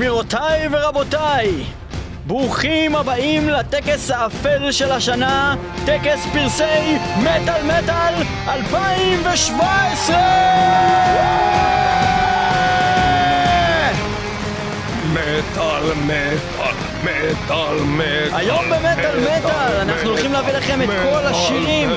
גבירותיי 0.00 0.68
ורבותיי, 0.70 1.64
ברוכים 2.26 2.96
הבאים 2.96 3.48
לטקס 3.48 4.10
האפל 4.10 4.72
של 4.72 4.92
השנה, 4.92 5.54
טקס 5.86 6.26
פרסי 6.32 6.98
מטאל 7.18 7.62
מטאל 7.64 8.14
2017! 8.48 10.16
מטאל, 15.12 15.94
מטאל, 15.94 16.59
מטאל, 17.04 17.82
מטאל. 17.82 18.28
היום 18.32 18.64
במטאל 18.64 19.20
מטאל 19.20 19.76
אנחנו 19.80 20.08
הולכים 20.08 20.32
להביא 20.32 20.52
לכם 20.52 20.82
את 20.82 20.88
כל 20.88 21.26
השירים 21.26 21.90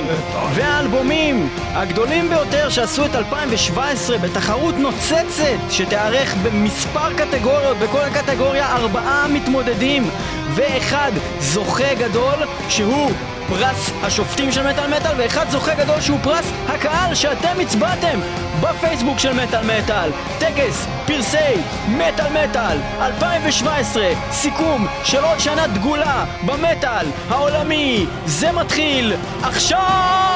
והאלבומים 0.54 1.50
הגדולים 1.74 2.30
ביותר 2.30 2.70
שעשו 2.70 3.06
את 3.06 3.16
2017 3.16 4.18
בתחרות 4.18 4.76
נוצצת 4.78 5.56
שתיארך 5.70 6.36
במספר 6.44 7.14
קטגוריות, 7.14 7.78
בכל 7.78 8.02
הקטגוריה 8.02 8.76
ארבעה 8.76 9.28
מתמודדים 9.28 10.10
ואחד 10.56 11.12
זוכה 11.40 11.94
גדול 11.94 12.36
שהוא 12.70 13.12
פרס 13.48 13.92
השופטים 14.04 14.52
של 14.52 14.68
מטאל 14.68 14.88
מטאל 14.88 15.14
ואחד 15.18 15.50
זוכה 15.50 15.76
גדול 15.76 16.02
שהוא 16.02 16.20
פרס 16.24 16.52
הקהל 16.68 17.16
שאתם 17.16 17.60
הצבעתם 17.62 18.20
בפייסבוק 18.62 19.20
של 19.20 19.34
מטאל 19.34 19.66
מטאל. 19.66 20.10
טקס 20.40 20.88
פרסי 21.06 21.62
מטאל 21.88 22.48
מטאל. 22.48 22.78
2017 23.02 24.04
סיכום 24.32 24.88
של 25.04 25.24
עוד 25.24 25.40
שנה 25.40 25.68
דגולה 25.68 26.26
במטאל 26.46 27.06
העולמי. 27.30 28.06
זה 28.26 28.52
מתחיל 28.52 29.14
עכשיו 29.44 30.33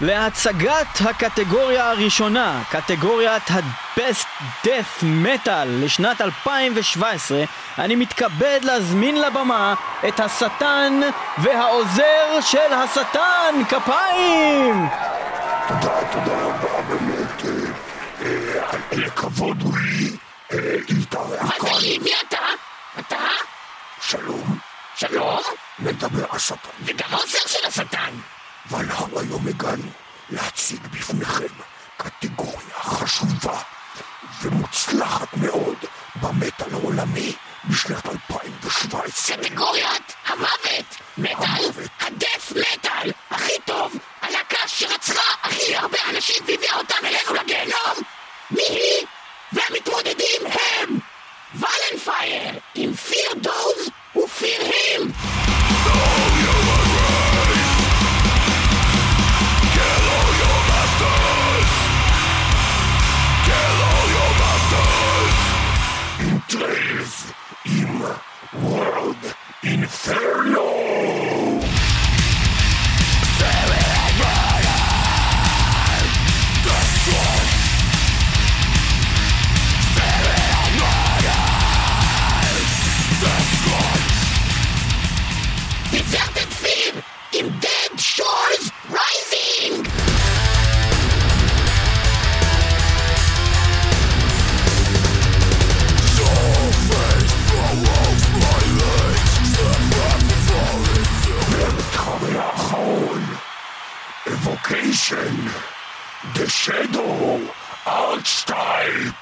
להצגת 0.00 1.00
הקטגוריה 1.00 1.90
הראשונה, 1.90 2.62
קטגוריית 2.70 3.50
ה-Best 3.50 4.26
Death 4.64 5.02
Metal 5.24 5.66
לשנת 5.66 6.20
2017, 6.20 7.44
אני 7.78 7.96
מתכבד 7.96 8.60
להזמין 8.62 9.20
לבמה 9.20 9.74
את 10.08 10.20
השטן 10.20 11.00
והעוזר 11.38 12.40
של 12.40 12.72
השטן, 12.72 13.64
כפיים! 13.68 14.88
תודה, 15.68 16.00
תודה 16.12 16.42
רבה, 16.42 16.82
באמת, 16.82 17.44
אה, 17.44 18.26
אה, 18.26 18.78
לכבוד 18.92 19.62
הוא 19.62 19.74
לי 19.78 20.16
אה, 20.52 20.76
להתארח 20.88 21.58
כאן. 21.58 21.68
אבל 21.70 21.80
מי 22.02 22.10
אתה? 22.28 22.38
אתה? 22.98 23.16
שלום, 24.00 24.58
שלום? 24.96 25.38
מדבר 25.78 26.24
השטן, 26.30 26.70
וגם 26.84 27.08
העוזר 27.10 27.38
של 27.46 27.66
השטן. 27.66 28.10
ואנחנו 28.70 29.20
היום 29.20 29.48
הגענו 29.48 29.90
להציג 30.30 30.80
בפניכם 30.92 31.54
קטגוריה 31.96 32.74
חשובה 32.80 33.60
ומוצלחת 34.42 35.36
מאוד 35.36 35.76
במטאל 36.22 36.72
העולמי 36.72 37.32
בשנת 37.64 38.06
2017. 38.06 39.36
קטגוריית 39.36 40.14
המוות. 40.26 40.96
מטאל. 41.18 41.70
הדף 42.00 42.52
מטאל. 42.52 43.12
הכי 43.30 43.52
טוב. 43.64 43.96
הלהקה 44.22 44.68
שרצחה 44.68 45.34
הכי 45.42 45.76
הרבה 45.76 45.98
אנשים 46.10 46.44
והביאה 46.46 46.76
אותם 46.76 47.04
אלינו 47.04 47.42
לגיהנום. 47.42 47.96
מי 48.50 48.62
היא? 48.62 49.06
והמתמודדים 49.52 50.42
הם 50.46 50.98
ולנפייר 51.54 52.58
עם 52.74 52.94
פיר 52.94 53.34
דוז 53.34 53.90
ופיר 54.16 54.62
הים. 54.62 55.12
World 68.62 69.16
Inferno. 69.62 70.68
פיזרתם 85.90 86.50
פיר 86.50 87.00
עם 87.32 87.46
Dead 87.62 87.79
Evocation, 104.42 105.36
The 106.32 106.46
Shadow, 106.48 107.46
Archetype. 107.84 109.14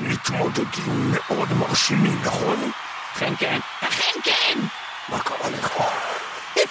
מתמודדים 0.00 1.12
מאוד 1.12 1.52
מרשימים, 1.52 2.18
נכון? 2.24 2.70
כן, 3.18 3.32
כן. 3.38 3.58
אכן 3.80 4.20
כן. 4.24 4.58
מה 5.08 5.20
קרה 5.20 5.50
לך? 5.50 5.82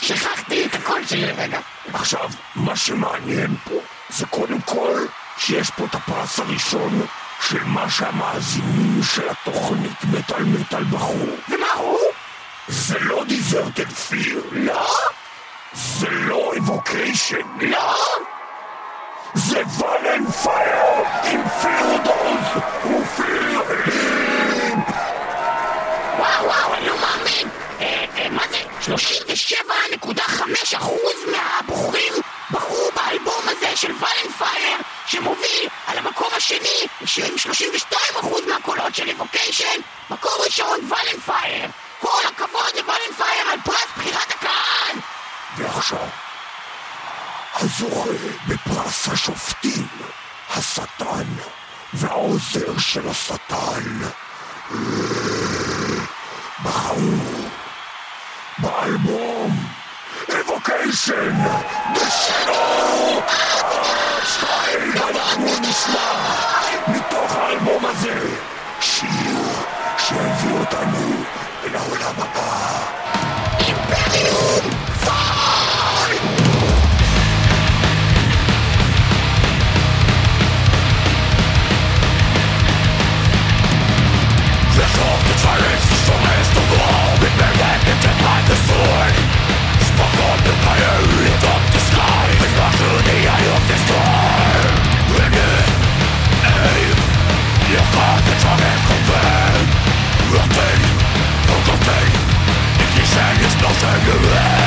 שכחתי 0.02 0.66
את 0.66 0.76
הקול 0.76 1.06
שלי 1.06 1.31
רגע. 1.31 1.59
עכשיו, 1.94 2.30
מה 2.56 2.76
שמעניין 2.76 3.56
פה 3.64 3.76
זה 4.09 4.26
קודם 4.26 4.62
כל 4.62 5.06
שיש 5.38 5.70
פה 5.70 5.86
את 5.86 5.96
הפרס 5.96 6.40
הראשון 6.40 7.06
של 7.42 7.64
מה 7.64 7.90
שהמאזינים 7.90 9.04
של 9.04 9.30
התוכנית 9.30 10.04
מטאל 10.04 10.44
מטאל 10.44 10.84
בחרו. 10.84 11.28
ומה 11.50 11.72
הוא? 11.78 12.00
זה 12.68 13.00
לא 13.00 13.24
דיזרטד 13.24 13.90
פיר, 13.92 14.44
לא? 14.52 14.88
זה 15.74 16.10
לא 16.10 16.54
אבוקיישן, 16.58 17.48
לא? 17.62 17.96
זה 19.34 19.62
Vallenfyre 19.78 21.03
עם 21.24 21.50
Fear 21.62 22.07
Those 22.07 22.63
Who 22.85 23.38
Fear 23.38 24.09
Him! 24.09 24.79
וואו 26.20 26.46
וואו, 26.46 26.74
אני 26.74 26.88
לא 26.88 26.96
מאמין! 26.96 27.50
אה, 27.81 28.06
אה, 28.18 28.30
מה 28.30 28.44
זה? 28.52 28.58
37 28.81 29.62
99.5% 30.03 31.31
מהבוחרים 31.31 32.14
בחרו 32.52 32.90
באלבום 32.96 33.44
הזה 33.46 33.75
של 33.75 33.91
Vallenfyre 33.91 34.78
שמוביל 35.06 35.69
על 35.88 35.97
המקום 35.97 36.30
השני, 36.38 36.88
עם 37.00 37.36
32% 37.94 37.96
מהקולות 38.50 38.96
של 38.96 39.09
Evocation, 39.09 39.79
מקום 40.09 40.31
ראשון 40.46 40.80
Vallenfyre 40.90 41.69
כל 42.00 42.28
הכבוד 42.28 42.75
ל 42.75 42.82
Vallenfyre 42.82 43.50
על 43.52 43.59
פרס 43.66 43.88
בחירת 43.97 44.31
הקהל! 44.31 44.97
ועכשיו, 45.58 46.08
הזוכה 47.56 48.09
בפרס 48.47 49.08
השופטים, 49.08 49.88
השטן 50.50 51.25
והעוזר 51.94 52.78
של 52.78 53.09
השטן, 53.09 54.00
בחרו 56.63 57.50
באלבום. 58.57 59.73
אבוקיישן 60.30 61.36
בשלו 61.96 63.22
שתיים 64.24 64.94
אנחנו 65.10 65.46
נשמע 65.62 66.14
מתוך 66.88 67.36
האלבום 67.36 67.86
הזה 67.86 68.20
שיר 68.81 69.10
שהביא 69.98 70.60
אותנו 70.60 71.24
אל 71.64 71.75
העולם 71.75 72.14
הבא 72.18 72.80
אימפריום 73.60 74.72
פאר 75.06 75.44
You 84.75 84.80
got 84.80 85.20
the 85.28 85.36
trumpet, 85.42 85.73
Nothing 103.63 104.12
to 104.12 104.62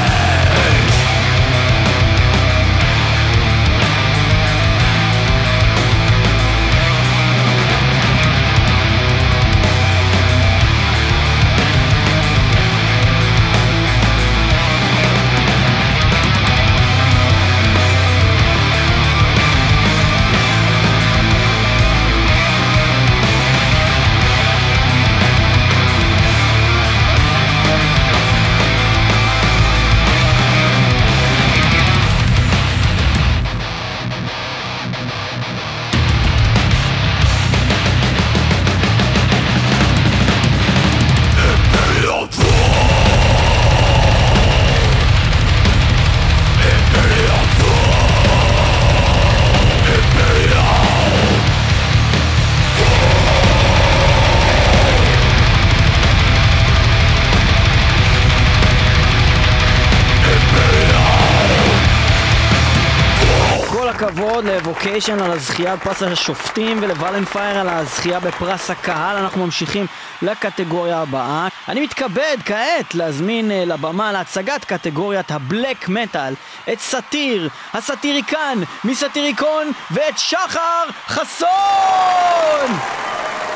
מאוד 64.77 64.87
ל 64.87 64.90
Evocation 64.90 65.21
על 65.23 65.31
הזכייה 65.33 65.77
בפרס 65.77 66.03
השופטים 66.03 66.79
ול 66.83 66.96
Vallenfyre 66.96 67.59
על 67.59 67.69
הזכייה 67.69 68.21
בפרס 68.21 68.71
הקהל. 68.71 69.17
אנחנו 69.17 69.45
ממשיכים 69.45 69.87
לקטגוריה 70.23 70.99
הבאה. 70.99 71.49
אני 71.69 71.81
מתכבד 71.81 72.37
כעת 72.45 72.95
להזמין 72.95 73.51
אה, 73.51 73.65
לבמה 73.65 74.13
להצגת 74.13 74.65
קטגוריית 74.65 75.31
ה 75.31 75.41
black 75.41 75.89
metal 75.89 76.35
את 76.73 76.81
Satyr, 76.81 77.49
הסאטיריקן 77.75 78.59
מ 78.85 78.94
Satyricon 78.94 79.73
ואת 79.91 80.19
שחר 80.19 80.85
חסון! 81.07 81.49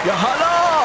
יאללה! 0.07 0.85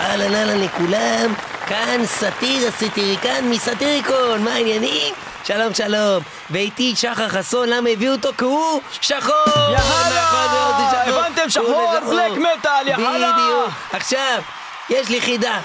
אהלן 0.00 0.34
אהלן 0.34 0.60
לכולם, 0.60 1.34
כאן 1.66 2.00
Satyr 2.04 2.68
הסאטיריקן 2.68 3.44
מ 3.50 3.58
Satyricon, 3.58 4.44
מה 4.44 4.52
העניינים? 4.52 5.14
שלום 5.44 5.74
שלום, 5.74 6.22
ואיתי 6.50 6.96
שחר 6.96 7.28
חסון, 7.28 7.68
למה 7.68 7.88
הביאו 7.88 8.12
אותו? 8.12 8.30
כי 8.38 8.44
הוא 8.44 8.80
שחור! 9.00 9.34
יאללה! 9.46 10.22
נכון. 10.22 11.14
הבנתם? 11.14 11.50
שחור. 11.50 11.92
בלק 12.10 12.32
מטאל, 12.38 12.88
יאללה! 12.88 13.32
בדיוק. 13.32 13.74
עכשיו, 13.92 14.42
יש 14.90 15.08
לי 15.08 15.20
חידה. 15.20 15.60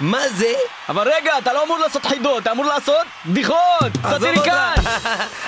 מה 0.00 0.28
זה? 0.28 0.52
אבל 0.88 1.08
רגע, 1.08 1.38
אתה 1.38 1.52
לא 1.52 1.62
אמור 1.64 1.78
לעשות 1.78 2.06
חידות, 2.06 2.42
אתה 2.42 2.52
אמור 2.52 2.64
לעשות 2.64 3.06
בדיחות! 3.26 3.92
אותה. 4.38 4.74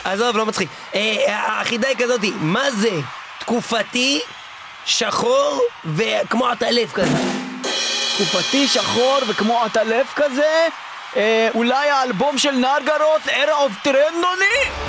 עזוב, 0.10 0.36
לא 0.36 0.46
מצחיק. 0.46 0.68
אה, 0.94 1.60
החידה 1.60 1.88
היא 1.88 1.96
כזאתי, 1.96 2.32
מה 2.40 2.70
זה 2.70 3.00
תקופתי, 3.38 4.20
שחור 4.84 5.60
וכמו 5.84 6.48
עטלף 6.48 6.92
כזה? 6.92 7.16
תקופתי 8.16 8.68
שחור 8.68 9.18
וכמו 9.28 9.62
עטלף 9.64 10.12
כזה? 10.16 10.68
אה, 11.16 11.48
אולי 11.54 11.90
האלבום 11.90 12.38
של 12.38 12.50
נרגרוס, 12.50 13.26
Era 13.26 13.50
of 13.50 13.86
Trendony? 13.86 14.82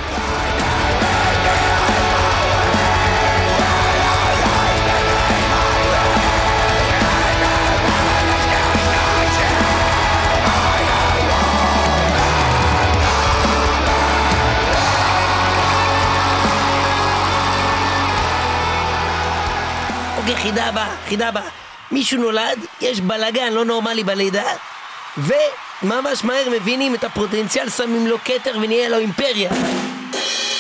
חידה 20.36 20.66
הבאה, 20.66 20.96
חידה 21.08 21.28
הבאה. 21.28 21.50
מישהו 21.92 22.22
נולד, 22.22 22.60
יש 22.82 23.02
בלאגן 23.02 23.54
לא 23.54 23.66
נורמלי 23.66 24.04
בלידה, 24.04 24.44
וממש 25.18 26.24
מהר 26.24 26.50
מבינים 26.50 26.96
את 26.96 27.04
הפוטנציאל, 27.04 27.70
שמים 27.70 28.08
לו 28.08 28.18
כתר 28.26 28.58
ונהיה 28.62 28.90
לו 28.90 28.98
אימפריה. 28.98 29.52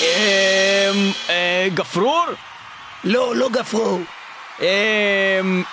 אמ... 0.01 1.11
אה, 1.29 1.67
גפרור? 1.73 2.25
לא, 3.03 3.35
לא 3.35 3.49
גפרור. 3.49 4.01
אמ... 4.59 4.65
אמ... 4.65 5.63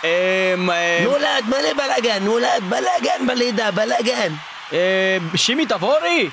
אמ... 0.71 0.71
נולד 1.05 1.45
מלא 1.49 1.73
בלאגן, 1.77 2.25
נולד 2.25 2.63
בלאגן 2.69 3.27
בלידה, 3.27 3.71
בלאגן. 3.71 4.33
אה, 4.73 5.19
שימי 5.37 5.67
תבורי? 5.67 6.31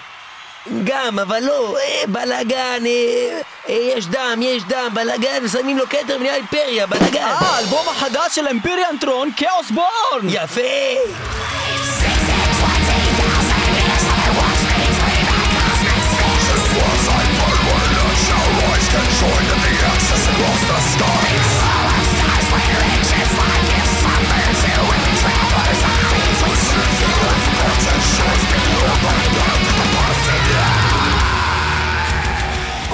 גם, 0.84 1.20
אבל 1.20 1.44
לא, 1.44 1.78
אה, 1.78 2.04
בלאגן, 2.08 2.86
אה, 2.86 3.40
אה, 3.70 3.74
יש 3.74 4.08
דם, 4.08 4.40
יש 4.42 4.64
דם, 4.64 4.90
בלאגן, 4.94 5.40
ושמים 5.44 5.78
לו 5.78 5.90
כתר 5.90 6.16
ונהיה 6.16 6.36
אימפריה, 6.36 6.88
בלאגן. 6.88 7.22
אה, 7.22 7.38
האלבום 7.40 7.90
החדש 7.90 8.36
של 8.36 8.48
אמפיריאן 8.48 8.98
טרון, 9.02 9.30
כאוס 9.38 9.72
בורן! 9.72 10.30
יפה! 10.30 10.62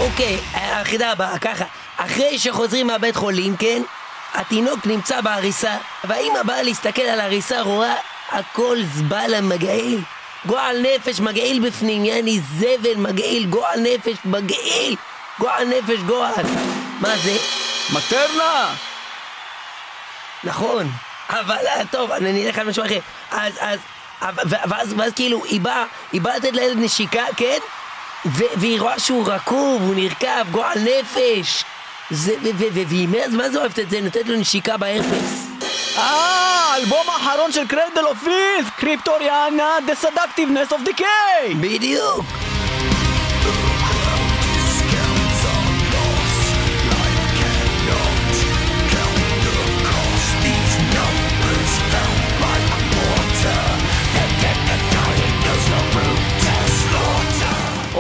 אוקיי, 0.04 0.40
החידה 0.54 1.12
הבאה, 1.12 1.40
ככה, 1.40 1.66
אחרי 1.98 2.40
שחוזרים 2.40 2.88
מהבית 2.88 3.16
חולים, 3.16 3.58
כן? 3.58 3.82
התינוק 4.34 4.86
נמצא 4.86 5.22
בעריסה, 5.22 5.78
והאימא 6.04 6.44
באה 6.44 6.64
להסתכל 6.64 7.02
על 7.02 7.20
העריסה, 7.20 7.62
רואה 7.62 7.96
הכל 8.30 8.78
זבלה 8.94 9.42
מגעיל. 9.42 10.02
גועל 10.46 10.82
נפש 10.82 11.20
מגעיל 11.20 11.68
בפנים, 11.68 12.06
יעני 12.06 12.40
זבל 12.40 12.96
מגעיל, 12.98 13.46
גועל 13.46 13.80
נפש 13.80 14.18
מגעיל, 14.26 14.96
גועל 15.40 15.68
נפש 15.68 16.00
גועל. 16.00 16.46
מה 17.00 17.18
זה? 17.18 17.38
מטרנה! 17.94 18.76
נכון, 20.44 20.92
אבל 21.30 21.68
אה, 21.68 21.82
טוב, 21.92 22.12
אני 22.12 22.48
אלך 22.48 22.58
על 22.58 22.68
משהו 22.68 22.86
אחר. 22.86 23.00
אז, 23.32 23.54
אז, 23.60 23.80
ואז, 24.50 24.94
ואז 24.98 25.14
כאילו, 25.14 25.44
היא 25.44 25.62
באה, 25.62 25.86
היא 26.12 26.22
באה 26.22 26.38
לתת 26.38 26.54
לילד 26.54 26.78
נשיקה, 26.78 27.24
כן? 27.38 27.60
ו- 28.26 28.44
והיא 28.56 28.82
רואה 28.82 29.00
שהוא 29.00 29.28
רקוב, 29.28 29.82
הוא 29.82 29.96
נרקב, 29.96 30.52
גועל 30.52 30.78
נפש. 30.80 31.64
זה, 32.10 32.34
ו- 32.44 32.50
ו- 32.58 32.68
ו- 32.74 32.88
והיא 32.88 33.08
מאז 33.08 33.34
מה 33.34 33.50
זה 33.50 33.60
אוהבת 33.60 33.80
את 33.80 33.90
זה? 33.90 34.02
נותנת 34.02 34.28
לו 34.28 34.36
נשיקה 34.38 34.78
בהרפס. 34.78 35.48
אה, 35.98 36.04
האלבום 36.74 37.10
האחרון 37.10 37.52
של 37.52 37.68
קרדל 37.68 38.06
אופיס! 38.06 38.66
קריפטוריאנה, 38.78 39.70
The 39.88 40.06
Seductiveness 40.06 40.72
of 40.72 40.88
Decay! 40.90 41.54
בדיוק. 41.62 42.26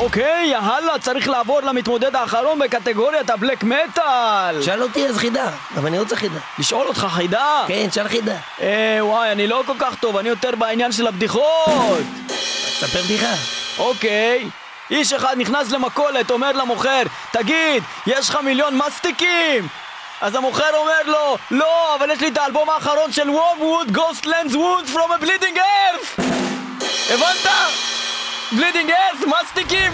אוקיי, 0.04 0.48
יאללה, 0.48 1.00
צריך 1.00 1.30
לעבור 1.30 1.62
למתמודד 1.62 2.16
האחרון 2.16 2.60
בקטגוריית 2.60 3.30
הבלק 3.30 3.64
מטאל! 3.64 4.62
שאל 4.62 4.84
אותי 4.84 5.06
אז 5.08 5.18
חידה, 5.18 5.50
אבל 5.76 5.88
אני 5.88 6.00
רוצה 6.00 6.16
חידה. 6.16 6.40
לשאול 6.60 6.88
אותך 6.88 7.08
חידה? 7.10 7.64
כן, 7.68 7.92
שאל 7.92 8.08
חידה. 8.08 8.36
אה, 8.62 8.98
וואי, 9.02 9.32
אני 9.32 9.48
לא 9.48 9.64
כל 9.66 9.74
כך 9.80 9.96
טוב, 9.96 10.18
אני 10.18 10.30
יותר 10.30 10.56
בעניין 10.56 10.92
של 10.92 11.08
הבדיחות! 11.08 12.04
ספר 12.80 13.02
בדיחה. 13.02 13.34
אוקיי. 13.78 14.50
איש 14.92 15.14
אחד 15.14 15.36
נכנס 15.38 15.72
למכולת, 15.72 16.32
אומר 16.32 16.52
למוכר, 16.52 17.04
תגיד, 17.32 17.84
יש 18.08 18.30
לך 18.30 18.36
מיליון 18.44 18.78
מסטיקים? 18.78 19.68
אז 20.22 20.36
המוכר 20.36 20.76
אומר 20.76 21.02
לו, 21.06 21.38
לא, 21.52 21.96
אבל 21.96 22.12
יש 22.12 22.22
לי 22.22 22.28
את 22.28 22.38
האלבום 22.38 22.70
האחרון 22.70 23.12
של 23.12 23.30
וורמווד, 23.30 23.98
Ghostlands 23.98 24.54
Woods 24.54 24.94
from 24.94 25.22
a 25.22 25.24
Bleeding 25.24 25.58
Earth! 25.58 26.22
הבנת? 27.10 27.48
בלידינג 28.56 28.92
ארץ, 28.92 29.22
מסטיקים! 29.28 29.92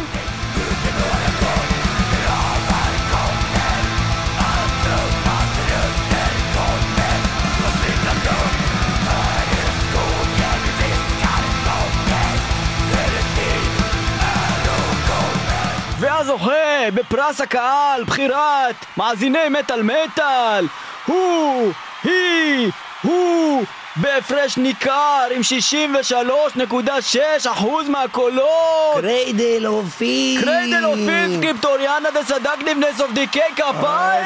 והזוכה 16.00 16.92
בפרס 16.94 17.42
הקהל, 17.42 18.04
בחירת 18.04 18.76
מאזיני 18.98 19.50
מטאל 19.50 19.82
מטאל, 19.84 20.68
הוא, 21.06 21.72
היא, 22.04 22.72
הוא, 23.02 23.66
בהפרש 23.96 24.58
ניכר 24.58 24.92
עם 25.32 25.42
63.6% 25.42 27.50
מהקולות! 27.90 28.98
קריידל 29.02 29.68
אופיס. 29.68 30.42
קריידל 30.44 30.86
אופיס 30.86 31.38
קריפטוריאנה 31.42 32.12
דה 32.12 32.24
סדקטיבנס 32.24 33.02
אוף 33.02 33.12
דיקי 33.12 33.40
כפיים! 33.56 34.26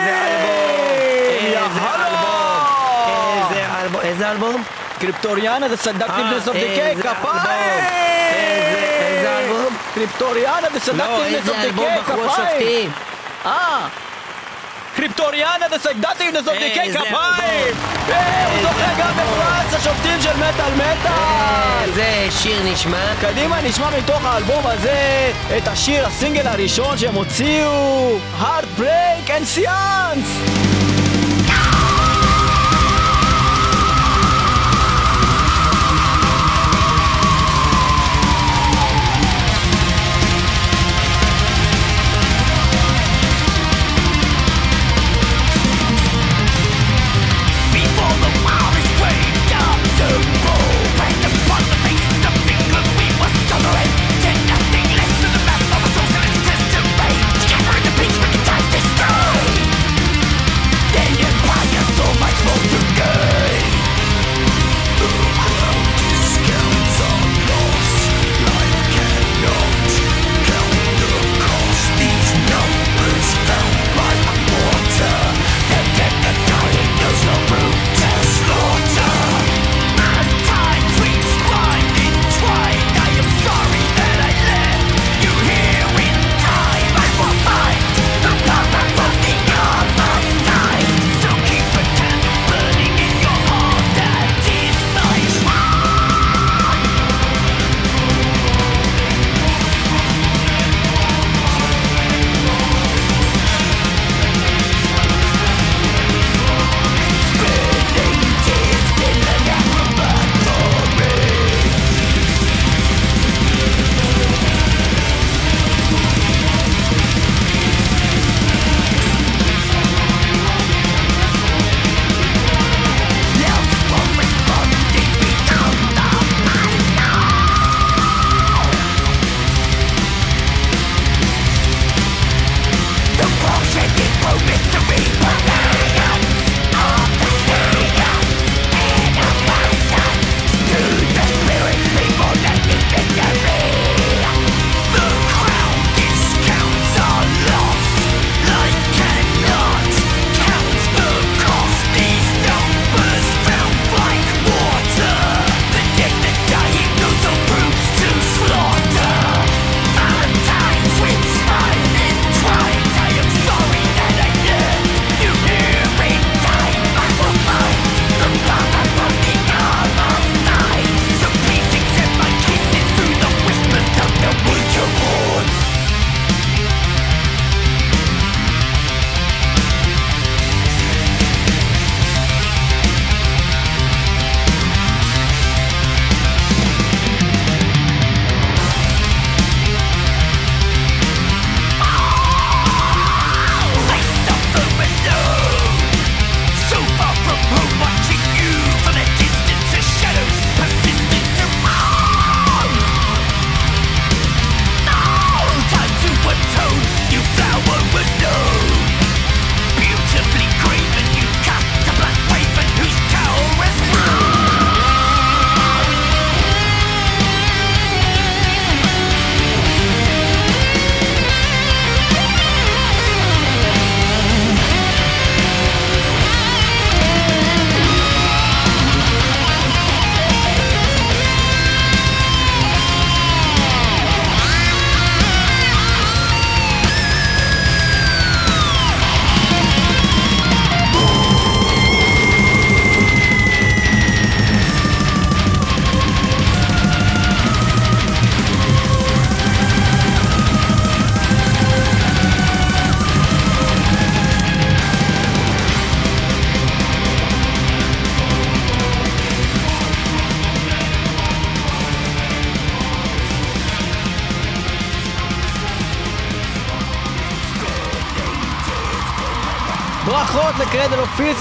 איזה 1.40 1.60
אלבום! 1.96 2.64
איזה 3.52 3.66
אלבום! 3.82 4.02
איזה 4.02 4.32
אלבום? 4.32 4.64
קריפטוריאנה 5.00 5.68
דה 5.68 5.78
אוף 6.48 6.56
אה, 6.56 6.62
דיקי 6.62 6.82
איזה 6.82 7.02
כפיים! 7.04 7.14
אלבום. 7.14 7.30
איזה- 8.34 9.18
איזה 9.18 9.40
אלבום? 9.40 9.78
קריפטוריאנה 9.94 10.62
דה 10.62 10.70
לא, 10.74 10.80
סדקטיבנס 10.80 11.36
איזה 11.36 11.52
אוף 11.52 11.60
אלבום 11.60 11.86
דיקי 11.86 12.00
בחרו 12.02 12.30
כפיים! 12.30 12.48
השופטים? 12.48 12.92
אה! 13.46 13.88
Cryptoriana 15.04 15.68
The 15.70 15.80
Seductiveness 15.80 16.48
of 16.48 16.58
Decay 16.58 16.82
איזה 16.82 17.00
כפיים! 17.00 17.14
אלבום. 17.68 18.10
אה, 18.10 18.48
הוא 18.48 18.62
זוכה 18.62 18.94
גם 19.00 19.14
בפרס 19.14 19.74
השופטים 19.74 20.22
של 20.22 20.38
מטאל 20.38 20.74
מטאל! 20.76 21.84
איזה 21.84 22.28
שיר 22.32 22.64
נשמע? 22.64 23.14
קדימה 23.22 23.62
נשמע 23.62 23.90
מתוך 23.98 24.26
האלבום 24.26 24.68
הזה 24.68 25.32
את 25.58 25.68
השיר 25.68 26.08
הסינגל 26.08 26.48
הראשון 26.48 26.98
שהם 26.98 27.16
הוציאו 27.16 28.18
Heartbreak 28.40 29.28
and 29.28 29.58
Seance! 29.58 30.73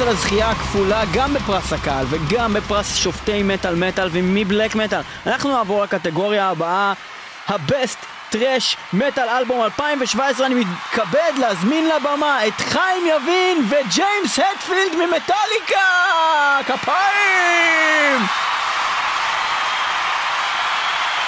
על 0.02 0.08
הזכייה 0.08 0.50
הכפולה 0.50 1.02
גם 1.12 1.34
בפרס 1.34 1.72
הקהל 1.72 2.06
וגם 2.10 2.54
בפרס 2.54 2.96
שופטי 2.96 3.42
מטאל 3.42 3.74
מטאל 3.74 4.08
ומבלק 4.12 4.74
מטאל. 4.74 5.00
אנחנו 5.26 5.52
נעבור 5.52 5.82
לקטגוריה 5.82 6.48
הבאה, 6.48 6.92
הבסט 7.48 7.98
טרש 8.30 8.76
מטאל 8.92 9.28
אלבום 9.28 9.62
2017. 9.62 10.46
אני 10.46 10.54
מתכבד 10.54 11.32
להזמין 11.38 11.88
לבמה 11.88 12.46
את 12.46 12.60
חיים 12.60 13.06
יבין 13.06 13.66
וג'יימס 13.68 14.38
הטפילד 14.38 14.92
ממטאליקה! 14.94 15.84
כפיים! 16.66 18.51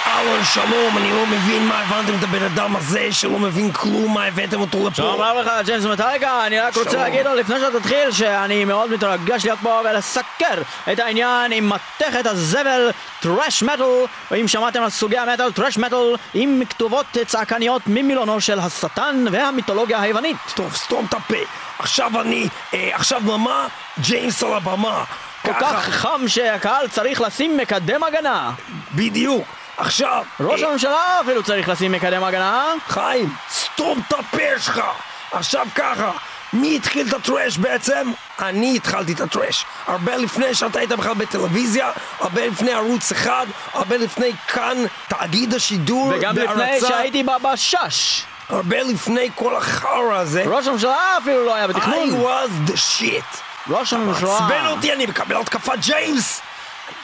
אהלן, 0.05 0.43
שלום, 0.43 0.97
אני 0.97 1.11
לא 1.11 1.25
מבין 1.25 1.67
מה 1.67 1.79
הבנתם 1.81 2.19
את 2.19 2.23
הבן 2.23 2.43
אדם 2.43 2.75
הזה 2.75 3.07
שלא 3.11 3.39
מבין 3.39 3.71
כלום 3.71 4.13
מה 4.13 4.23
הבאתם 4.25 4.61
אותו 4.61 4.87
לפה. 4.87 4.95
שלום 4.95 5.21
רב 5.21 5.37
לך, 5.37 5.51
ג'יימס 5.65 5.85
מטאליקה, 5.85 6.45
אני 6.47 6.59
רק 6.59 6.77
רוצה. 6.77 6.97
להגיד 6.97 7.25
לו 7.25 7.35
לפני 7.35 7.59
שאתה 7.59 7.79
תתחיל 7.79 8.11
שאני 8.11 8.65
מאוד 8.65 8.91
מתרגש 8.91 9.45
להיות 9.45 9.59
פה 9.63 9.81
ולסקר 9.85 10.61
את 10.91 10.99
העניין 10.99 11.51
עם 11.51 11.69
מתכת 11.69 12.25
הזבל 12.25 12.89
thrash 13.19 13.63
metal 13.63 14.05
ואם 14.31 14.47
שמעתם 14.47 14.83
על 14.83 14.89
סוגי 14.89 15.17
המטאל 15.17 15.51
thrash 15.51 15.77
metal 15.77 16.15
עם 16.33 16.61
כתובות 16.69 17.17
צעקניות 17.27 17.81
ממילונו 17.87 18.41
של 18.41 18.59
השטן 18.59 19.25
והמיתולוגיה 19.31 20.01
היוונית 20.01 20.37
טוב, 20.55 20.75
סתום 20.75 21.05
את 21.09 21.13
הפה. 21.13 21.35
עכשיו 21.79 22.21
אני, 22.21 22.47
אה, 22.73 22.89
עכשיו 22.93 23.21
במה, 23.21 23.67
ג'יימס 23.99 24.43
על 24.43 24.53
הבמה. 24.53 25.03
כל 25.41 25.53
כך 25.59 25.89
חם 25.89 26.21
שהקהל 26.27 26.87
צריך 26.87 27.21
לשים 27.21 27.57
מקדם 27.57 28.03
הגנה 28.03 28.51
בדיוק. 28.95 29.64
עכשיו, 29.77 30.23
ראש 30.39 30.63
אה, 30.63 30.69
הממשלה 30.69 31.21
אפילו 31.21 31.43
צריך 31.43 31.69
לשים 31.69 31.91
מקדם 31.91 32.23
הגנה 32.23 32.73
חיים, 32.87 33.33
סתום 33.49 34.01
את 34.07 34.13
הפה 34.13 34.59
שלך! 34.59 34.81
עכשיו 35.31 35.67
ככה, 35.75 36.11
מי 36.53 36.75
התחיל 36.75 37.07
את 37.07 37.13
הטרש 37.13 37.57
בעצם? 37.57 38.11
אני 38.39 38.75
התחלתי 38.75 39.13
את 39.13 39.21
הטרש. 39.21 39.65
הרבה 39.87 40.15
לפני 40.15 40.55
שאתה 40.55 40.79
היית 40.79 40.91
בכלל 40.91 41.13
בטלוויזיה, 41.13 41.91
הרבה 42.19 42.47
לפני 42.47 42.71
ערוץ 42.71 43.11
אחד, 43.11 43.45
הרבה 43.73 43.97
לפני 43.97 44.31
כאן, 44.47 44.77
תאגיד 45.07 45.53
השידור, 45.53 46.11
וגם 46.15 46.37
לפני 46.37 46.57
בהרצה, 46.57 46.87
שהייתי 46.87 47.23
בבשש 47.23 48.23
הרבה 48.49 48.83
לפני 48.83 49.29
כל 49.35 49.55
החרא 49.55 50.15
הזה. 50.15 50.43
ראש 50.47 50.67
הממשלה 50.67 51.17
אפילו 51.17 51.45
לא 51.45 51.53
היה 51.53 51.65
I 51.65 51.67
בתכנון 51.67 52.09
was 52.09 52.69
the 52.69 52.75
shit. 52.75 53.41
ראש 53.69 53.93
הממשלה 53.93 54.39
מעצבן 54.39 54.65
אותי, 54.65 54.93
אני 54.93 55.05
מקבל 55.05 55.41
התקפת 55.41 55.73
ג'יימס! 55.79 56.41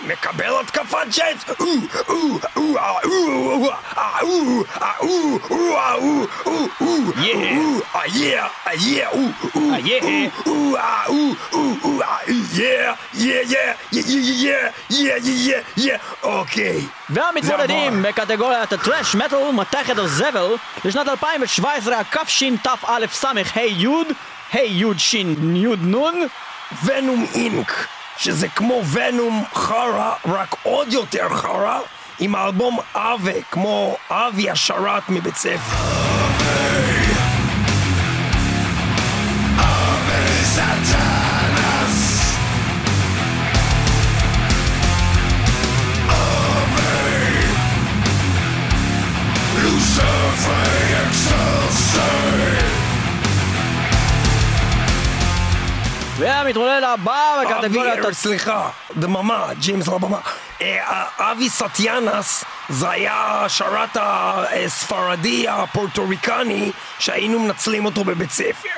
מקבל 0.07 0.59
התקפת 0.59 1.07
ג'אטס! 1.17 1.45
אוקיי. 16.23 16.81
והמתמודדים 17.09 18.03
בקטגוריית 18.03 18.73
הטרש 18.73 19.15
מטאל 19.15 19.51
מתכת 19.51 19.97
הזבל 19.97 20.55
לשנת 20.85 21.07
2017 21.07 21.99
הקשת"א 21.99 23.07
ס"ה 23.11 23.31
י 23.55 23.87
ה' 24.53 24.59
י 24.59 24.83
ש 24.97 25.13
י 25.13 25.23
נ 25.23 25.95
ונום 26.85 27.25
אינק 27.35 27.87
שזה 28.21 28.47
כמו 28.47 28.81
ונום 28.91 29.43
חרא, 29.53 30.13
רק 30.25 30.55
עוד 30.63 30.93
יותר 30.93 31.29
חרא, 31.29 31.79
עם 32.19 32.35
האלבום 32.35 32.79
אבה, 32.95 33.41
כמו 33.51 33.97
אבי 34.09 34.49
השרת 34.49 35.09
מבית 35.09 35.35
ספר. 35.35 36.01
והמתמודד 56.21 56.81
הבא 56.83 57.41
בקטגוריית 57.41 58.11
סליחה, 58.11 58.69
דממה, 58.97 59.47
ג'יימס 59.59 59.87
על 59.87 59.93
הבמה. 59.95 60.17
אה, 60.61 61.05
אבי 61.17 61.49
סטיאנס 61.49 62.43
זה 62.69 62.89
היה 62.89 63.45
השרת 63.45 63.89
הספרדי 63.99 65.47
הפורטוריקני 65.49 66.71
שהיינו 66.99 67.39
מנצלים 67.39 67.85
אותו 67.85 68.03
בבית 68.03 68.31
ספר. 68.31 68.69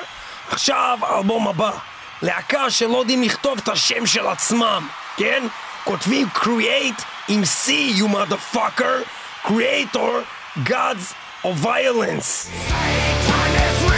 עכשיו, 0.50 0.98
האלבום 1.02 1.48
הבא. 1.48 1.70
להקה 2.22 2.70
שלא 2.70 2.98
יודעים 2.98 3.22
לכתוב 3.22 3.58
את 3.62 3.68
השם 3.68 4.06
של 4.06 4.26
עצמם, 4.26 4.88
כן? 5.16 5.46
כותבים 5.84 6.26
create 6.34 7.02
עם 7.28 7.42
C, 7.42 7.68
you 7.98 8.06
motherfucker, 8.06 9.04
creator, 9.44 10.24
gods 10.64 11.14
of 11.44 11.54
violence. 11.56 12.48
Satan 12.68 13.50
is 13.66 13.93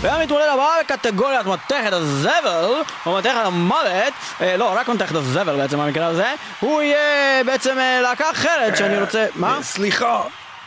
והמתמודד 0.00 0.46
הבא 0.52 0.68
בקטגוריית 0.80 1.46
מתכת 1.46 1.92
הזבל 1.92 2.82
או 3.06 3.16
מתכת 3.16 3.36
המוות 3.44 4.12
אה, 4.40 4.56
לא, 4.56 4.72
רק 4.76 4.88
מתכת 4.88 5.14
הזבל 5.14 5.56
בעצם 5.56 5.78
במקרה 5.78 6.06
הזה 6.06 6.34
הוא 6.60 6.82
יהיה 6.82 7.44
בעצם 7.44 7.78
אה, 7.78 8.00
להקה 8.00 8.30
אחרת 8.30 8.76
שאני 8.76 9.00
רוצה... 9.00 9.26
מה? 9.34 9.56
אה, 9.56 9.62
סליחה, 9.62 10.22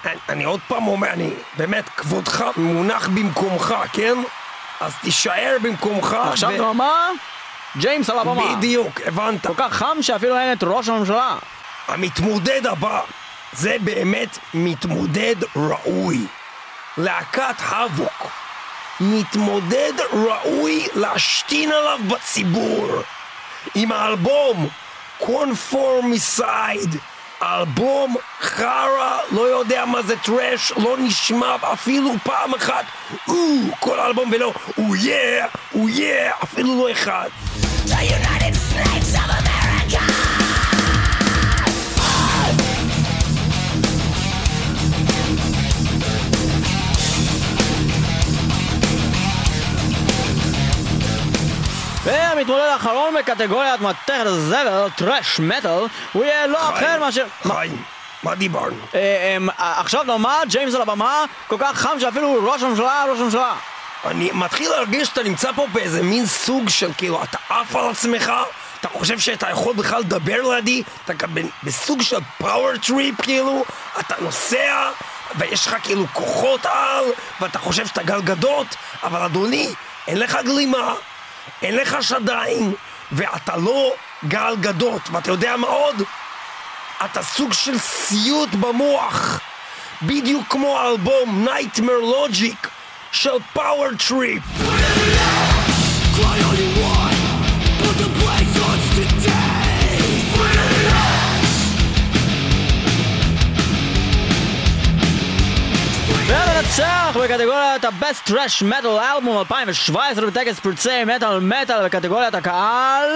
אני, 0.06 0.16
אני 0.30 0.44
עוד 0.44 0.60
פעם 0.68 0.88
אומר, 0.88 1.10
אני 1.10 1.30
באמת, 1.58 1.90
כבודך 1.90 2.46
מונח 2.58 3.08
במקומך, 3.08 3.76
כן? 3.94 4.18
אז 4.82 4.94
תישאר 5.02 5.58
במקומך. 5.62 6.18
עכשיו 6.32 6.52
דממה 6.58 7.10
ג'יימס 7.78 8.10
על 8.10 8.20
הבמה 8.20 8.56
בדיוק, 8.56 9.02
הבנת. 9.06 9.48
כל 9.48 9.54
כך 9.58 9.74
חם 9.74 9.98
שאפילו 10.02 10.38
אין 10.38 10.54
את 10.54 10.64
ראש 10.64 10.90
הממשלה 10.90 11.36
המתמודד 11.88 12.68
הבא, 12.68 13.02
זה 13.54 13.76
באמת 13.82 14.38
מתמודד 14.54 15.36
ראוי. 15.56 16.28
להקת 16.98 17.56
Havok. 17.60 18.41
מתמודד 19.02 19.94
ראוי 20.14 20.88
להשתין 20.96 21.72
עליו 21.72 22.00
בציבור. 22.08 23.02
עם 23.76 23.92
האלבום 23.92 24.70
Conformicide. 25.18 26.98
אלבום 27.44 28.16
חרא, 28.42 29.18
לא 29.32 29.42
יודע 29.42 29.86
מה 29.86 30.02
זה 30.02 30.16
thrash, 30.18 30.72
לא 30.78 30.98
נשמע 31.00 31.56
אפילו 31.74 32.14
פעם 32.24 32.54
אחת, 32.54 32.86
או, 33.28 33.36
כל 33.80 34.00
האלבום 34.00 34.32
ולא, 34.32 34.54
או 34.78 34.96
יא, 34.96 35.46
או 35.76 35.90
יא, 35.90 36.32
אפילו 36.44 36.78
לא 36.78 36.92
אחד. 36.92 37.30
The 37.86 37.94
United 37.94 38.56
States 38.56 39.16
of 39.16 39.31
והמתמודד 52.42 52.64
האחרון 52.74 53.14
בקטגוריית 53.20 53.82
מתכת 53.82 54.26
הזבל 54.26 54.88
טראש 54.96 55.40
מטאל 55.40 55.88
הוא 56.14 56.26
יהיה 56.26 56.48
לא 56.48 56.70
אחר 56.70 57.00
מאשר... 57.00 57.26
חיים, 57.44 57.84
מה 58.24 58.36
דיברנו? 58.36 58.76
אה, 58.96 59.36
אמ, 59.38 59.50
אה, 59.50 59.80
עכשיו 59.80 60.04
נאמר 60.04 60.38
ג'יימס 60.48 60.76
על 60.76 60.82
הבמה 60.82 61.24
כל 61.48 61.56
כך 61.60 61.78
חם 61.78 62.00
שאפילו 62.00 62.40
ראש 62.44 62.64
הממשלה 62.64 63.06
ראש 63.10 63.20
הממשלה. 63.20 63.54
אני 64.06 64.30
מתחיל 64.34 64.70
להרגיש 64.70 65.08
שאתה 65.08 65.24
נמצא 65.24 65.52
פה 65.52 65.68
באיזה 65.74 66.04
מין 66.04 66.26
סוג 66.26 66.70
של 66.70 66.92
כאילו, 66.98 67.24
אתה 67.24 67.38
עף 67.50 67.76
על 67.76 67.90
עצמך, 67.90 68.32
אתה 68.80 68.88
חושב 68.90 69.20
שאתה 69.20 69.50
יכול 69.50 69.76
בכלל 69.76 70.00
לדבר 70.00 70.56
לידי, 70.56 70.84
אתה 71.06 71.14
גם 71.14 71.30
בסוג 71.64 72.02
של 72.02 72.18
power 72.38 72.78
trip 72.88 73.22
כאילו, 73.22 73.66
אתה 74.00 74.16
נוסע, 74.22 74.90
ויש 75.36 75.68
לך 75.68 75.76
כאילו 75.84 76.06
כוחות 76.14 76.66
על, 76.66 77.04
ואתה 77.42 77.60
חושב 77.60 77.88
שאתה 77.88 78.04
גל 78.04 78.22
גדות, 78.22 78.68
אבל 79.04 79.22
אדוני, 79.22 79.74
אין 80.08 80.20
לך 80.20 80.38
גלימה, 80.46 80.94
אין 81.62 81.76
לך 81.76 81.98
שדיים, 82.02 82.74
ואתה 83.12 83.58
לא 83.58 83.94
גל 84.28 84.56
גדות, 84.60 85.02
ואתה 85.12 85.32
יודע 85.32 85.58
מה 85.58 85.68
עוד? 85.68 86.04
אתה 87.06 87.24
סוג 87.24 87.54
של 87.54 87.78
סיוט 87.80 88.50
במוח. 88.50 89.40
בדיוק 90.02 90.44
כמו 90.50 90.80
האלבום 90.80 91.48
Nightmare 91.48 92.30
Logic 92.30 92.68
של 93.12 93.38
Power 93.54 93.90
Trip. 94.08 94.44
והמנצח 106.62 107.18
בקטגוריית 107.18 107.86
ה-Best 107.86 108.30
Thrash 108.30 108.62
Metal 108.62 108.86
Album 108.86 109.30
2017 109.40 110.26
בטקס 110.26 110.60
פרסי 110.60 111.04
מטאל 111.06 111.40
מטאל 111.40 111.86
בקטגוריית 111.86 112.36
הקהל 112.36 113.10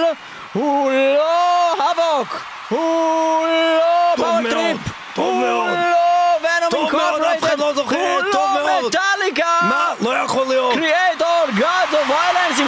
הוא 0.52 0.90
לא 0.90 1.72
Havok 1.82 2.44
הוא 2.68 3.46
לא 3.46 4.14
טוב 4.16 4.24
Power 4.26 4.40
מאוד, 4.40 4.52
Trip! 4.52 4.76
טוב 5.14 5.34
הוא. 5.34 5.68
לא 5.68 6.36
Venom 6.40 6.70
טוב 6.70 6.92
מאוד, 6.92 7.22
אף 7.22 7.44
אחד 7.44 7.58
לא 7.58 7.74
זוכר, 7.74 7.96
הוא 7.96 8.22
לא. 8.34 8.88
מטאליקה! 8.88 9.44
מה? 9.62 9.88
לא 10.00 10.10
יכול 10.10 10.46
להיות. 10.48 10.74
Kreator 10.74 11.44
Gods 11.54 11.94
of 11.94 12.10
Violence 12.10 12.60
עם 12.60 12.66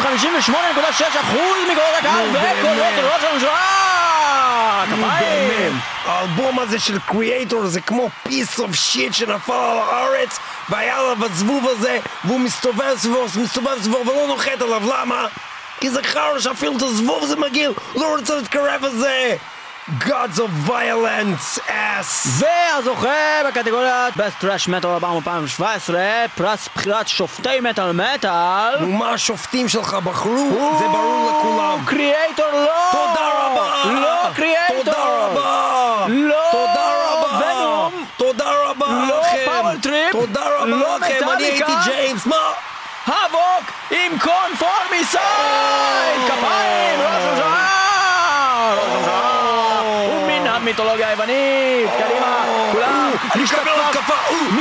58.6% 0.48 0.52
מקולות 1.72 1.94
הקהל 1.98 2.28
וקולות. 2.32 3.12
ראש 3.14 3.24
הממשלה! 3.24 3.97
כפיים! 4.86 5.48
באמת. 5.48 5.72
האלבום 6.04 6.58
הזה 6.58 6.78
של 6.78 6.98
Kreator 6.98 7.66
זה 7.66 7.80
כמו 7.80 8.10
piece 8.22 8.60
of 8.60 8.74
shit 8.74 9.14
שנפל 9.14 9.52
על 9.52 9.78
הארץ 9.78 10.38
והיה 10.68 10.98
עליו 10.98 11.24
הזבוב 11.24 11.68
הזה 11.68 11.98
והוא 12.24 12.40
מסתובב 12.40 12.94
סביבו, 12.96 13.24
מסתובב 13.42 13.82
סביבו 13.82 13.98
ולא 14.06 14.26
נוחת 14.26 14.62
עליו, 14.62 14.82
למה? 14.86 15.26
כי 15.80 15.90
זה 15.90 16.02
חרא 16.02 16.40
שאפילו 16.40 16.76
את 16.76 16.82
הזבוב 16.82 17.26
זה 17.26 17.36
מגעיל, 17.36 17.72
לא 17.94 18.16
רוצה 18.16 18.36
להתקרב 18.36 18.84
לזה! 18.84 19.36
Gods 19.88 20.38
of 20.38 20.50
Violence, 20.68 21.58
ass! 21.68 22.28
והזוכה 22.38 23.08
בקטגוריית 23.48 24.14
Best 24.14 24.44
Thrash 24.44 24.68
Metal 24.68 24.86
2017, 24.86 26.00
פרס 26.34 26.68
בחירת 26.74 27.08
שופטי 27.08 27.60
מטאל 27.60 27.92
מטאל, 27.92 28.78
נו 28.80 28.92
מה 28.92 29.10
השופטים 29.10 29.68
שלך 29.68 29.94
בחרו? 29.94 30.76
זה 30.78 30.88
ברור 30.88 31.30
לכולם. 31.30 31.84
Kreator 31.86 32.46
לא! 32.52 32.90
תודה 32.92 33.28
רבה! 33.32 33.92
לא 34.00 34.30
Kreator! 34.34 34.76
תודה 34.84 35.04
רבה! 35.06 36.06
לא 36.08 36.42
תודה 36.50 36.92
רבה! 37.04 37.46
Venom! 37.46 38.04
תודה 38.16 38.50
רבה 38.64 38.86
לא 39.08 39.20
לכם! 39.20 39.36
Power 39.46 39.76
Trip! 39.82 40.12
תודה 40.12 40.40
רבה 40.56 40.66
לא 40.66 40.96
לכם! 40.96 41.28
אני! 41.36 41.44
הייתי 41.44 41.72
ג'יימס! 41.84 42.26
מה? 42.26 42.36
Havok 43.06 43.64
עם 43.90 44.18
Conformicide! 44.18 45.22
כפיים! 46.26 47.00
ראש 47.00 47.24
הממשלה! 47.24 49.37
המיתולוגיה 50.68 51.08
היוונית! 51.08 51.90
קדימה! 51.98 52.44
כולם! 52.72 53.10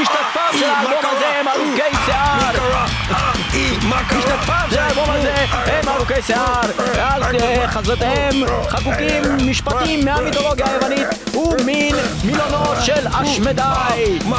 משתתפיו 0.01 0.41
אה, 0.53 0.57
של 0.59 0.65
האלבום 0.69 1.01
קרה? 1.01 1.11
הזה 1.11 1.27
הם 1.27 1.47
ארוכי 1.47 1.95
שיער! 2.05 3.76
משתתפיו 4.17 4.67
של 4.71 4.79
האלבום 4.79 5.09
הזה 5.09 5.35
הם 5.65 5.89
ארוכי 5.89 6.21
שיער! 6.21 6.61
ועל 6.95 7.21
חזותיהם 7.67 8.35
חקוקים 8.69 9.23
משפטים 9.49 10.05
מהמיתולוגיה 10.05 10.65
היוונית 10.71 11.07
ומין 11.35 11.95
מילונו 12.23 12.81
של 12.81 13.07
אשמדי! 13.07 13.61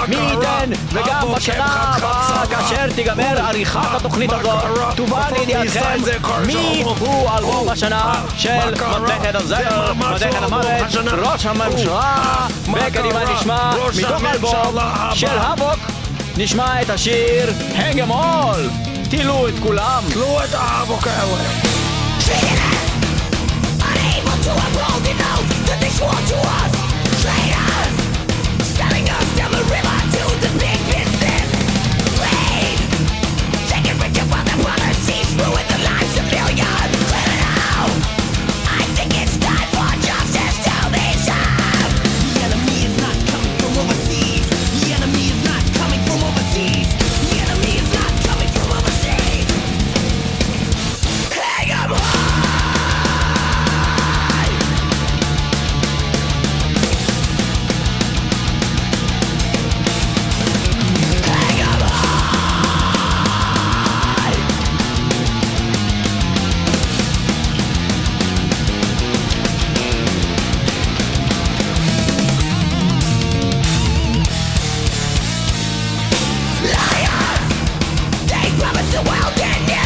מי? 0.09 0.17
ייתן 0.17 0.71
וגם 0.93 1.33
בשנה 1.37 1.95
הבאה. 1.97 2.47
כאשר 2.47 2.93
תיגמר 2.95 3.41
עריכת 3.47 3.81
התוכנית 3.97 4.33
הזאת? 4.33 4.63
תובא 4.97 5.29
לידיעתכם 5.39 6.01
מי? 6.47 6.83
הוא 6.99 7.31
אלבום 7.39 7.69
השנה 7.69 8.15
של? 8.37 8.51
מתכת 9.01 9.33
זה 9.33 9.59
הזר, 9.59 9.93
ממש 9.93 10.23
לא 10.23 10.29
מתכת 10.29 10.43
אלבום 10.43 10.55
המוות. 10.55 11.33
ראש 11.33 11.47
הממשלה 11.47 12.47
מה 12.67 12.79
וקדימה? 12.87 13.25
נשמע 13.35 13.71
מתוך 13.99 14.57
הבא. 14.65 15.11
של 15.15 15.39
האבוק 15.39 15.79
נשמע 16.37 16.83
את 16.83 16.91
השיר 16.91 17.53
הגמול 17.77 18.88
תילו 19.11 19.49
את 19.49 19.55
כולם 19.63 20.03
תלו 20.13 20.45
את 20.45 20.55
האבוק 20.55 21.07
האלה! 21.07 21.45
Unable 23.81 24.39
to 24.45 24.51
uphold 24.51 25.03
the 25.05 25.15
oath 25.31 25.67
that 25.67 25.79
they 25.81 25.89
swore 25.89 26.23
to 26.31 26.37
us. 26.37 26.78
They 76.61 78.51
promised 78.59 78.91
the 78.91 79.03
world 79.07 79.39
and 79.39 79.78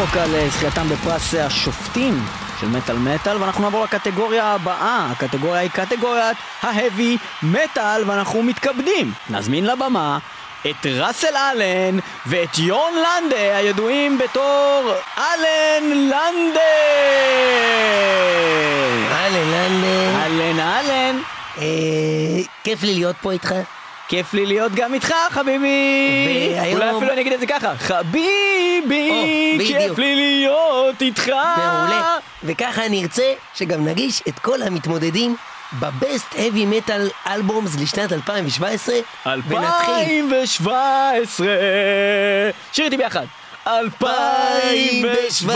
להאבוק 0.00 0.16
על 0.16 0.34
אה, 0.34 0.48
זכייתם 0.48 0.88
בפרס 0.88 1.34
אה, 1.34 1.46
השופטים 1.46 2.24
של 2.60 2.68
מטאל 2.68 2.96
מטאל 2.96 3.36
ואנחנו 3.36 3.62
נעבור 3.62 3.84
לקטגוריה 3.84 4.44
הבאה 4.44 5.08
הקטגוריה 5.10 5.60
היא 5.60 5.70
קטגוריית 5.70 6.36
ההאבי 6.62 7.16
מטאל 7.42 8.02
ואנחנו 8.06 8.42
מתכבדים 8.42 9.12
נזמין 9.30 9.66
לבמה 9.66 10.18
את 10.70 10.86
ראסל 10.86 11.36
אלן 11.36 11.98
ואת 12.26 12.58
יון 12.58 12.92
לנדה 12.94 13.56
הידועים 13.56 14.18
בתור 14.18 14.92
אלן 15.18 15.90
לנדה! 15.90 16.60
אהלן, 19.12 19.52
אהלן. 19.54 20.20
אלן 20.24 20.60
אלן! 20.60 21.18
אה, 21.58 21.64
כיף 22.64 22.82
לי 22.82 22.94
להיות 22.94 23.16
פה 23.22 23.32
איתך. 23.32 23.54
כיף 24.10 24.34
לי 24.34 24.46
להיות 24.46 24.72
גם 24.74 24.94
איתך 24.94 25.14
חביבי! 25.30 26.52
והיום- 26.54 26.80
אולי 26.82 26.96
אפילו 26.96 27.12
אני 27.12 27.20
אגיד 27.20 27.32
את 27.32 27.40
זה 27.40 27.46
ככה 27.46 27.72
חביבי! 27.78 29.10
או, 29.10 29.24
כיף. 29.66 29.98
לי 29.98 30.14
להיות 30.14 31.02
איתך! 31.02 31.28
מעולה. 31.28 32.16
וככה 32.44 32.86
אני 32.86 33.02
ארצה 33.02 33.22
שגם 33.54 33.84
נגיש 33.84 34.22
את 34.28 34.38
כל 34.38 34.62
המתמודדים 34.62 35.36
ב 35.80 35.91
Best 35.91 36.34
heavy 36.34 36.64
metal 36.88 37.00
albums 37.30 37.76
לשנת 37.80 38.12
2017. 38.12 38.94
ונתחיל. 39.26 40.24
2017 40.24 41.46
שיר 42.72 42.84
איתי 42.84 42.96
ביחד 42.96 43.24
2017 43.66 45.54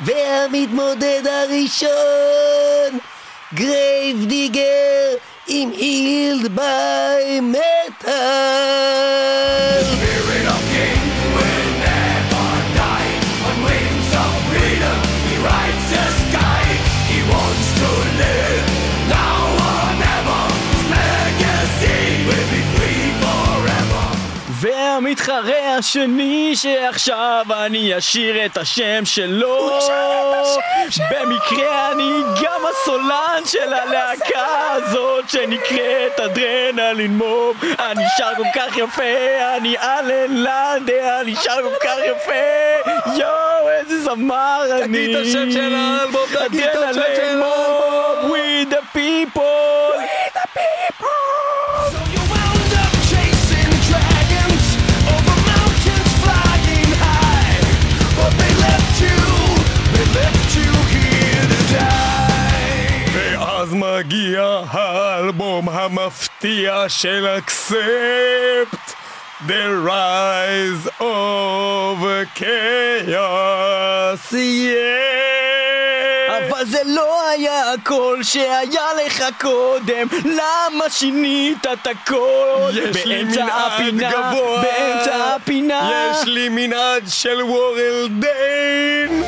והמתמודד 0.00 1.22
הראשון, 1.26 2.98
Grave 3.54 4.24
Digger 4.26 5.14
עם 5.46 5.70
הילד 5.70 6.56
ביי 6.56 7.40
השני 25.78 26.56
שעכשיו 26.56 27.46
אני 27.50 27.98
אשיר 27.98 28.46
את 28.46 28.56
השם 28.56 29.04
שלו. 29.04 29.80
במקרה 31.10 31.92
אני 31.92 32.10
גם 32.42 32.60
הסולן 32.70 33.42
של 33.44 33.74
הלהקה 33.74 34.46
הזאת 34.70 35.30
שנקראת 35.30 36.20
אדרנלין 36.20 37.16
מוב 37.16 37.56
אני 37.78 38.04
שר 38.16 38.34
כל 38.36 38.42
כך 38.54 38.76
יפה, 38.76 39.02
אני 39.56 39.78
אלן 39.78 40.34
לנדה, 40.34 41.20
אני 41.20 41.36
שר 41.36 41.56
כל 41.62 41.86
כך 41.86 41.96
יפה. 42.06 43.10
יואו 43.16 43.68
איזה 43.68 44.02
זמר 44.02 44.62
אני 44.82 44.84
תגיד 44.84 45.16
את 45.16 45.26
השם 45.26 45.50
של 45.52 45.74
האלבום, 45.74 46.26
תגיד 46.48 46.62
את 46.62 46.76
השם 46.76 46.92
של 46.94 47.00
אדרנלין 47.00 47.38
מוב, 47.38 48.32
we 48.32 48.64
the 48.74 48.82
people 48.94 49.98
מגיע 64.38 64.60
האלבום 64.70 65.68
המפתיע 65.68 66.84
של 66.88 67.26
אקספט 67.38 68.92
The 69.46 69.68
Rise 69.86 70.88
of 71.00 72.02
Chaos, 72.36 74.32
yeah! 74.32 74.78
אבל 76.48 76.64
זה 76.64 76.78
לא 76.84 77.28
היה 77.28 77.72
הכל 77.72 78.18
שהיה 78.22 78.86
לך 79.06 79.24
קודם 79.40 80.08
למה 80.24 80.90
שינית 80.90 81.66
את 81.72 81.86
הכל? 81.86 82.70
יש 82.72 83.06
לי 83.06 83.24
מנעד 83.24 83.72
הפינה, 83.72 84.10
גבוה. 84.10 84.62
באמצע 84.62 85.34
הפינה 85.34 86.10
יש 86.10 86.26
לי 86.28 86.48
מנעד 86.48 87.02
של 87.08 87.42
וורל 87.42 88.08
דיין! 88.08 89.24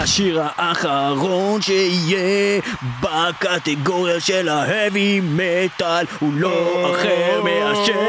והשיר 0.00 0.42
האחרון 0.56 1.62
שיהיה 1.62 2.60
בקטגוריה 3.00 4.20
של 4.20 4.48
ההאבי 4.48 5.20
מטאל 5.24 6.04
הוא 6.18 6.32
לא 6.34 6.90
אחר 6.94 7.42
מאשר 7.44 8.00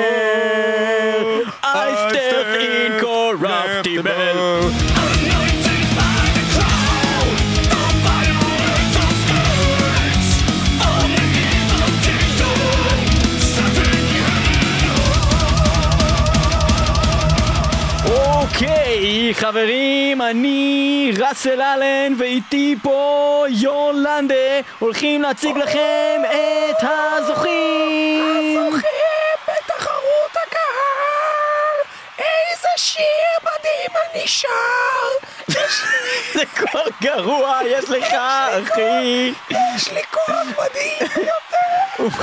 I 1.64 2.12
step 2.12 2.48
incorruptible 3.02 4.81
חברים, 19.34 20.22
אני 20.22 21.12
ראסל 21.20 21.62
אלן 21.62 22.14
ואיתי 22.18 22.76
פה 22.84 23.46
יון 23.50 24.04
לנדה 24.04 24.36
הולכים 24.80 25.22
להציג 25.22 25.58
לכם 25.58 26.22
את 26.26 26.84
הזוכים! 26.84 28.60
הזוכים 28.60 29.38
בתחרות 29.48 30.32
הקהל! 30.32 31.78
איזה 32.20 32.68
שיר 32.78 33.04
מדהים 33.42 34.02
אני 34.12 34.28
שר! 34.28 34.48
זה 36.34 36.46
כבר 36.56 36.86
גרוע, 37.02 37.60
יש 37.66 37.90
לך, 37.90 38.14
אחי! 38.64 39.34
יש 39.76 39.92
לי 39.92 40.02
קול 40.12 40.36
מדהים 40.36 41.26
יותר! 41.28 42.18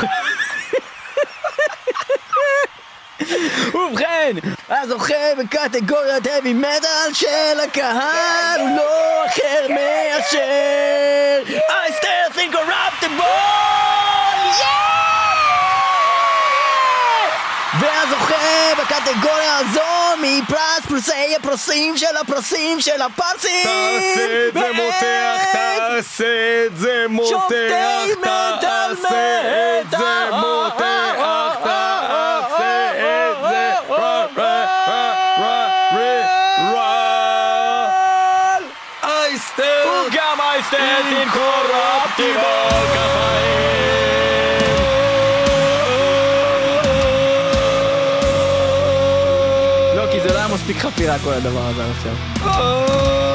ובכן, 3.74 4.36
הזוכה 4.68 5.14
בקטגוריית 5.38 6.26
heavy 6.26 6.64
metal 6.64 7.14
של 7.14 7.60
הקהל 7.64 8.60
הוא 8.60 8.76
לא 8.76 9.26
אחר 9.26 9.66
מאשר 9.68 11.42
I 11.68 11.90
still 11.92 12.32
think 12.34 12.54
corruptible! 12.54 13.68
והזוכה 17.80 18.74
בקטגוריה 18.78 19.58
הזו 19.58 19.80
מפרס 20.22 20.86
פרסי 20.88 21.36
הפרסים 21.36 21.96
של 21.96 22.16
הפרסים 22.20 22.80
של 22.80 23.02
הפרסים 23.02 23.62
תעשה 23.62 24.48
את 24.48 24.54
זה 24.54 24.72
מותח, 24.72 25.44
תעשה 25.52 26.66
את 26.66 26.76
זה 26.76 27.04
מותח, 27.08 27.44
מטאל 28.20 28.56
תעשה 28.60 29.80
את 29.80 29.90
זה 29.90 29.96
מטאל. 29.96 30.30
מותח, 30.30 31.87
אייסטנט 40.98 41.18
אינקורפטיבל 41.18 42.58
לא, 49.96 50.12
כי 50.12 50.20
זה 50.20 50.28
לא 50.28 50.38
היה 50.38 50.48
מספיק 50.48 50.78
חפירה 50.78 51.18
כל 51.18 51.32
הדבר 51.32 51.62
הזה 51.66 51.82
עכשיו. 51.90 53.27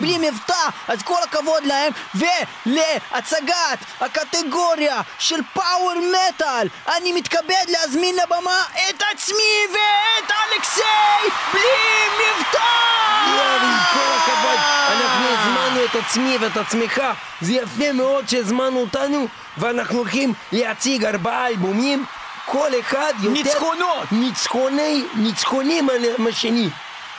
בלי 0.00 0.18
מבטא, 0.18 0.68
אז 0.88 1.02
כל 1.02 1.22
הכבוד 1.22 1.64
להם, 1.64 1.92
ולהצגת 2.14 3.78
הקטגוריה 4.00 5.00
של 5.18 5.40
פאוור 5.52 5.94
מטאל, 5.94 6.68
אני 6.96 7.12
מתכבד 7.12 7.64
להזמין 7.68 8.16
לבמה 8.16 8.62
את 8.90 9.02
עצמי 9.12 9.66
ואת 9.72 10.30
אלכסיי 10.30 11.30
בלי 11.52 12.08
מבטא! 12.18 12.58
כל 13.94 14.10
הכבוד, 14.16 14.58
אנחנו 14.88 15.26
הזמנו 15.28 15.84
את 15.84 15.96
עצמי 15.96 16.36
ואת 16.40 16.56
עצמך. 16.56 17.02
זה 17.40 17.52
יפה 17.52 17.92
מאוד 17.92 18.28
שהזמנו 18.28 18.80
אותנו, 18.80 19.26
ואנחנו 19.58 19.98
הולכים 19.98 20.34
להציג 20.52 21.04
ארבעה 21.04 21.46
אלבומים, 21.46 22.04
כל 22.46 22.70
אחד 22.80 23.12
יותר... 23.22 23.32
ניצחונות! 23.32 24.12
ניצחוני, 24.12 25.04
ניצחונים 25.14 25.90
על 25.90 26.26
השני. 26.28 26.68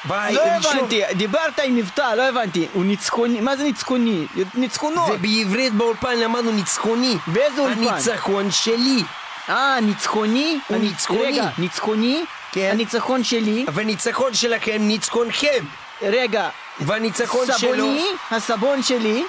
לא 0.09 0.15
והראשון- 0.15 0.77
הבנתי, 0.77 1.01
דיברת 1.13 1.59
עם 1.63 1.75
מבטא, 1.75 2.13
לא 2.15 2.21
הבנתי. 2.29 2.67
הוא 2.73 2.85
ניצחוני, 2.85 3.41
מה 3.41 3.57
זה 3.57 3.63
ניצחוני? 3.63 4.25
ניצחונות. 4.55 5.07
זה 5.11 5.17
בעברית 5.17 5.73
באולפן 5.73 6.17
למדנו 6.19 6.51
ניצחוני. 6.51 7.17
באיזה 7.27 7.61
אולפן? 7.61 7.83
הניצחון 7.87 8.51
שלי. 8.51 9.03
אה, 9.49 9.77
ניצחוני? 9.81 10.59
הוא 10.67 10.77
ניצחוני. 10.77 11.21
רגע, 11.25 11.47
ניצחוני? 11.57 12.23
כן. 12.51 12.69
הניצחון 12.71 13.23
שלי. 13.23 13.65
והניצחון 13.73 14.33
שלכם 14.33 14.77
ניצחונכם. 14.79 15.63
רגע, 16.01 16.49
והניצחון 16.79 17.47
שלו... 17.57 17.57
סבוני, 17.73 18.05
הסבון 18.31 18.83
שלי. 18.83 19.23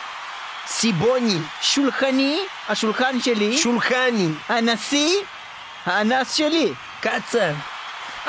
סיבוני. 0.67 1.39
שולחני, 1.63 2.39
השולחן 2.69 3.21
שלי. 3.21 3.59
שולחני. 3.59 4.29
הנשיא, 4.49 5.15
האנס 5.87 6.35
שלי. 6.35 6.73
קצר. 7.01 7.51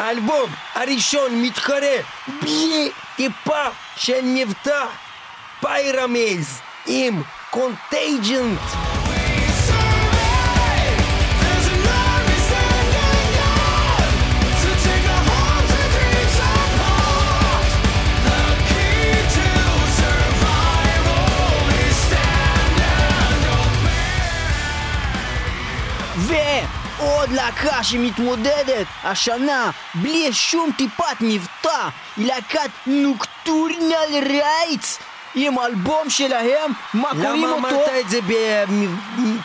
האלבום 0.02 0.50
הראשון 0.76 1.42
מתחרה 1.42 1.96
בלי 2.42 2.92
טיפה 3.16 3.66
של 3.98 4.20
מבטא 4.24 4.86
Pyramaze 5.60 6.60
עם 6.86 7.22
Contingent 7.50 8.60
ועוד 27.02 27.30
להקה 27.32 27.84
שמתמודדת 27.84 28.88
השנה 29.04 29.72
בלי 29.96 30.34
שום 30.34 30.72
טיפת 30.78 31.22
מבטא 31.22 31.90
היא 32.18 32.28
להקת 32.28 32.70
Nocturnal 32.88 34.24
Rites 34.30 35.00
עם 35.36 35.60
אלבום 35.60 36.10
שלהם, 36.10 36.72
מה 36.94 37.10
קוראים 37.10 37.44
למה 37.44 37.54
אותו? 37.54 37.68
אמרת 37.68 37.90
את 38.00 38.10
זה 38.10 38.22
ב... 38.22 38.34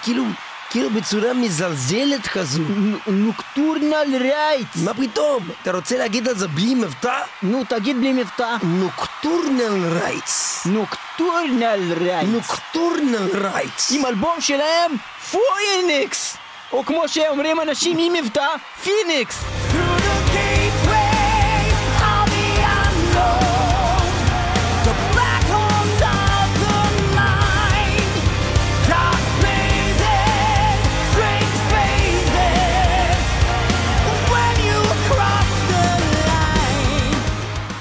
כאילו, 0.03 0.25
כאילו 0.71 0.91
בצורה 0.91 1.35
מזלזלת 1.35 2.27
כזו? 2.27 2.63
Nocturnal 3.07 4.17
Rites 4.21 4.77
מה 4.77 4.95
פתאום? 4.95 5.49
אתה 5.63 5.73
רוצה 5.73 5.99
להגיד 5.99 6.29
על 6.29 6.35
זה 6.35 6.49
בלי 6.49 6.75
מבטא? 6.75 7.23
נו, 7.43 7.65
תגיד 7.69 7.97
בלי 7.97 8.13
מבטא. 8.13 8.57
נוקטורנל 8.63 9.99
רייטס. 10.01 10.67
Nocturnal 10.67 11.93
Rites. 12.01 12.29
Nocturnal 12.29 13.29
Rites. 13.35 13.93
עם 13.93 14.07
אלבום 14.07 14.41
שלהם, 14.41 14.97
פויניקס! 15.31 16.37
או 16.77 16.85
כמו 16.85 17.09
שאומרים 17.09 17.61
אנשים 17.61 17.97
עם 17.99 18.13
מבטא, 18.13 18.49
פיניקס! 18.83 19.45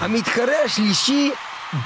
המתחרה 0.01 0.63
השלישי, 0.65 1.31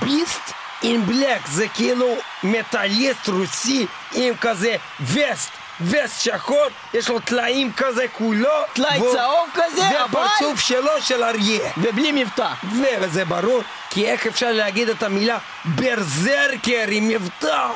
Beast 0.02 0.52
אין 0.84 1.06
בלק, 1.06 1.48
זה 1.48 1.67
כאילו 1.67 2.15
מטאליסט 2.43 3.28
רוסי 3.28 3.86
עם 4.13 4.34
כזה 4.41 4.76
וסט, 5.02 5.52
וסט 5.82 6.22
שחור, 6.22 6.65
יש 6.94 7.10
לו 7.10 7.20
טלאים 7.20 7.72
כזה 7.78 8.06
כולו. 8.18 8.50
טלאי 8.74 8.98
והוא- 9.00 9.15
צהוב 9.15 9.50
כזה, 9.54 9.88
אבל- 9.89 9.98
והפרצוף 10.00 10.60
שלו 10.60 11.02
של 11.02 11.24
אריה. 11.24 11.72
ובלי 11.78 12.12
מבטא. 12.24 12.48
וזה 13.02 13.26
ברור, 13.26 13.62
כי 13.90 14.06
איך 14.12 14.27
אפשר 14.27 14.52
להגיד 14.52 14.90
את 14.90 15.04
המילה 15.04 15.38
ברזרקר 15.65 16.86
עם 16.88 17.08
מבטא? 17.08 17.67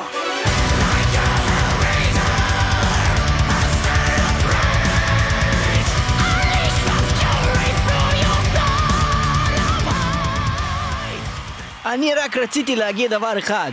אני 11.85 12.13
רק 12.15 12.37
רציתי 12.37 12.75
להגיד 12.75 13.11
דבר 13.11 13.39
אחד. 13.39 13.71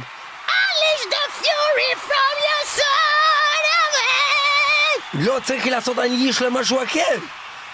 לא 5.15 5.39
צריך 5.45 5.67
לעשות 5.67 5.99
אנגליש 5.99 6.43
למשהו 6.43 6.83
אחר. 6.83 7.19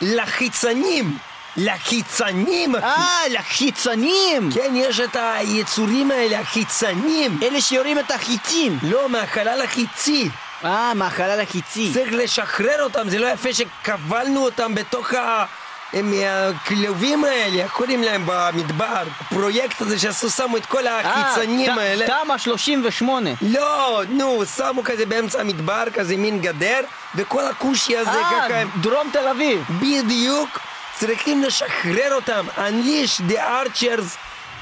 לחיצנים. 0.00 1.18
לחיצנים, 1.56 2.76
אחי. 2.76 2.86
אה, 2.86 3.28
לחיצנים! 3.30 4.50
כן, 4.54 4.72
יש 4.76 5.00
את 5.00 5.16
היצורים 5.20 6.10
האלה, 6.10 6.40
החיצנים. 6.40 7.38
אלה 7.42 7.60
שיורים 7.60 7.98
את 7.98 8.10
החיצים. 8.10 8.78
לא, 8.82 9.08
מהחלל 9.08 9.62
החיצי. 9.64 10.28
אה, 10.64 10.94
מהחלל 10.94 11.40
החיצי. 11.40 11.90
צריך 11.94 12.12
לשחרר 12.12 12.82
אותם, 12.82 13.08
זה 13.08 13.18
לא 13.18 13.26
יפה 13.26 13.48
שקבלנו 13.52 14.44
אותם 14.44 14.74
בתוך 14.74 15.14
ה... 15.14 15.44
הם 15.92 16.12
הכלובים 16.26 17.24
האלה, 17.24 17.62
איך 17.62 17.72
קוראים 17.72 18.02
להם 18.02 18.22
במדבר? 18.26 19.02
הפרויקט 19.20 19.80
הזה 19.80 19.98
שעשו, 19.98 20.30
שמו 20.30 20.56
את 20.56 20.66
כל 20.66 20.86
החיצנים 20.86 21.70
אה, 21.70 21.82
האלה. 21.82 22.06
תמ"א 22.06 22.38
38. 22.38 23.30
לא, 23.42 24.02
נו, 24.08 24.42
שמו 24.56 24.84
כזה 24.84 25.06
באמצע 25.06 25.40
המדבר, 25.40 25.84
כזה 25.94 26.16
מין 26.16 26.40
גדר, 26.40 26.80
וכל 27.14 27.46
הכושי 27.46 27.96
הזה 27.96 28.10
אה, 28.10 28.30
ככה 28.30 28.56
הם... 28.56 28.68
דרום 28.80 29.10
תל 29.12 29.28
אביב. 29.28 29.64
בדיוק, 29.80 30.58
צריכים 30.98 31.42
לשחרר 31.42 32.14
אותם. 32.14 32.46
Unleash 32.56 33.30
the 33.30 33.36
Archers 33.36 34.16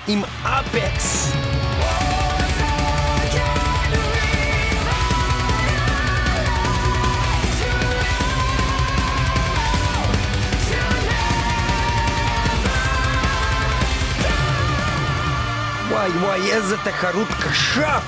עם 0.09 0.23
אפקס. 0.45 1.33
וואי 16.05 16.19
וואי, 16.19 16.53
איזה 16.53 16.77
תחרות 16.79 17.29
קשה! 17.45 17.99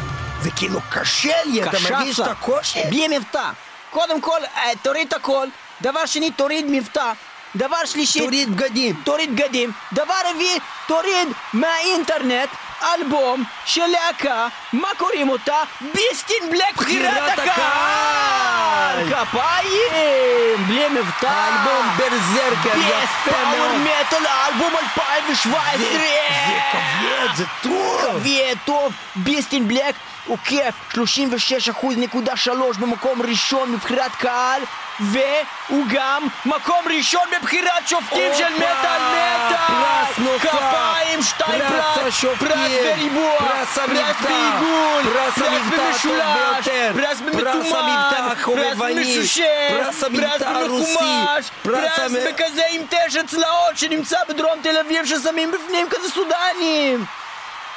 זה 0.42 0.51
כאילו 0.57 0.80
קשה 0.90 1.44
לי, 1.44 1.62
אתה 1.62 1.76
מרגיש 1.90 2.20
את. 2.20 2.26
הקושי? 2.26 2.82
בלי 2.88 3.18
מבטא. 3.18 3.51
קודם 3.90 4.20
כל, 4.20 4.40
אה, 4.57 4.70
תוריד 4.82 5.07
את 5.09 5.12
הכל. 5.12 5.47
דבר 5.82 6.07
שני, 6.07 6.30
תוריד 6.30 6.66
מבטא. 6.68 7.12
דבר 7.57 7.84
שלישי, 7.84 8.18
תוריד 8.18 8.57
בגדים. 8.57 9.01
תוריד 9.05 9.36
בגדים. 9.36 9.72
דבר 9.92 10.14
רביעי, 10.30 10.59
תוריד 10.86 11.28
מהאינטרנט 11.53 12.49
אלבום 12.83 13.45
של 13.64 13.87
להקה, 13.87 14.49
מה 14.72 14.89
קוראים 14.97 15.29
אותה? 15.29 15.57
ביסטין 15.81 16.51
בלק 16.51 16.77
בחירת 16.77 17.39
הקהל! 17.39 19.14
כפיים! 19.14 20.66
בלי 20.66 20.89
מבטא! 20.89 21.27
האלבום 21.27 21.87
ברזרקר, 21.97 22.79
יפה 22.79 23.31
פאוור 23.31 23.79
מאוד. 23.79 23.81
מטאל, 23.81 24.27
אלבום 24.49 24.72
2017! 24.77 25.79
זה 25.79 26.59
כבד, 26.72 27.37
זה 27.37 27.45
טוב! 27.62 28.01
כבד, 28.03 28.57
טוב, 28.64 28.93
ביסטין 29.16 29.68
בלק 29.68 29.95
הוא 30.27 30.39
כיף, 30.45 30.74
36.3 30.93 32.79
במקום 32.79 33.22
ראשון 33.22 33.72
מבחירת 33.72 34.16
קהל 34.16 34.62
והוא 35.01 35.84
גם 35.88 36.26
מקום 36.47 36.84
ראשון 36.97 37.22
בבחירת 37.38 37.88
שופטים 37.88 38.32
של 38.34 38.55
מטאל 38.55 39.01
מטאל! 39.12 39.57
פרס 39.66 40.18
נוסף, 40.18 40.49
כפיים, 40.49 41.22
שתיים 41.22 41.62
פרס 41.68 42.18
פרס, 42.24 42.40
בריבוע, 42.40 43.38
פרס 43.38 43.78
בעיגול, 44.22 45.03
פרס 45.12 45.38
במשולש, 45.38 46.68
פרס 46.92 47.20
המבטא 47.20 48.34
פרס 48.44 48.76
במשושש, 48.78 49.40
פרס 49.68 50.03
במחומש, 50.03 51.51
פרס 51.62 52.12
בכזה 52.28 52.62
עם 52.70 52.82
תשע 52.90 53.22
צלעות 53.26 53.76
שנמצא 53.76 54.16
בדרום 54.28 54.59
תל 54.62 54.78
אביב 54.78 55.07
ששמים 55.07 55.53
בפנים 55.53 55.86
כזה 55.90 56.11
סודנים! 56.11 57.05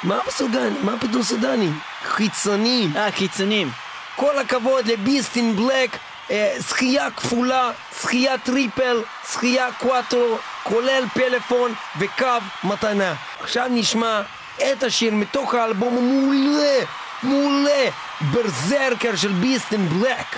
מה 0.02 0.18
סודני? 0.28 0.78
מה 0.82 0.92
פתאום 1.00 1.22
סודני? 1.22 1.68
חיצונים. 2.04 2.92
אה, 2.96 3.12
חיצונים. 3.12 3.70
כל 4.16 4.38
הכבוד 4.38 4.86
לביסטין 4.86 5.56
בלק, 5.56 5.96
אה, 6.30 6.54
זכייה 6.58 7.10
כפולה, 7.10 7.70
זכייה 8.00 8.38
טריפל, 8.38 9.02
זכייה 9.32 9.68
קוואטרו, 9.78 10.38
כולל 10.62 11.04
פלאפון 11.14 11.74
וקו 11.98 12.26
מתנה. 12.64 13.14
עכשיו 13.40 13.66
נשמע 13.70 14.22
את 14.56 14.82
השיר 14.82 15.14
מתוך 15.14 15.54
האלבום 15.54 15.98
המעולה, 15.98 16.86
מעולה, 17.22 17.90
Berserker 18.20 19.16
של 19.16 19.32
Beast 19.32 19.72
in 19.72 19.88
Black. 19.88 20.36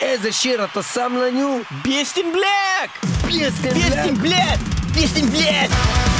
איזה 0.00 0.32
שיר 0.32 0.64
אתה 0.64 0.82
שם 0.82 1.16
לנו? 1.16 1.60
Beast 1.82 2.18
in 2.18 2.32
Black! 2.32 3.12
Beast 3.24 3.55
in 3.55 3.68
Black! 3.68 4.18
Black! 4.18 4.58
ביסטין 4.94 5.26
בלק! 5.26 6.15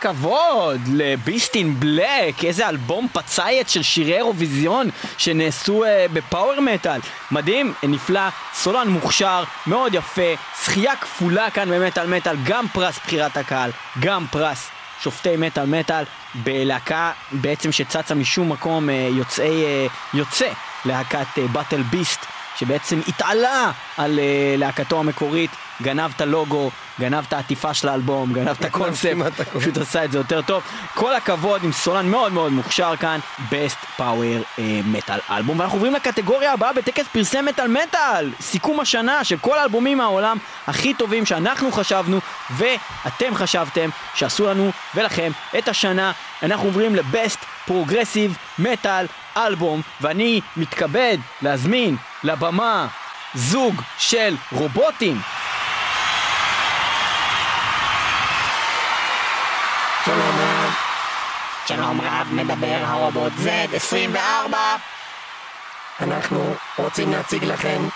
הכבוד 0.00 0.80
לביסטין 0.92 1.80
בלק, 1.80 2.44
איזה 2.44 2.68
אלבום 2.68 3.08
פצייט 3.12 3.68
של 3.68 3.82
שירי 3.82 4.16
אירוויזיון 4.16 4.90
שנעשו 5.18 5.84
אה, 5.84 6.06
בפאוור 6.12 6.60
מטאל. 6.60 7.00
מדהים, 7.30 7.74
נפלא, 7.82 8.28
סולן 8.54 8.88
מוכשר, 8.88 9.44
מאוד 9.66 9.94
יפה, 9.94 10.34
זכייה 10.64 10.96
כפולה 10.96 11.50
כאן 11.50 11.70
במטאל 11.70 12.06
מטאל, 12.06 12.36
גם 12.44 12.68
פרס 12.68 12.98
בחירת 13.04 13.36
הקהל, 13.36 13.70
גם 14.00 14.26
פרס 14.30 14.68
שופטי 15.02 15.36
מטאל 15.36 15.66
מטאל 15.66 16.04
בלהקה 16.34 17.12
בעצם 17.32 17.72
שצצה 17.72 18.14
משום 18.14 18.52
מקום 18.52 18.90
אה, 18.90 19.08
יוצאי, 19.12 19.64
אה, 19.64 19.86
יוצא 20.14 20.48
להקת 20.84 21.38
באטל 21.52 21.82
ביסט 21.82 22.26
שבעצם 22.56 23.00
התעלה 23.08 23.70
על 23.96 24.18
אה, 24.18 24.54
להקתו 24.58 25.00
המקורית, 25.00 25.50
גנב 25.82 26.10
את 26.16 26.20
הלוגו, 26.20 26.70
גנב 27.00 27.24
את 27.28 27.32
העטיפה 27.32 27.74
של 27.74 27.88
האלבום, 27.88 28.32
גנב 28.32 28.48
את 28.48 28.64
הקונספט. 28.64 29.40
פשוט 29.40 29.76
עשה 29.76 30.04
את 30.04 30.12
זה 30.12 30.18
יותר 30.18 30.42
טוב. 30.42 30.62
כל 30.94 31.14
הכבוד 31.14 31.64
עם 31.64 31.72
סולן 31.72 32.06
מאוד 32.06 32.32
מאוד 32.32 32.52
מוכשר 32.52 32.96
כאן, 33.00 33.20
Best 33.50 34.00
Power 34.00 34.58
אה, 34.58 34.80
Metal 34.94 35.20
album. 35.30 35.60
ואנחנו 35.60 35.76
עוברים 35.76 35.94
לקטגוריה 35.94 36.52
הבאה 36.52 36.72
בטקס 36.72 37.06
פרסי 37.12 37.40
מטאל 37.40 37.68
מטאל, 37.68 38.30
סיכום 38.40 38.80
השנה 38.80 39.24
של 39.24 39.36
כל 39.38 39.58
האלבומים 39.58 39.98
מהעולם 39.98 40.36
הכי 40.66 40.94
טובים 40.94 41.26
שאנחנו 41.26 41.72
חשבנו 41.72 42.20
ואתם 42.50 43.34
חשבתם 43.34 43.90
שעשו 44.14 44.46
לנו 44.46 44.70
ולכם 44.94 45.30
את 45.58 45.68
השנה. 45.68 46.12
אנחנו 46.42 46.66
עוברים 46.66 46.94
ל 46.94 47.03
Best 47.03 47.38
Progressive 47.66 48.36
Metal 48.58 49.06
Album, 49.36 49.80
ואני 50.00 50.40
מתכבד 50.56 51.18
להזמין 51.42 51.96
לבמה 52.24 52.86
זוג 53.34 53.82
של 53.98 54.36
רובוטים. 54.52 55.20
שלום 61.66 62.00
רב, 62.00 62.26
מדבר 62.32 62.78
הרובוט 62.84 63.32
Z24. 63.32 64.54
אנחנו 66.00 66.54
רוצים 66.78 67.12
להציג 67.12 67.44
לכם 67.44 67.88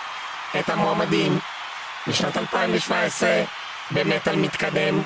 את 0.59 0.69
המועמדים 0.69 1.39
לשנת 2.07 2.37
2017 2.37 3.43
במטאל 3.91 4.37
מתקדם. 4.37 5.03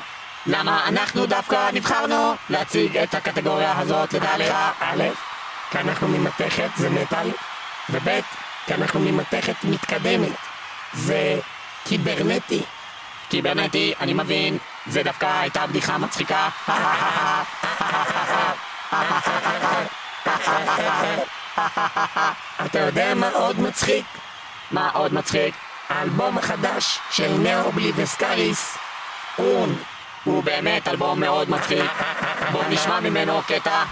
למה 0.46 0.88
אנחנו 0.88 1.26
דווקא 1.26 1.70
נבחרנו 1.72 2.34
להציג 2.50 2.96
את 2.96 3.14
הקטגוריה 3.14 3.78
הזאת 3.78 4.12
לדעתך? 4.12 4.54
א', 4.80 5.04
כי 5.70 5.78
אנחנו 5.78 6.08
ממתכת, 6.08 6.68
זה 6.76 6.90
מטאל, 6.90 7.30
וב', 7.90 8.20
כי 8.66 8.74
אנחנו 8.74 9.00
ממתכת 9.00 9.64
מתקדמת, 9.64 10.32
זה 10.92 11.40
קיברנטי. 11.84 12.62
קיברנטי, 13.28 13.94
אני 14.00 14.14
מבין, 14.14 14.58
זה 14.90 15.02
דווקא 15.02 15.40
הייתה 15.40 15.66
בדיחה 15.66 15.98
מצחיקה. 15.98 16.48
אתה 22.66 22.78
יודע 22.78 23.14
מה 23.14 23.28
עוד 23.32 23.60
מצחיק? 23.60 24.04
מה 24.70 24.90
עוד 24.92 25.14
מצחיק? 25.14 25.54
האלבום 25.88 26.38
החדש 26.38 26.98
של 27.10 27.28
נאו 27.38 27.72
בליבסקריס, 27.72 28.78
און. 29.38 29.74
הוא 30.24 30.44
באמת 30.44 30.88
אלבום 30.88 31.20
מאוד 31.20 31.50
מצחיק. 31.50 31.90
בואו 32.52 32.68
נשמע 32.68 33.00
ממנו 33.00 33.42
קטע. 33.46 33.84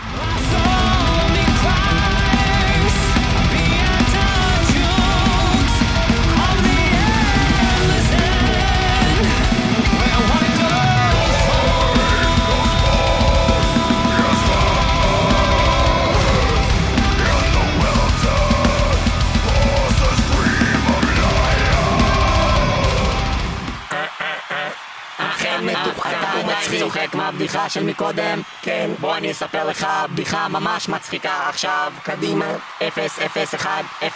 אכן 25.57 25.65
מתוחכם 25.65 26.11
אתה 26.11 26.47
ומצחיק. 26.47 26.81
צוחק 26.81 27.15
מהבדיחה 27.15 27.69
של 27.69 27.83
מקודם? 27.83 28.43
כן. 28.63 28.91
בוא 29.01 29.17
אני 29.17 29.31
אספר 29.31 29.65
לך 29.65 29.87
בדיחה 30.11 30.49
ממש 30.49 30.89
מצחיקה 30.89 31.49
עכשיו. 31.49 31.93
קדימה. 32.03 32.47
001, 32.81 33.71
000, 34.03 34.13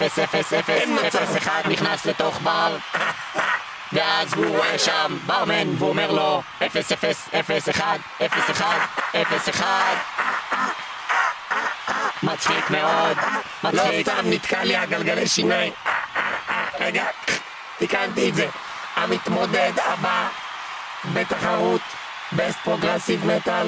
אין 0.69 0.99
מצב. 1.07 1.37
01 1.37 1.67
נכנס 1.67 2.07
לתוך 2.07 2.41
בר 2.43 2.77
ואז 3.93 4.35
הוא 4.35 4.57
רואה 4.57 4.79
שם 4.79 5.17
ברמן 5.27 5.75
והוא 5.79 5.89
אומר 5.89 6.11
לו 6.11 6.43
0001, 6.61 7.85
01, 8.49 8.81
01 9.15 9.67
מצחיק 12.23 12.71
מאוד, 12.71 13.17
לא 13.65 13.71
מצחיק 13.71 14.09
סתם 14.09 14.23
נתקע 14.25 14.65
לי 14.65 14.77
הגלגלי 14.77 15.27
שיניים. 15.29 15.73
רגע, 16.81 17.05
תיקנתי 17.79 18.29
את 18.29 18.35
זה. 18.35 18.47
המתמודד 18.97 19.73
הבא 19.85 20.29
בתחרות 21.15 21.81
Best 22.33 22.59
Progressive 22.65 23.27
Metal. 23.27 23.67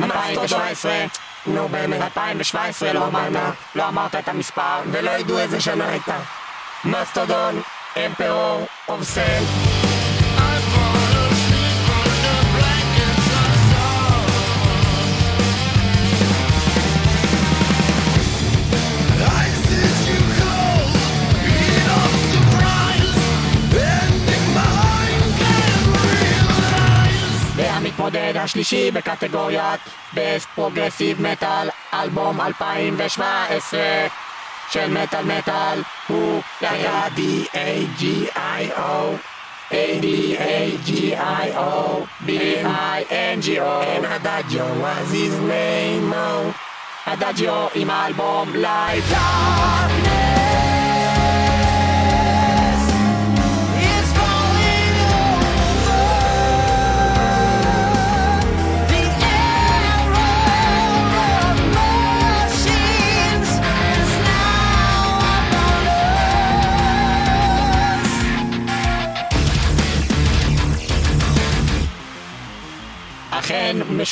2017 0.00 1.06
נו 1.46 1.68
באמת. 1.68 2.02
2017 2.02 2.92
לא 2.92 3.06
אמרת, 3.06 3.54
לא 3.74 3.88
אמרת 3.88 4.14
את 4.14 4.28
המספר 4.28 4.80
ולא 4.92 5.10
ידעו 5.10 5.38
איזה 5.38 5.60
שנה 5.60 5.88
הייתה. 5.88 6.18
Mastodon, 6.84 7.62
Emperor, 8.06 8.66
of 8.88 9.02
סל. 28.10 28.16
והמתמודד 28.16 28.36
השלישי 28.36 28.90
בקטגוריית 28.90 29.80
בסט 30.14 30.48
פרוגרסיב 30.54 31.22
מטאל 31.22 31.68
אלבום 31.94 32.40
2017 32.40 33.80
של 34.70 35.02
מטאל 35.02 35.24
מטאל 35.24 35.82
הוא 36.08 36.42
להקת 36.62 37.12
D-A-G-I-O. 37.16 39.16
A-D-A-G-I-O 39.70 41.60
B-I-N-G-O 42.26 43.72
Adagio 44.16 44.66
was 44.82 45.10
his 45.10 45.34
name. 45.40 46.12
Oh. 46.12 46.54
הדאג'יו 47.06 47.66
עם 47.74 47.90
האלבום 47.90 48.52
אכן 48.64 50.06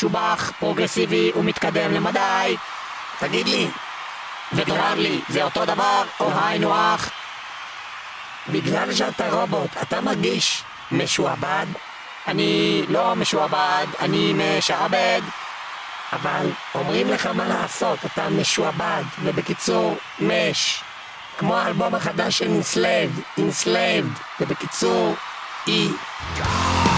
משובח, 0.04 0.52
פרוגרסיבי 0.58 1.32
ומתקדם 1.36 1.92
למדי 1.92 2.56
תגיד 3.18 3.48
לי, 3.48 3.68
ותאמר 4.52 4.94
לי, 4.94 5.20
זה 5.28 5.44
אותו 5.44 5.64
דבר 5.64 6.02
או 6.20 6.30
היינו 6.44 6.74
הך? 6.74 7.10
בגלל 8.48 8.94
שאתה 8.94 9.30
רובוט, 9.30 9.70
אתה 9.82 10.00
מרגיש 10.00 10.62
משועבד, 10.92 11.66
אני 12.26 12.82
לא 12.88 13.14
משועבד, 13.16 13.86
אני 14.00 14.32
משעבד 14.36 15.20
אבל 16.12 16.50
אומרים 16.74 17.08
לך 17.08 17.26
מה 17.26 17.44
לעשות, 17.48 17.98
אתה 18.04 18.28
משועבד, 18.28 19.02
ובקיצור, 19.22 19.96
מש. 20.20 20.80
כמו 21.38 21.56
האלבום 21.56 21.94
החדש 21.94 22.38
של 22.38 22.60
Enslaved, 22.60 23.40
Enslaved, 23.40 24.40
ובקיצור, 24.40 25.14
E. 25.66 26.93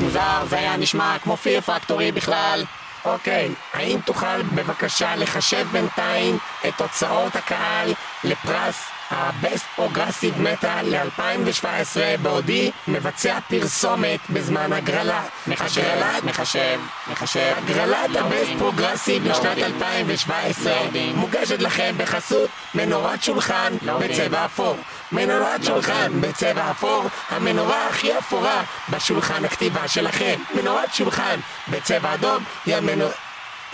מוזר, 0.00 0.44
זה 0.48 0.56
היה 0.58 0.76
נשמע 0.76 1.16
כמו 1.22 1.36
פיר 1.36 1.60
פקטורי 1.60 2.12
בכלל. 2.12 2.64
אוקיי, 3.04 3.48
האם 3.74 3.98
תוכל 4.04 4.42
בבקשה 4.42 5.16
לחשב 5.16 5.66
בינתיים 5.72 6.38
את 6.68 6.74
תוצאות 6.76 7.36
הקהל 7.36 7.94
לפרס 8.24 8.89
ה-Best 9.10 9.80
Progressive 9.80 10.38
Metal 10.44 10.82
ל-2017 10.82 11.98
בעודי 12.22 12.70
מבצע 12.88 13.38
פרסומת 13.48 14.20
בזמן 14.30 14.72
הגרלה. 14.72 15.22
הגרלת, 15.46 16.24
מחשב, 16.24 16.80
מחשב. 17.10 17.54
הגרלת 17.56 18.16
ה-Best 18.16 18.62
Progressive 18.62 19.28
לשנת 19.28 19.58
2017 19.58 20.72
מוגשת 21.14 21.60
לכם 21.62 21.94
בחסות 21.96 22.50
מנורת 22.74 23.22
שולחן 23.22 23.72
בצבע 24.00 24.44
אפור. 24.44 24.76
מנורת 25.12 25.64
שולחן 25.64 26.20
בצבע 26.20 26.70
אפור, 26.70 27.04
המנורה 27.30 27.86
הכי 27.86 28.18
אפורה 28.18 28.62
בשולחן 28.90 29.44
הכתיבה 29.44 29.88
שלכם. 29.88 30.34
מנורת 30.54 30.94
שולחן 30.94 31.40
בצבע 31.68 32.14
אדום 32.14 32.44
היא 32.66 32.76
המנורה... 32.76 33.12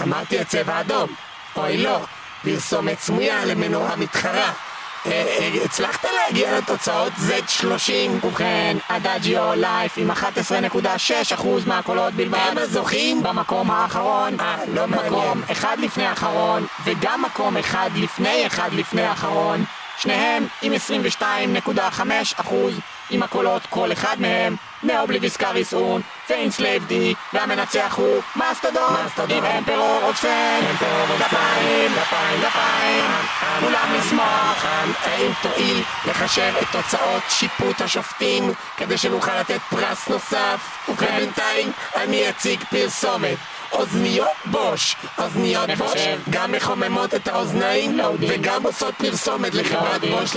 אמרתי 0.02 0.40
את 0.40 0.48
צבע 0.48 0.80
אדום. 0.80 1.08
אוי 1.56 1.76
לא, 1.76 1.98
פרסומת 2.42 3.00
סמויה 3.00 3.44
למנורה 3.44 3.96
מתחרה. 3.96 4.52
הצלחת 5.64 6.04
להגיע 6.04 6.58
לתוצאות 6.58 7.12
Z30? 7.12 8.26
ובכן, 8.26 8.76
הדאג'יו 8.88 9.52
לייף 9.56 9.98
עם 9.98 10.10
11.6% 10.10 11.46
מהקולות 11.66 12.14
בלבד. 12.14 12.38
הם 12.50 12.58
הזוכים? 12.58 13.22
במקום 13.22 13.70
האחרון, 13.70 14.40
אה, 14.40 14.56
לא 14.74 14.86
מעניין. 14.86 15.12
מקום 15.12 15.42
אחד 15.52 15.76
לפני 15.80 16.06
האחרון, 16.06 16.66
וגם 16.84 17.22
מקום 17.22 17.56
אחד 17.56 17.90
לפני 17.94 18.46
אחד 18.46 18.70
לפני 18.72 19.02
האחרון, 19.02 19.64
שניהם 19.98 20.46
עם 20.62 20.72
22.5% 20.72 22.54
מהקולות, 23.10 23.62
כל 23.70 23.92
אחד 23.92 24.16
מהם, 24.20 24.56
Ne 24.82 24.95
Obliviscaris 24.95 25.74
Urn, 25.74 26.02
ו 26.30 26.36
Enslaved 26.36 26.84
E, 26.86 27.14
והמנצח 27.32 27.94
הוא 27.96 28.22
מאסטודון. 28.36 28.96
עם 29.28 29.44
Emperor 29.44 30.00
of 30.02 30.19
Sand, 30.19 30.60
Emperor 30.70 31.00
of 31.10 31.15
Sand. 31.15 31.26
כפיים, 31.26 31.92
כפיים, 31.92 32.40
כפיים, 32.42 33.04
כולם 33.60 33.94
נשמח. 33.98 34.64
האם 35.04 35.32
תואיל 35.42 35.82
לחשב 36.06 36.52
את 36.62 36.66
תוצאות 36.72 37.22
שיפוט 37.28 37.80
השופטים 37.80 38.52
כדי 38.76 38.98
שנוכל 38.98 39.40
לתת 39.40 39.60
פרס 39.70 40.08
נוסף? 40.08 40.88
ובינתיים 40.88 41.72
אני 41.96 42.28
אציג 42.28 42.64
פרסומת. 42.70 43.36
אוזניות 43.76 44.28
בוש, 44.44 44.96
אוזניות. 45.18 45.70
בוש 45.78 46.00
גם 46.30 46.52
מחוממות 46.52 47.14
את 47.14 47.28
האוזניים. 47.28 48.00
וגם 48.20 48.62
עושות 48.62 48.94
פרסומת 48.94 49.54
לחברת. 49.54 50.00
בוש 50.10 50.36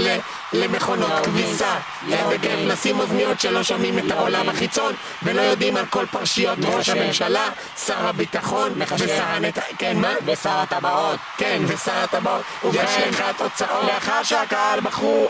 למכונות. 0.54 1.12
כביסה. 1.26 1.76
איזה. 2.12 2.38
כיף 2.42 2.60
לשים 2.66 3.00
אוזניות 3.00 3.40
שלא 3.40 3.64
שומעים 3.64 4.00
את 4.00 4.12
העולם 4.12 4.50
החיצון 4.50 4.94
ולא 5.24 5.42
יודעים 5.42 5.78
על 5.78 5.86
כל 5.86 6.06
פרשיות 6.12 6.58
ראש. 6.64 6.90
הממשלה, 6.90 7.50
שר 7.86 8.08
הביטחון. 8.08 8.72
ושר 8.98 9.24
הנת... 9.24 9.60
כן, 9.78 9.98
מה? 9.98 10.14
ושר 10.26 10.50
הטבעות. 10.50 11.20
כן, 11.38 11.62
ושר 11.68 11.92
הטבעות. 12.04 12.42
יש 12.74 12.92
לך 13.10 13.24
תוצאות. 13.38 13.84
לאחר 13.88 14.24
שהקהל 14.24 14.80
בחרו 14.80 15.30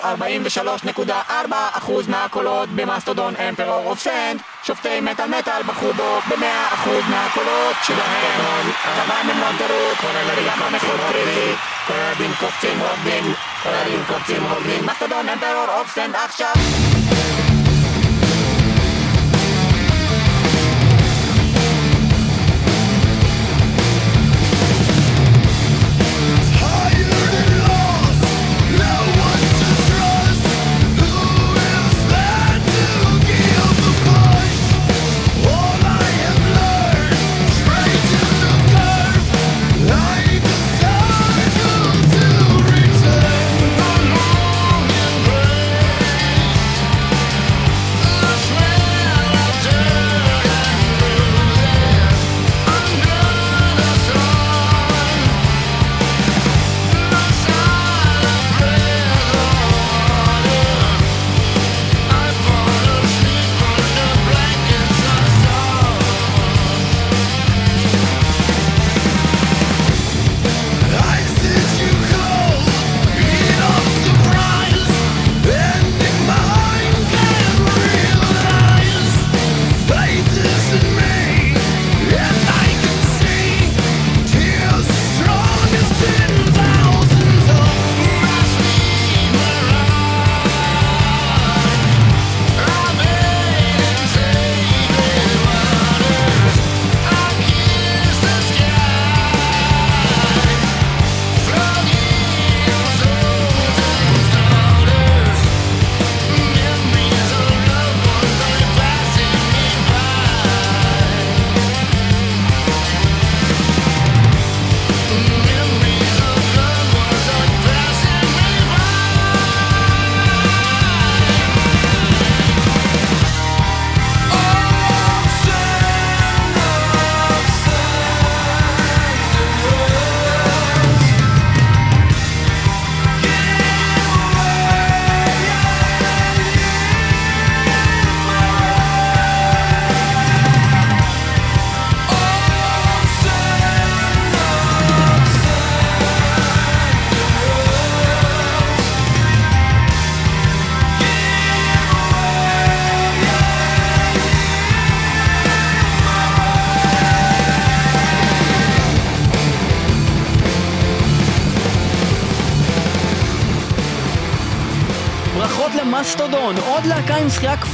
43.4% 0.98 1.52
מהקולות 2.08 2.70
ב 2.70 2.77
Mastodon 2.77 3.36
Emperor 3.36 3.86
of 3.86 4.00
Sand, 4.00 4.42
שופטי 4.64 5.02
מטאל 5.02 5.28
מטאל 5.40 5.64
בחרו 5.64 5.94
בו 5.94 6.20
ב-100% 6.30 6.90
מהקולות 7.10 7.76
שלהם. 7.84 8.42
כמובן 8.84 9.30
הם 9.30 9.40
לא 9.40 9.48
טירוט, 9.58 9.98
וגם 10.38 10.64
המחיר 10.64 10.98
קריטי. 11.12 11.56
כל 11.88 11.94
הילדים 11.94 12.32
קופצים 12.40 12.82
רוקדים, 12.82 13.34
כל 13.64 13.70
הילדים 13.70 14.04
קופצים 14.08 14.44
רוקדים. 14.50 14.86
Mastodon 14.86 15.30
Emperor 15.30 15.80
of 15.80 15.96
Sand 15.96 16.16
עכשיו. 16.16 16.54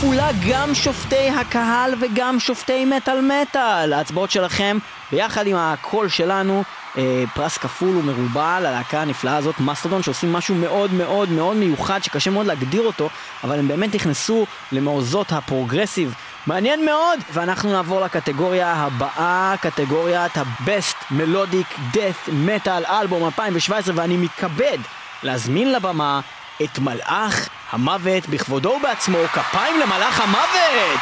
כפולה, 0.06 0.30
גם 0.50 0.76
שופטי 0.76 1.30
הקהל 1.30 1.94
וגם 2.00 2.40
שופטי 2.40 2.86
מטאל 2.86 3.22
מטאל. 3.22 3.94
ההצבעות 3.94 4.32
שלכם, 4.32 4.78
ביחד 5.12 5.48
עם 5.48 5.56
הקול 5.56 6.10
שלנו, 6.10 6.64
אה, 6.98 7.24
פרס 7.34 7.58
כפול 7.58 7.98
ומרובע 7.98 8.60
ללהקה 8.60 9.02
הנפלאה 9.02 9.38
הזאת, 9.38 9.60
מאסטודון, 9.60 10.04
שעושים 10.04 10.34
משהו 10.34 10.56
מאוד 10.56 10.94
מאוד 10.94 11.30
מאוד 11.30 11.58
מיוחד, 11.58 12.04
שקשה 12.04 12.32
מאוד 12.32 12.46
להגדיר 12.46 12.82
אותו, 12.82 13.10
אבל 13.44 13.60
הם 13.60 13.68
באמת 13.68 13.96
נכנסו 13.96 14.46
למעוזות 14.72 15.32
ה 15.32 15.38
Progressive. 15.38 16.14
מעניין 16.48 16.86
מאוד! 16.86 17.20
ואנחנו 17.34 17.72
נעבור 17.72 18.02
לקטגוריה 18.02 18.74
הבאה, 18.74 19.56
קטגוריית 19.62 20.38
ה 20.38 20.53
Best 20.53 21.14
Melodic 21.14 21.96
Death 21.96 22.30
Metal 22.48 22.90
אלבום 23.02 23.26
2017, 23.26 23.96
ואני 23.98 24.18
מתכבד 24.18 24.78
להזמין 25.24 25.72
לבמה 25.72 26.22
את 26.64 26.80
מלאך 26.80 27.50
המוות 27.72 28.28
בכבודו 28.30 28.70
ובעצמו, 28.70 29.18
כפיים 29.34 29.80
למלאך 29.80 30.20
המוות! 30.20 31.00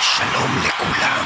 שלום 0.00 0.62
לכולם, 0.66 1.24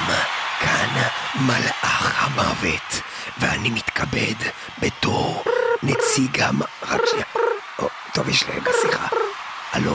כאן 0.61 0.89
מלאך 1.35 2.25
המוות, 2.25 3.01
ואני 3.39 3.71
מתכבד 3.71 4.35
בתור 4.79 5.45
נציג 5.83 6.43
המ... 6.43 6.61
רק 6.89 7.01
שנייה. 7.11 7.25
טוב, 8.15 8.29
יש 8.29 8.47
לי 8.49 8.55
רגע 8.55 8.71
שיחה. 8.83 9.07
הלו? 9.73 9.95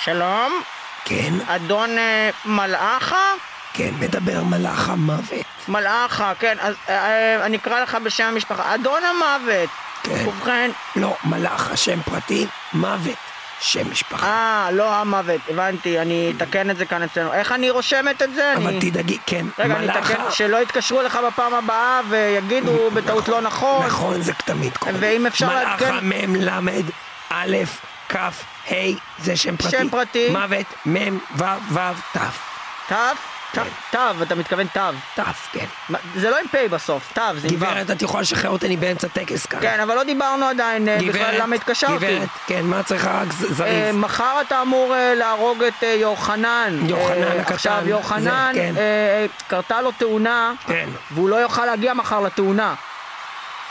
שלום, 0.00 0.62
כן? 1.04 1.34
אדון 1.46 1.98
אה, 1.98 2.30
מלאכה? 2.44 3.32
כן, 3.72 3.90
מדבר 4.00 4.42
מלאך 4.44 4.88
המוות. 4.88 5.46
מלאכה, 5.68 6.32
כן, 6.38 6.56
אז 6.60 6.74
אה, 6.88 6.94
אה, 6.94 7.46
אני 7.46 7.56
אקרא 7.56 7.80
לך 7.80 7.98
בשם 8.04 8.24
המשפחה. 8.24 8.74
אדון 8.74 9.02
המוות. 9.04 9.70
כן. 10.06 10.28
ובכן, 10.28 10.70
לא, 10.96 11.16
מלאך, 11.24 11.70
השם 11.70 12.02
פרטי, 12.02 12.46
מוות, 12.72 13.14
שם 13.60 13.90
משפחה. 13.90 14.26
אה, 14.26 14.68
לא 14.72 14.94
המוות, 14.94 15.40
הבנתי, 15.50 16.00
אני 16.00 16.32
אתקן 16.36 16.70
את 16.70 16.76
זה 16.76 16.86
כאן 16.86 17.02
אצלנו. 17.02 17.32
איך 17.32 17.52
אני 17.52 17.70
רושמת 17.70 18.22
את 18.22 18.34
זה? 18.34 18.52
אבל 18.56 18.66
אני... 18.66 18.90
תדאגי, 18.90 19.18
כן, 19.26 19.46
רגע, 19.58 19.76
אני 19.76 19.84
מלאך... 19.86 20.10
אתקן, 20.10 20.22
שלא 20.30 20.62
יתקשרו 20.62 21.00
אליך 21.00 21.18
בפעם 21.26 21.54
הבאה 21.54 22.00
ויגידו 22.08 22.90
בטעות 22.94 23.28
לא 23.28 23.40
נכון. 23.40 23.86
נכון, 23.86 24.22
זה 24.22 24.32
תמיד 24.44 24.76
קורה. 24.76 24.92
ואם 25.00 25.26
אפשר 25.26 25.54
לעדכן- 25.54 25.90
מלאכה 26.04 26.26
מ' 26.26 26.34
למד 26.34 26.84
א' 27.30 27.56
כ' 28.08 28.16
ה' 28.16 28.74
זה 29.18 29.36
שם 29.36 29.56
פרטי. 29.56 29.70
שם 29.70 29.88
פרטי. 29.90 30.28
מוות 30.30 30.66
מ' 30.88 31.18
ו' 31.38 31.44
ו' 31.72 31.78
ת'. 32.12 32.18
תו? 32.88 32.94
תו, 33.90 33.98
אתה 34.22 34.34
מתכוון 34.34 34.66
תו. 34.66 34.80
ת', 35.14 35.20
כן. 35.52 35.66
זה 36.16 36.30
לא 36.30 36.36
עם 36.38 36.46
פ' 36.48 36.70
בסוף, 36.70 37.12
תו, 37.12 37.22
זה 37.36 37.48
עם 37.48 37.54
ו'. 37.54 37.56
גברת, 37.56 37.90
את 37.90 38.02
יכולה 38.02 38.20
לשחרר 38.22 38.50
אותי, 38.50 38.66
אני 38.66 38.76
באמצע 38.76 39.08
טקס 39.08 39.46
כאן. 39.46 39.60
כן, 39.60 39.80
אבל 39.80 39.94
לא 39.94 40.04
דיברנו 40.04 40.46
עדיין 40.46 40.88
אה, 40.88 40.98
בכלל 41.08 41.34
למה 41.40 41.56
התקשרתי. 41.56 41.94
גברת, 41.96 42.28
כן, 42.46 42.64
מה 42.64 42.82
צריכה 42.82 43.20
רק 43.20 43.28
אה, 43.28 43.54
זריז? 43.54 43.94
מחר 43.94 44.40
אתה 44.46 44.62
אמור 44.62 44.94
אה, 44.94 45.14
להרוג 45.14 45.62
את 45.62 45.84
יוחנן. 46.00 46.78
יוחנן 46.86 47.40
הקטן, 47.40 47.54
עכשיו, 47.54 47.82
יוחנן, 47.86 48.52
כן. 48.54 48.74
קרתה 49.48 49.80
לו 49.80 49.90
תאונה, 49.98 50.52
כן. 50.66 50.88
והוא 51.10 51.28
לא 51.28 51.36
יוכל 51.36 51.66
להגיע 51.66 51.94
מחר 51.94 52.20
לתאונה. 52.20 52.74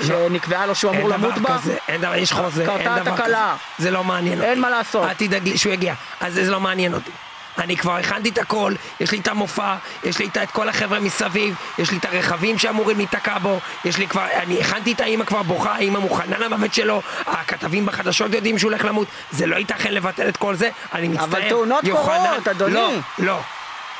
שנקבעה 0.01 0.65
לו 0.65 0.75
שהוא 0.75 0.91
אמור 0.91 1.11
אין 1.11 1.21
למות 1.21 1.35
דבר 1.35 1.49
בה. 1.49 1.57
כזה, 1.57 1.77
אין 1.87 2.01
דבר, 2.01 2.15
יש 2.15 2.31
חוזה, 2.31 2.65
קרתה 2.65 2.95
אין 2.95 3.03
דבר 3.03 3.15
תקלה. 3.15 3.55
כזה. 3.77 3.83
זה 3.83 3.91
לא 3.91 4.03
מעניין 4.03 4.37
אותי. 4.39 4.49
אין 4.49 4.61
מה 4.61 4.69
לעשות. 4.69 5.09
אל 5.09 5.13
תדאגי 5.13 5.57
שהוא 5.57 5.73
יגיע. 5.73 5.93
אז 6.21 6.33
זה 6.33 6.51
לא 6.51 6.59
מעניין 6.59 6.93
אותי. 6.93 7.11
אני 7.57 7.77
כבר 7.77 7.95
הכנתי 7.95 8.29
את 8.29 8.37
הכל, 8.37 8.73
יש 8.99 9.11
לי 9.11 9.17
את 9.17 9.27
המופע, 9.27 9.75
יש 10.03 10.19
לי 10.19 10.29
את 10.43 10.51
כל 10.51 10.69
החבר'ה 10.69 10.99
מסביב, 10.99 11.55
יש 11.77 11.91
לי 11.91 11.97
את 11.97 12.05
הרכבים 12.05 12.57
שאמורים 12.57 12.97
להיתקע 12.97 13.37
בו, 13.37 13.59
יש 13.85 13.97
לי 13.97 14.07
כבר, 14.07 14.25
אני 14.33 14.61
הכנתי 14.61 14.91
את 14.91 15.01
האמא 15.01 15.25
כבר 15.25 15.43
בוכה, 15.43 15.75
האמא 15.75 15.99
מוכנה 15.99 16.37
למוות 16.37 16.73
שלו, 16.73 17.01
הכתבים 17.27 17.85
בחדשות 17.85 18.33
יודעים 18.33 18.59
שהוא 18.59 18.71
הולך 18.71 18.85
למות, 18.85 19.07
זה 19.31 19.45
לא 19.45 19.55
ייתכן 19.55 19.93
לבטל 19.93 20.29
את 20.29 20.37
כל 20.37 20.55
זה, 20.55 20.69
אני 20.93 21.07
מצטער. 21.07 21.25
אבל 21.25 21.49
תאונות 21.49 21.83
קורות, 21.91 22.47
אדוני. 22.47 22.73
לא, 22.73 22.91
לא. 23.19 23.39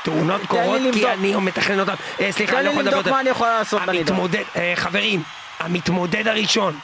תאונות 0.04 0.42
לי 0.42 0.48
קורות 0.48 0.82
כי 0.82 0.88
לבדוק. 0.88 1.12
אני 1.12 1.36
מתכנן 1.36 1.80
אותן. 1.80 1.94
אה, 2.20 2.32
סליחה, 2.32 2.52
תן 2.52 2.58
אני 2.58 2.66
לא 2.66 2.72
לי 2.72 2.74
יכול 2.74 2.84
לדבר 2.84 2.98
לבדוק 2.98 3.06
יותר. 3.06 3.12
מה 3.12 3.22
אני 3.22 3.30
יכול 3.30 3.48
לעשות 3.48 3.82
בנידון. 3.82 4.16
המתמודד, 4.16 4.44
אה, 4.56 4.74
חברים, 4.76 5.24
המתמודד 5.60 6.28
הראשון 6.28 6.80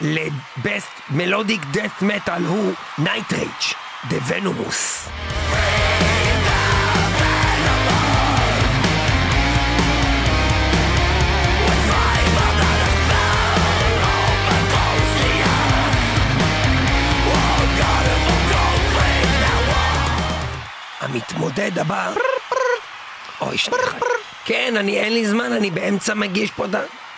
ל-Best 0.00 1.12
Melodic 1.16 1.76
Death 1.76 2.02
Metal 2.02 2.46
הוא 2.48 2.74
Nitrage, 2.98 3.74
The 4.08 4.30
Venomous. 4.30 5.10
המתמודד 21.10 21.78
הבא... 21.78 22.10
אוי, 23.40 23.58
שנייה. 23.58 23.82
כן, 24.44 24.76
אני, 24.76 24.98
אין 25.00 25.12
לי 25.12 25.26
זמן, 25.26 25.52
אני 25.52 25.70
באמצע 25.70 26.14
מגיש 26.14 26.50
פה 26.50 26.64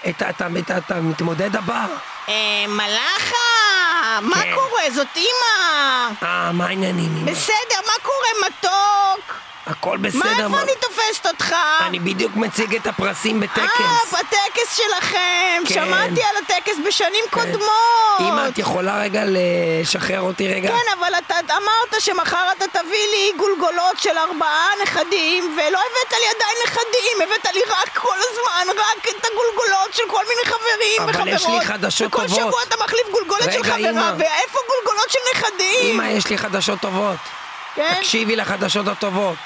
את 0.08 0.90
המתמודד 0.90 1.56
הבא. 1.56 1.86
אה, 2.28 2.64
מלאכה, 2.68 4.20
מה 4.20 4.42
כן. 4.42 4.54
קורה? 4.54 4.90
זאת 4.94 5.16
אימא. 5.16 6.14
אה, 6.22 6.52
מה 6.52 6.66
העניינים? 6.66 7.16
אמא? 7.16 7.30
בסדר, 7.32 7.80
מה 7.86 7.92
קורה, 8.02 8.48
מתוק? 8.48 9.34
הכל 9.66 9.98
מה, 9.98 10.08
בסדר, 10.08 10.44
איפה 10.44 10.60
אני 10.62 10.72
תופסת 10.80 11.26
אותך? 11.26 11.54
אני 11.80 11.98
בדיוק 11.98 12.36
מציג 12.36 12.74
את 12.74 12.86
הפרסים 12.86 13.40
בטקס. 13.40 13.58
אה, 13.58 13.98
בטקס 14.12 14.76
שלכם. 14.76 15.62
כן. 15.68 15.74
שמעתי 15.74 16.22
על 16.22 16.36
הטקס 16.42 16.76
בשנים 16.86 17.24
קודמות. 17.30 18.20
אמא, 18.20 18.48
את 18.48 18.58
יכולה 18.58 18.98
רגע 18.98 19.22
לשחרר 19.26 20.20
אותי 20.20 20.48
רגע? 20.48 20.68
כן, 20.68 20.92
אבל 20.98 21.12
אתה 21.18 21.34
אמרת 21.56 22.00
שמחר 22.00 22.52
אתה 22.56 22.64
תביא 22.72 23.06
לי 23.12 23.32
גולגולות 23.36 23.98
של 23.98 24.18
ארבעה 24.18 24.68
נכדים, 24.82 25.56
ולא 25.56 25.78
הבאת 25.78 26.12
לי 26.12 26.26
עדיין 26.36 26.56
נכדים, 26.66 27.16
הבאת 27.24 27.54
לי 27.54 27.60
רק 27.68 27.96
כל 27.98 28.16
הזמן, 28.18 28.72
רק 28.80 29.08
את 29.08 29.26
הגולגולות 29.26 29.94
של 29.94 30.02
כל 30.06 30.22
מיני 30.28 30.44
חברים 30.44 31.02
אבל 31.02 31.10
וחברות. 31.10 31.28
יש 31.28 31.46
לי 31.46 31.66
חדשות 31.66 32.08
וכל 32.08 32.22
טובות. 32.22 32.38
שבוע 32.38 32.62
אתה 32.68 32.76
מחליף 32.84 33.06
גולגולת 33.12 33.52
של 33.52 33.62
חברה, 33.62 33.76
אמא. 33.76 34.12
ואיפה 34.18 34.58
גולגולות 34.68 35.10
של 35.10 35.18
נכדים? 35.34 36.00
אמא, 36.00 36.08
יש 36.08 36.26
לי 36.26 36.38
חדשות 36.38 36.80
טובות. 36.80 37.41
כן? 37.74 37.94
תקשיבי 37.98 38.36
לחדשות 38.36 38.88
הטובות. 38.88 39.38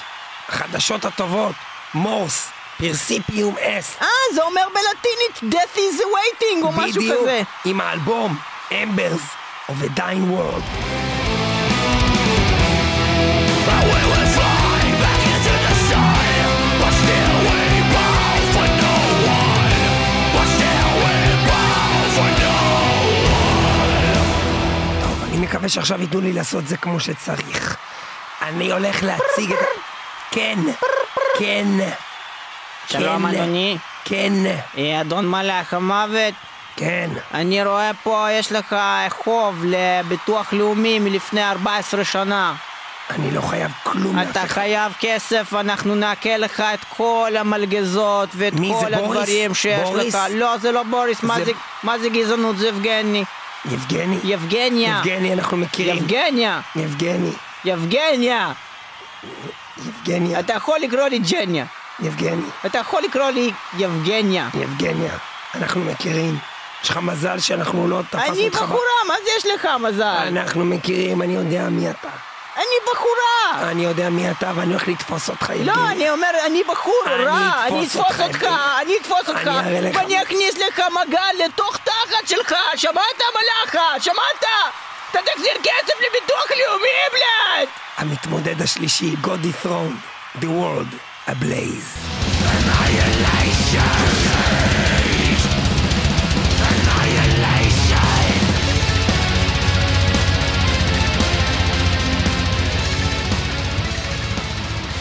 החדשות 0.49 1.05
הטובות. 1.05 1.55
מורס, 1.95 2.51
פרסיפיום 2.79 3.55
אס. 3.59 3.97
אה, 4.03 4.07
זה 4.35 4.43
אומר 4.43 4.63
בלטינית 4.75 5.55
death 5.55 5.77
is 5.77 6.01
waiting, 6.01 6.63
או 6.63 6.73
משהו 6.73 7.03
בדיוק, 7.03 7.21
כזה. 7.21 7.43
עם 7.65 7.81
האלבום 7.81 8.37
אמברס 8.73 9.23
of 9.69 9.73
a 9.85 9.99
Dying 9.99 10.31
World. 10.33 10.63
אני 25.29 25.47
מקווה 25.47 25.69
שעכשיו 25.69 26.01
ייתנו 26.01 26.21
לי 26.21 26.33
לעשות 26.33 26.67
זה 26.67 26.77
כמו 26.77 27.01
שצריך. 27.01 27.77
אני 28.47 28.73
הולך 28.73 29.03
להציג 29.03 29.53
את. 29.53 29.59
כן, 30.31 30.59
כן. 31.39 31.67
שלום, 32.89 33.31
כן, 33.31 33.37
אדוני. 33.37 33.77
כן, 34.05 34.33
אה, 34.79 35.01
אדון 35.01 35.29
מלאך 35.31 35.75
המוות, 35.75 36.35
כן. 36.77 37.11
אני 37.35 37.65
רואה 37.65 37.91
פה 38.03 38.27
יש 38.33 38.53
לך 38.53 38.77
חוב 39.09 39.65
לביטוח 39.65 40.53
לאומי 40.53 40.99
מלפני 40.99 41.51
14 41.51 42.05
שנה. 42.05 42.55
אני 43.11 43.31
לא 43.31 43.41
חייב 43.41 43.71
כלום 43.83 44.17
לאף 44.19 44.31
אתה 44.31 44.41
אחד. 44.45 44.49
חייב 44.55 44.93
כסף, 45.01 45.55
אנחנו 45.61 45.95
נעקל 45.95 46.37
לך 46.37 46.61
את 46.75 46.81
כל 46.97 47.33
המלגזות 47.39 48.29
ואת 48.35 48.53
כל? 48.81 48.95
הדברים 48.95 49.55
שיש 49.55 49.81
בוריס? 49.81 50.15
לך. 50.15 50.21
לא, 50.35 50.57
זה 50.59 50.73
לא 50.73 50.83
בוריס, 50.83 51.23
מה 51.23 51.37
זה- 51.39 51.45
זה- 51.45 51.53
מה 51.83 51.99
זה 51.99 52.09
גזענות? 52.09 52.59
זה 52.59 52.69
יבגני. 52.69 53.25
יבגני? 53.71 54.19
יבגניה. 54.25 55.01
יבגני, 55.05 55.33
אנחנו 55.33 55.57
מכירים. 55.57 55.97
יבגניה. 55.97 56.61
יבגני. 56.77 57.31
יבגניה. 57.67 58.53
יבגניה. 59.87 60.41
אתה 60.41 60.53
יכול 60.53 60.79
לקרוא 60.81 61.09
לי 61.09 61.19
ג'ניה. 61.19 61.65
יבגני. 62.01 62.43
אתה 62.67 62.79
יכול 62.79 63.03
לקרוא 63.03 63.31
לי 63.31 63.53
יבגניה. 63.79 64.49
יבגניה. 64.55 65.13
אנחנו 65.55 65.81
מכירים. 65.81 66.39
יש 66.85 66.91
לך 66.91 66.97
מזל 66.97 67.39
שאנחנו 67.39 67.89
לא 67.89 68.01
תפסנו 68.11 68.33
אני 68.33 68.47
אותך. 68.47 68.59
ב- 68.63 68.65
בחורה, 68.65 68.79
מה 69.09 69.15
זה 69.25 69.31
יש 69.39 69.47
לך 69.47 69.69
מזל? 69.81 70.05
אנחנו 70.05 70.65
מכירים, 70.65 71.23
אני 71.23 71.35
יודע 71.35 71.69
מי 71.69 71.91
אתה. 71.91 72.09
אני 72.57 72.65
בחורה. 72.93 73.71
אני 73.71 73.85
יודע 73.85 74.11
מי 74.11 74.31
אתה 74.31 74.53
ואני 74.55 74.71
הולך 74.73 74.89
לתפוס 74.89 75.29
אותך, 75.31 75.51
יבגני. 75.51 75.67
לא, 75.67 75.89
אני 75.91 76.11
אומר, 76.11 76.31
אני 76.47 76.63
בחור 76.65 77.03
אני 77.07 77.25
רע, 77.25 77.67
אני 77.67 77.85
אתפוס 77.87 77.97
אותך. 77.97 78.47
אני 78.83 78.97
אתפוס 79.01 79.29
אותך, 79.29 79.47
אני 79.47 79.91
ואני 79.97 80.23
אכניס 80.23 80.55
לך 80.59 80.83
מגל 81.07 81.45
לתוך 81.45 81.77
תחת 81.77 82.27
שלך, 82.29 82.55
שמעת 82.77 83.21
מלאכה? 83.35 84.01
שמעת? 84.01 84.45
אתה 85.11 85.19
תחזיר 85.27 85.53
כסף 85.63 85.95
לביטוח 86.01 86.47
לאומי, 86.51 86.89
בלאד! 87.13 87.69
המתמודד 87.97 88.63
השלישי, 88.63 89.17
גודי 89.21 89.53
ת'רון, 89.63 89.97
The 90.41 90.45
World 90.45 90.95
Ablaze. 91.29 92.07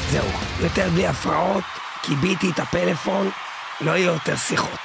זהו, 0.09 0.27
יותר 0.59 0.89
בלי 0.89 1.07
הפרעות, 1.07 1.63
כיביתי 2.01 2.49
את 2.49 2.59
הפלאפון, 2.59 3.31
לא 3.81 3.91
יהיו 3.91 4.13
יותר 4.13 4.35
שיחות. 4.35 4.79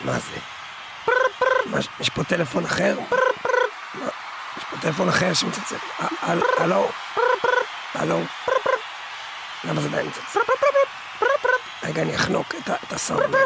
מה 0.00 0.18
זה? 0.18 0.57
יש 2.00 2.10
פה 2.10 2.24
טלפון 2.24 2.64
אחר? 2.64 2.98
יש 4.56 4.64
פה 4.70 4.76
טלפון 4.80 5.08
אחר 5.08 5.34
שמצלצל. 5.34 5.76
הלו? 6.58 6.88
הלו? 7.94 8.20
למה 9.64 9.80
זה 9.80 9.88
עדיין 9.88 10.06
מצלצל? 10.06 10.40
רגע, 11.82 12.02
אני 12.02 12.16
אחנוק 12.16 12.54
את 12.68 12.92
הסאונדמן. 12.92 13.38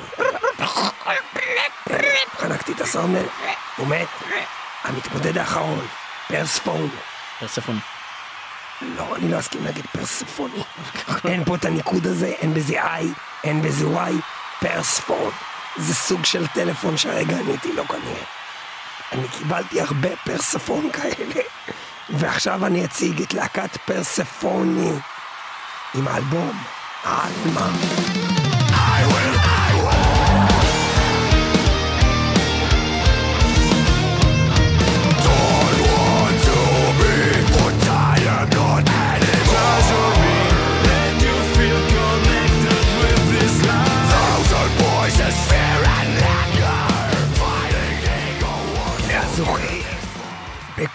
חנקתי 2.38 2.72
את 2.72 2.80
הסאונדמן. 2.80 3.26
הוא 3.76 3.86
מת. 3.86 4.08
המתמודד 4.84 5.38
האחרון, 5.38 5.86
פרספון. 6.28 6.90
פרספוני. 7.40 7.78
לא, 8.82 9.16
אני 9.16 9.28
לא 9.28 9.38
אסכים 9.38 9.64
להגיד 9.64 9.86
פרספוני. 9.92 10.62
אין 11.28 11.44
פה 11.44 11.54
את 11.54 11.64
הניקוד 11.64 12.06
הזה, 12.06 12.26
אין 12.26 12.54
בזה 12.54 12.82
I, 12.82 13.04
אין 13.44 13.62
בזה 13.62 13.84
Y, 13.84 14.12
פרספון. 14.60 15.30
זה 15.76 15.94
סוג 15.94 16.24
של 16.24 16.46
טלפון 16.46 16.96
שהרגע 16.96 17.38
עניתי 17.38 17.72
לו 17.72 17.88
כנראה. 17.88 18.24
אני 19.12 19.28
קיבלתי 19.28 19.80
הרבה 19.80 20.08
פרספון 20.24 20.90
כאלה, 20.92 21.40
ועכשיו 22.10 22.66
אני 22.66 22.84
אציג 22.84 23.22
את 23.22 23.34
להקת 23.34 23.76
פרספוני 23.76 24.92
עם 25.94 26.08
האלבום 26.08 26.62
עלמה. 27.04 27.70
והזוכה 28.72 29.41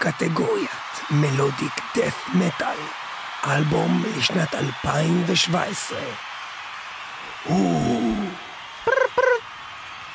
בקטגוריית 0.00 1.00
מלודיק 1.10 1.72
דף 1.96 2.28
מטאל, 2.34 2.78
אלבום 3.46 4.04
לשנת 4.16 4.54
2017. 4.54 5.98
הוא... 7.44 8.16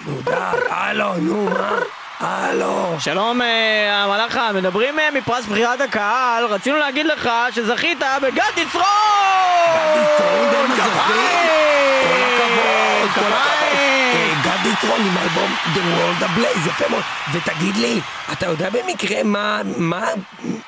נו 0.06 0.22
די, 0.22 0.34
הלו, 0.70 1.18
נו 1.18 1.50
מה? 1.50 1.80
הלו. 2.20 2.96
שלום, 3.00 3.42
אה, 3.42 4.04
המלאכה, 4.04 4.52
מדברים 4.54 5.00
אה, 5.00 5.10
מפרס 5.12 5.46
בחירת 5.46 5.82
הקהל, 5.82 6.46
רצינו 6.46 6.78
להגיד 6.78 7.06
לך 7.06 7.30
שזכית 7.52 8.00
בגדי 8.22 8.66
צרון! 8.72 8.84
גדי 9.76 10.06
טרון 10.18 10.48
הם 10.56 10.72
הזוכים. 10.72 11.48
כל 12.04 13.24
הכבוד. 13.24 13.34
אה, 14.14 14.34
גדי 14.42 14.76
טרון 14.82 15.02
עם 15.02 15.18
אלבום 15.24 15.56
The 15.76 15.78
World 15.78 16.24
Ablaze, 16.24 16.68
יפה 16.70 16.90
מאוד. 16.90 17.04
ותגיד 17.34 17.76
לי, 17.78 18.00
אתה 18.32 18.46
יודע 18.46 18.70
במקרה 18.70 19.24
מה, 19.24 19.62
מה, 19.78 20.08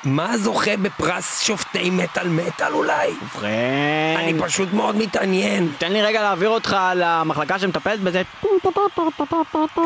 מה 0.04 0.38
זוכה 0.38 0.76
בפרס 0.76 1.40
שופטי 1.40 1.90
מטאל 1.90 2.28
מטאל 2.28 2.72
אולי? 2.72 3.10
ובכן, 3.22 4.16
אני 4.18 4.34
פשוט 4.40 4.72
מאוד 4.72 4.96
מתעניין. 4.96 5.68
תן 5.78 5.92
לי 5.92 6.02
רגע 6.02 6.22
להעביר 6.22 6.48
אותך 6.48 6.76
למחלקה 6.94 7.58
שמטפלת 7.58 8.00
בזה. 8.00 8.22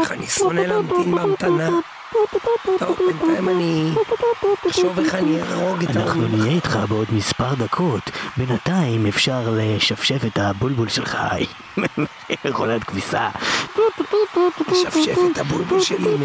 איך 0.01 0.13
אני 0.13 0.27
שונא 0.27 0.61
להמתין 0.61 1.15
בהמתנה. 1.15 1.50
טוב, 2.79 2.99
בינתיים 2.99 3.49
אני 3.49 3.93
אחשוב 4.69 4.99
איך 4.99 5.15
אני 5.15 5.43
אהרוג 5.43 5.83
את 5.83 5.97
אנחנו. 5.97 6.29
נהיה 6.29 6.53
איתך 6.53 6.79
בעוד 6.89 7.07
מספר 7.13 7.55
דקות. 7.55 8.11
בינתיים 8.37 9.07
אפשר 9.07 9.49
לשפשף 9.53 10.25
את 10.27 10.39
הבולבול 10.39 10.89
שלך 10.89 11.19
מכונת 12.45 12.85
כביסה. 12.85 13.29
לשפשף 14.71 15.19
את 15.33 15.39
הבולבול 15.39 15.81
שלי 15.81 16.17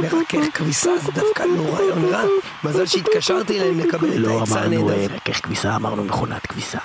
מרכך 0.00 0.38
כביסה, 0.54 0.90
זה 0.98 1.12
דווקא 1.12 1.42
לא 1.42 1.74
רעיון 1.74 2.04
רע. 2.04 2.22
מזל 2.64 2.86
שהתקשרתי 2.86 3.60
אליהם 3.60 3.78
לקבל 3.78 4.12
את 4.12 4.16
לא 4.16 4.40
העצה 4.40 4.54
אמרנו 4.54 4.88
אה, 4.88 4.94
הנהדרת. 4.94 5.10
רכך 5.28 5.40
כביסה, 5.44 5.76
אמרנו 5.76 6.04
מכונת 6.04 6.46
כביסה. 6.46 6.78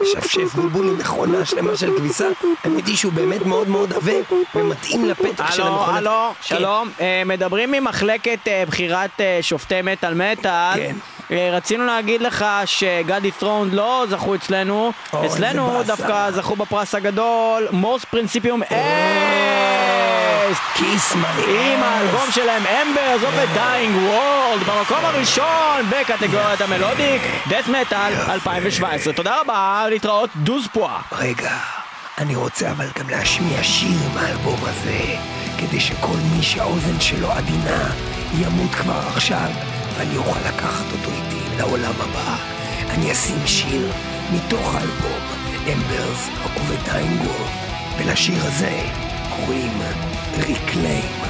לשפשף 0.00 0.54
בולבול 0.54 0.88
עם 0.88 0.98
מכונה 0.98 1.44
שלמה 1.44 1.76
של 1.76 1.96
כביסה. 1.96 2.28
האמת 2.64 2.86
היא 2.86 2.96
שהוא 2.96 3.12
באמת 3.12 3.46
מאוד 3.46 3.68
מאוד 3.68 3.92
עבה 3.92 4.12
ומתאים 4.54 5.04
לפתח 5.04 5.52
של 5.52 5.62
הלו, 5.62 5.72
המכונה. 5.72 5.98
הלו, 5.98 6.32
כן. 6.34 6.56
שלום, 6.56 6.90
אה, 7.00 7.22
מדברים 7.26 7.72
ממחלקת 7.72 8.48
אה, 8.48 8.64
בחירת 8.66 9.20
אה, 9.20 9.38
שופטי 9.42 9.82
מטאל 9.82 10.14
מטאל. 10.14 10.74
כן. 10.74 10.96
אה, 11.30 11.50
רצינו 11.52 11.86
להגיד 11.86 12.22
לך 12.22 12.44
שגדי 12.64 13.30
ת'רון 13.30 13.70
לא 13.72 14.04
זכו 14.10 14.34
אצלנו, 14.34 14.92
אצלנו. 15.26 15.82
דווקא 15.82 16.30
זכו 16.30 16.56
בפרס 16.56 16.94
הגדול, 16.94 17.68
Mors 17.70 18.04
Principium 18.04 18.62
Est. 18.62 18.76
כיס 20.74 21.14
מהר. 21.14 21.48
עם 21.48 21.82
האלבום 21.82 22.30
שלהם 22.30 22.62
Embers 22.66 23.24
of 23.24 23.34
a 23.54 23.63
Dying 23.63 24.10
World 24.10 24.70
במקום 24.70 25.04
הראשון 25.04 25.90
בקטגוריית 25.90 26.60
ה 26.60 26.68
Melodic 26.68 27.22
Death 27.48 27.68
Metal 27.68 28.12
2017 28.30 29.12
תודה 29.12 29.40
רבה 29.40 29.86
להתראות 29.90 30.30
דוז 30.36 30.66
פואה 30.72 31.00
רגע, 31.12 31.56
אני 32.18 32.36
רוצה 32.36 32.70
אבל 32.70 32.86
גם 32.98 33.10
להשמיע 33.10 33.62
שיר 33.62 33.98
מהאלבום 34.14 34.60
הזה, 34.62 35.00
כדי 35.58 35.80
שכל 35.80 36.16
מי 36.36 36.42
שהאוזן 36.42 37.00
שלו 37.00 37.32
עדינה 37.32 37.90
ימות 38.38 38.74
כבר 38.74 39.00
עכשיו, 39.14 39.48
ואני 39.98 40.16
אוכל 40.16 40.48
לקחת 40.48 40.84
אותו 40.92 41.10
איתי 41.10 41.56
לעולם 41.56 41.94
הבא. 42.00 42.36
אני 42.90 43.12
אשים 43.12 43.46
שיר 43.46 43.92
מתוך 44.32 44.74
האלבום, 44.74 45.22
Dying 46.86 47.26
World, 47.26 47.98
ולשיר 47.98 48.46
הזה 48.46 48.80
קוראים 49.36 49.72
Reclaim 50.36 51.26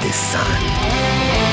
the 0.00 0.12
Sun. 0.32 1.45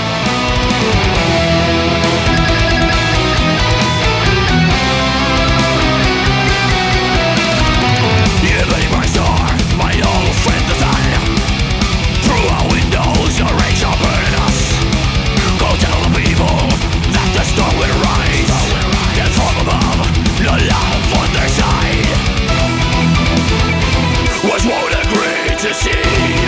To 25.64 25.74
see. 25.74 26.43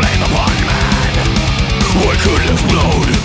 flame 0.00 0.22
upon 0.22 0.50
man. 0.66 1.26
We 2.00 2.16
could 2.24 2.50
explode 2.50 3.19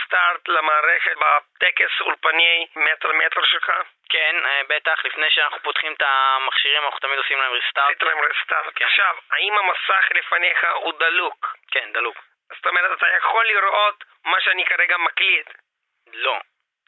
ריסטארט 0.00 0.48
למערכת 0.48 1.16
בטקס 1.16 2.00
אולפני 2.00 2.66
מטר 2.76 3.12
מטר 3.12 3.44
שלך? 3.44 3.72
כן, 4.10 4.36
אה, 4.46 4.60
בטח, 4.68 5.04
לפני 5.04 5.30
שאנחנו 5.30 5.58
פותחים 5.62 5.92
את 5.92 6.02
המכשירים 6.02 6.84
אנחנו 6.84 6.98
תמיד 6.98 7.18
עושים 7.18 7.38
להם 7.38 7.52
ריסטארט. 7.52 7.90
עשית 7.90 8.02
להם 8.02 8.18
ריסטארט. 8.20 8.82
עכשיו, 8.82 9.16
האם 9.30 9.58
המסך 9.58 10.08
לפניך 10.14 10.66
הוא 10.74 10.92
דלוק? 10.98 11.56
כן, 11.70 11.92
דלוק. 11.92 12.16
זאת 12.56 12.66
אומרת, 12.66 12.98
אתה 12.98 13.06
יכול 13.16 13.46
לראות 13.46 14.04
מה 14.24 14.40
שאני 14.40 14.64
כרגע 14.64 14.96
מקליט. 14.96 15.48
לא. 16.12 16.40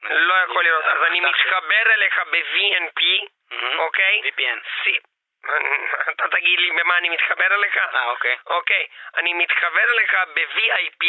לא 0.03 0.35
יכול 0.35 0.65
לראות, 0.65 0.85
אז 0.85 1.03
אני 1.03 1.21
מתחבר 1.21 1.93
אליך 1.95 2.19
ב-VNP. 2.31 3.03
אוקיי? 3.79 4.21
VPN. 4.25 4.59
אתה 6.11 6.29
תגיד 6.29 6.59
לי 6.61 6.71
במה 6.71 6.99
אני 6.99 7.09
מתחבר 7.09 7.55
אליך? 7.55 7.77
אה, 7.77 8.05
אוקיי. 8.05 8.37
אוקיי, 8.47 8.87
אני 9.17 9.35
מתחבר 9.35 9.91
אליך 9.93 10.15
ב-VIP 10.35 11.05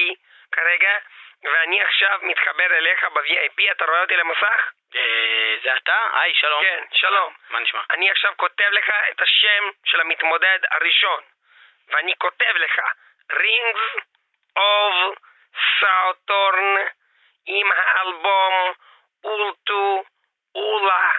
כרגע, 0.52 0.98
ואני 1.44 1.82
עכשיו 1.82 2.20
מתחבר 2.22 2.78
אליך 2.78 3.04
ב-VIP, 3.04 3.72
אתה 3.72 3.86
רואה 3.86 4.02
אותי 4.02 4.16
למסך? 4.16 4.72
אה, 4.96 5.56
זה 5.64 5.76
אתה? 5.76 6.08
היי, 6.14 6.34
שלום. 6.34 6.64
כן, 6.64 6.84
שלום. 6.92 7.34
מה 7.50 7.60
נשמע? 7.60 7.82
אני 7.92 8.12
עכשיו 8.12 8.34
כותב 8.38 8.70
לך 8.72 8.90
את 9.12 9.22
השם 9.22 9.70
של 9.86 10.02
המתמודד 10.02 10.60
הראשון, 10.72 11.24
ואני 11.88 12.14
כותב 12.18 12.54
לך 12.56 12.80
Rings 13.32 14.02
of 14.58 15.18
Saturn 15.80 16.80
עם 17.46 17.72
האלבום 17.72 18.74
אולטו 19.24 20.04
אולה. 20.56 21.12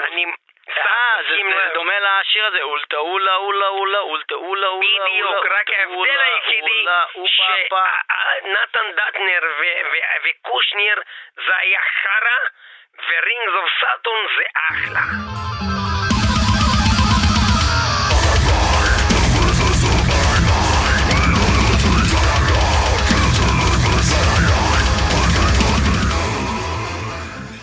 אני... 0.00 0.26
אה, 0.68 1.16
זה. 1.28 1.36
דומה 1.74 1.92
לשיר 2.00 2.46
הזה, 2.46 2.62
אולטה 2.62 2.96
אולה 2.96 3.34
אולה 3.34 3.66
אולה 3.68 3.98
אולטה 3.98 4.34
אולה 4.34 4.66
אולה 4.66 5.04
בדיוק, 5.06 5.46
רק 5.46 5.70
ההבדל 5.70 6.20
היחידי 6.20 6.84
שנתן 7.26 8.86
דטנר 8.96 9.40
ו- 9.58 9.80
ו- 9.92 10.28
וקושניר 10.28 11.02
זה 11.34 11.56
היה 11.56 11.80
חרא 12.02 12.38
ורינגס 13.08 13.54
אוף 13.56 13.70
סאטון 13.80 14.26
זה 14.36 14.44
אחלה. 14.54 15.00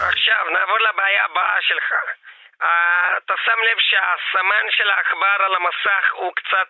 עכשיו 0.09 0.45
נעבור 0.53 0.77
לבעיה 0.79 1.25
הבאה 1.25 1.61
שלך. 1.61 1.93
אה, 2.63 3.17
אתה 3.17 3.33
שם 3.45 3.59
לב 3.63 3.77
שהסמן 3.79 4.71
של 4.71 4.89
העכבר 4.89 5.35
על 5.39 5.55
המסך 5.55 6.11
הוא 6.11 6.35
קצת 6.35 6.67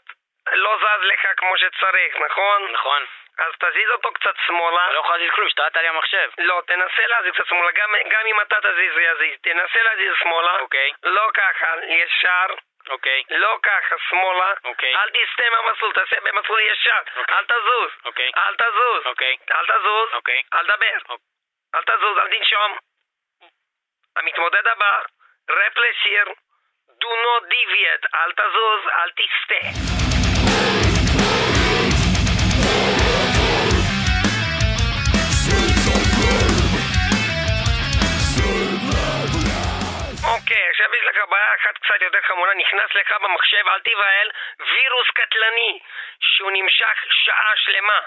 לא 0.52 0.78
זז 0.78 1.04
לך 1.04 1.28
כמו 1.38 1.58
שצריך, 1.58 2.16
נכון? 2.16 2.72
נכון. 2.72 3.06
אז 3.38 3.54
תזיז 3.60 3.90
אותו 3.90 4.14
קצת 4.14 4.36
שמאלה. 4.48 4.86
אני 4.86 4.94
לא 4.94 5.00
יכול 5.00 5.16
להזיז 5.16 5.32
כלום, 5.36 5.48
השתלטת 5.48 5.78
לי 5.78 5.88
המחשב. 5.88 6.30
לא, 6.38 6.62
תנסה 6.68 7.08
להזיז 7.08 7.34
קצת 7.34 7.46
שמאלה, 7.48 7.72
גם, 7.72 7.96
גם 8.10 8.26
אם 8.26 8.42
אתה 8.42 8.58
תזיז 8.62 8.94
זה 8.94 9.02
יזיז. 9.02 9.38
תנסה 9.42 9.84
להזיז 9.84 10.14
שמאלה. 10.20 10.60
אוקיי. 10.60 10.92
לא 11.04 11.30
ככה, 11.34 11.76
ישר. 11.86 12.46
אוקיי. 12.90 13.24
לא 13.30 13.58
ככה, 13.64 13.96
שמאלה. 14.10 14.54
אוקיי. 14.64 14.96
אל 14.96 15.10
תסטה 15.10 15.44
מהמסלול, 15.50 15.94
תעשה 15.94 16.16
במסלול 16.24 16.60
ישר. 16.62 17.02
אוקיי. 17.16 17.38
אל 17.38 17.46
תזוז. 17.46 17.92
אוקיי. 18.06 18.32
אל 18.38 18.56
תזוז. 18.56 19.06
אוקיי. 19.06 19.38
אל 19.52 19.66
תזוז. 19.66 20.14
אוקיי. 20.14 20.42
אל 20.54 20.64
תדבר. 20.64 20.98
אוקיי. 21.10 21.18
אל 21.76 21.82
תזוז, 21.82 22.18
אל 22.18 22.38
תנשום. 22.38 22.78
המתמודד 24.16 24.68
הבא, 24.68 25.02
רפ 25.50 25.78
לשיר, 25.78 26.26
do 26.90 27.12
not 27.24 27.44
deviate, 27.52 28.06
אל 28.16 28.32
תזוז, 28.32 28.82
אל 29.00 29.10
עכשיו 40.70 40.96
יש 40.96 41.04
לך 41.04 41.18
בעיה 41.30 41.56
אחת 41.56 41.78
קצת 41.78 42.02
יותר 42.02 42.22
חמורה, 42.22 42.54
נכנס 42.54 42.96
לך 42.96 43.12
במחשב, 43.12 43.68
אל 43.68 43.80
תיבהל, 43.80 44.32
וירוס 44.60 45.08
קטלני, 45.14 45.80
שהוא 46.20 46.52
נמשך 46.52 47.04
שעה 47.10 47.52
שלמה. 47.56 48.00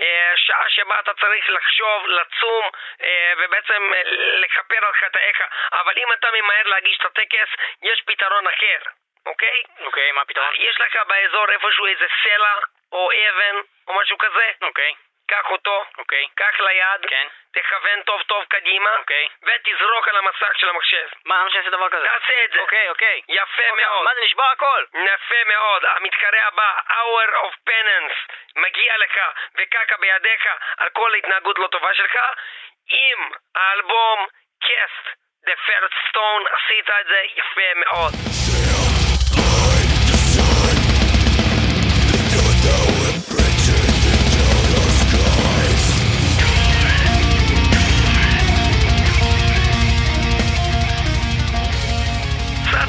אה, 0.00 0.32
שעה 0.36 0.70
שבה 0.70 1.00
אתה 1.00 1.14
צריך 1.14 1.48
לחשוב, 1.48 2.06
לצום, 2.06 2.70
אה, 3.02 3.32
ובעצם 3.36 3.94
אה, 3.94 4.02
לכפר 4.42 4.86
על 4.86 4.92
חטאיך. 4.92 5.42
אבל 5.72 5.94
אם 5.96 6.12
אתה 6.12 6.28
ממהר 6.30 6.62
להגיש 6.64 6.98
את 7.00 7.04
הטקס, 7.04 7.48
יש 7.82 8.02
פתרון 8.06 8.46
אחר, 8.46 8.78
אוקיי? 9.26 9.62
אוקיי, 9.80 10.12
מה 10.12 10.20
הפתרון? 10.20 10.54
יש 10.54 10.80
לך 10.80 10.96
באזור 11.06 11.50
איפשהו 11.50 11.86
איזה 11.86 12.06
סלע, 12.22 12.54
או 12.92 13.10
אבן, 13.12 13.56
או 13.88 13.94
משהו 13.94 14.18
כזה, 14.18 14.50
אוקיי. 14.62 14.94
קח 15.28 15.50
אותו, 15.50 15.84
אוקיי. 15.98 16.26
קח 16.34 16.60
ליד, 16.60 17.06
כן. 17.08 17.26
תכוון 17.54 18.02
טוב 18.02 18.22
טוב 18.22 18.44
קדימה, 18.44 18.90
אוקיי. 18.96 19.28
ותזרוק 19.42 20.08
על 20.08 20.16
המסך 20.16 20.58
של 20.58 20.68
המחשב. 20.68 21.08
מה, 21.24 21.38
למה 21.40 21.50
שאני 21.50 21.58
אעשה 21.58 21.70
דבר 21.70 21.88
כזה? 21.88 22.06
תעשה 22.06 22.44
את 22.44 22.50
זה. 22.50 22.60
אוקיי, 22.60 22.88
אוקיי. 22.88 23.20
יפה 23.28 23.42
אוקיי, 23.70 23.84
מאוד. 23.84 24.04
מה 24.04 24.14
זה 24.14 24.20
נשבר 24.24 24.50
הכל? 24.52 24.84
יפה 24.94 25.44
מאוד. 25.46 25.82
המתחרה 25.84 26.46
הבא, 26.46 26.72
Hour 26.88 27.28
of 27.46 27.70
Penance, 27.70 28.34
מגיע 28.56 28.96
לך 28.98 29.18
וקקע 29.54 29.96
בידיך 29.96 30.46
על 30.76 30.88
כל 30.88 31.14
ההתנהגות 31.14 31.58
לא 31.58 31.66
טובה 31.66 31.94
שלך. 31.94 32.18
עם 32.90 33.30
האלבום 33.54 34.26
Cast 34.64 35.06
The 35.46 35.56
First 35.66 35.94
Stone 36.08 36.44
עשית 36.56 36.90
את 36.90 37.06
זה 37.06 37.22
יפה 37.36 37.74
מאוד. 37.74 38.12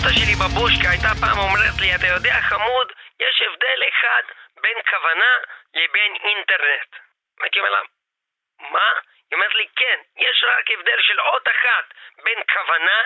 סבתא 0.05 0.19
שלי 0.19 0.35
בבושקה 0.43 0.89
הייתה 0.89 1.11
פעם 1.21 1.37
אומרת 1.45 1.77
לי, 1.81 1.95
אתה 1.95 2.07
יודע 2.15 2.35
חמוד, 2.49 2.87
יש 3.19 3.41
הבדל 3.41 3.79
אחד 3.89 4.23
בין 4.61 4.77
כוונה 4.89 5.33
לבין 5.73 6.15
אינטרנט. 6.23 6.91
הייתי 7.41 7.59
אומר 7.59 7.69
לה, 7.69 7.81
מה? 8.59 8.89
היא 9.29 9.35
אומרת 9.35 9.55
לי, 9.55 9.67
כן, 9.75 9.99
יש 10.17 10.43
רק 10.47 10.71
הבדל 10.71 11.01
של 11.01 11.19
אות 11.19 11.47
אחת 11.47 11.85
בין 12.23 12.39
כוונה 12.53 13.01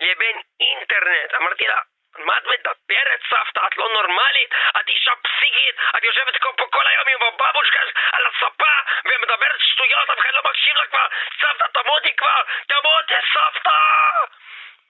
לבין 0.00 0.36
אינטרנט. 0.60 1.34
אמרתי 1.34 1.66
לה, 1.68 1.80
מה 2.18 2.38
את 2.38 2.44
מדברת 2.46 3.20
סבתא? 3.30 3.66
את 3.66 3.76
לא 3.76 3.88
נורמלית? 3.92 4.50
את 4.80 4.88
אישה 4.88 5.12
פסיכית? 5.22 5.74
את 5.96 6.04
יושבת 6.04 6.34
פה 6.56 6.66
כל 6.70 6.86
היום 6.86 7.08
עם 7.08 7.22
הבבושקה 7.22 7.80
על 8.12 8.24
הספה 8.26 8.74
ומדברת 9.04 9.60
שטויות, 9.60 10.10
אף 10.10 10.18
אחד 10.18 10.34
לא 10.34 10.42
מקשיב 10.50 10.76
לה 10.76 10.86
כבר. 10.86 11.06
סבתא, 11.40 11.80
תמותי 11.80 12.16
כבר! 12.16 12.42
תמותי, 12.68 13.14
סבתא! 13.34 13.78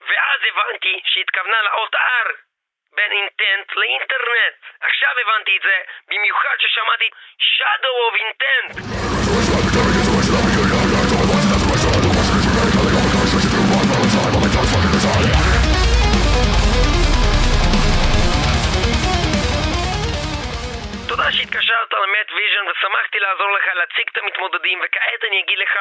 ואז 0.07 0.39
הבנתי 0.51 1.01
שהתכוונה 1.05 1.61
לאות 1.61 1.95
R 1.95 2.29
בין 2.95 3.11
אינטנט 3.11 3.75
לאינטרנט. 3.75 4.55
עכשיו 4.81 5.09
הבנתי 5.21 5.57
את 5.57 5.61
זה, 5.61 5.81
במיוחד 6.07 6.55
ששמעתי 6.59 7.09
Shadow 7.39 7.95
of 8.07 8.15
Intent. 8.23 8.69
תודה 21.07 21.31
שהתקשרת 21.31 21.93
למט 21.93 22.31
ויז'ן 22.31 22.67
ושמחתי 22.71 23.19
לעזור 23.19 23.51
לך 23.51 23.67
להציג 23.73 24.07
את 24.11 24.17
המתמודדים 24.17 24.79
וכעת 24.83 25.23
אני 25.27 25.39
אגיד 25.43 25.57
לך 25.59 25.77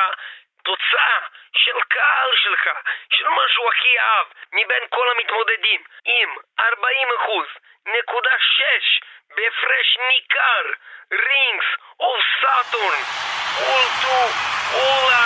תוצאה 0.65 1.19
של 1.57 1.81
קהל 1.89 2.31
שלך, 2.37 2.65
של 3.11 3.29
מה 3.29 3.43
שהוא 3.49 3.69
הכי 3.69 3.99
אהב 3.99 4.27
מבין 4.53 4.83
כל 4.91 5.11
המתמודדים 5.11 5.83
עם 6.05 6.37
40 6.61 7.09
אחוז, 7.17 7.47
נקודה 7.87 8.31
6 8.41 9.01
בהפרש 9.37 9.99
ניכר, 10.09 10.65
רינגס 11.13 11.67
אוף 12.01 12.25
סאטורן, 12.41 13.03
אולטו 13.61 14.21
אולה 14.73 15.23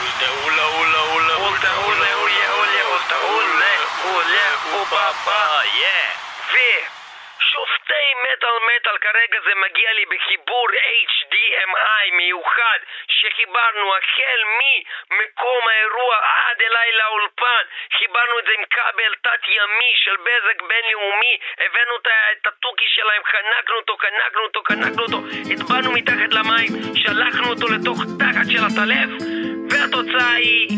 אולטה 0.00 0.28
אולה 0.44 0.64
אולה 0.64 0.98
אולה 0.98 1.34
אולטה 1.34 1.76
אולה 1.76 2.14
אולה 2.14 2.52
אולה 2.52 2.84
אולטה 2.84 3.16
אולה 3.16 3.76
אולה 4.04 4.54
אופה 4.72 5.64
יא 5.64 7.01
ושופטי 7.52 8.08
מטאל 8.24 8.56
מטאל 8.68 8.98
כרגע 8.98 9.38
זה 9.44 9.54
מגיע 9.54 9.92
לי 9.92 10.04
בחיבור 10.06 10.68
HDMI 11.08 12.14
מיוחד 12.16 12.78
שחיברנו 13.08 13.96
החל 13.96 14.40
ממקום 14.58 15.68
האירוע 15.68 16.16
עד 16.16 16.62
אליי 16.62 16.92
לאולפן. 16.92 17.64
חיברנו 17.98 18.38
את 18.38 18.44
זה 18.44 18.52
עם 18.58 18.64
כבל 18.70 19.14
תת-ימי 19.22 19.92
של 19.94 20.16
בזק 20.16 20.62
בינלאומי. 20.62 21.38
הבאנו 21.58 21.94
את 22.32 22.46
התוכי 22.46 22.88
שלהם, 22.88 23.22
חנקנו 23.24 23.76
אותו, 23.76 23.96
קנקנו 23.96 24.42
אותו, 24.42 24.62
קנקנו 24.62 25.02
אותו. 25.02 25.18
הטבענו 25.52 25.92
מתחת 25.92 26.32
למים, 26.32 26.70
שלחנו 27.02 27.46
אותו 27.50 27.66
לתוך 27.74 27.98
תחת 28.20 28.46
של 28.52 28.64
הטלף 28.68 29.10
והתוצאה 29.70 30.34
היא 30.34 30.68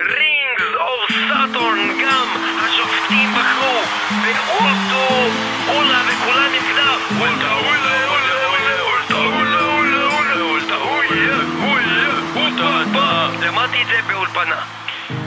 Rings 0.00 0.74
of 0.74 1.10
Saturn 1.28 1.88
גם 2.02 2.26
השופטים 2.64 3.28
בחרו 3.36 3.78
ו 4.22 4.48
Ultu 4.48 5.51
Ulla 5.68 6.02
וכולם 6.08 6.52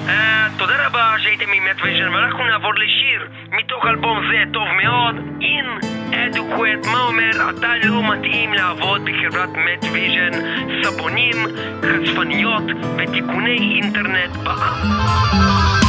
אה, 0.07 0.47
תודה 0.57 0.87
רבה 0.87 1.15
שהייתם 1.19 1.51
עם 1.53 1.65
מטוויז'ן 1.65 2.13
ואנחנו 2.13 2.43
נעבור 2.45 2.73
לשיר 2.73 3.27
מתוך 3.51 3.85
אלבום 3.85 4.19
זה 4.31 4.43
טוב 4.53 4.67
מאוד 4.83 5.15
Inadequate 5.41 6.87
מה 6.87 7.01
אומר 7.01 7.49
אתה 7.49 7.73
לא 7.83 8.13
מתאים 8.13 8.53
לעבוד 8.53 9.01
בחברת 9.05 9.49
מטוויז'ן 9.49 10.31
סבונים, 10.83 11.35
חשפניות 11.81 12.63
ותיקוני 12.97 13.79
אינטרנט 13.81 14.35
בעם 14.43 15.84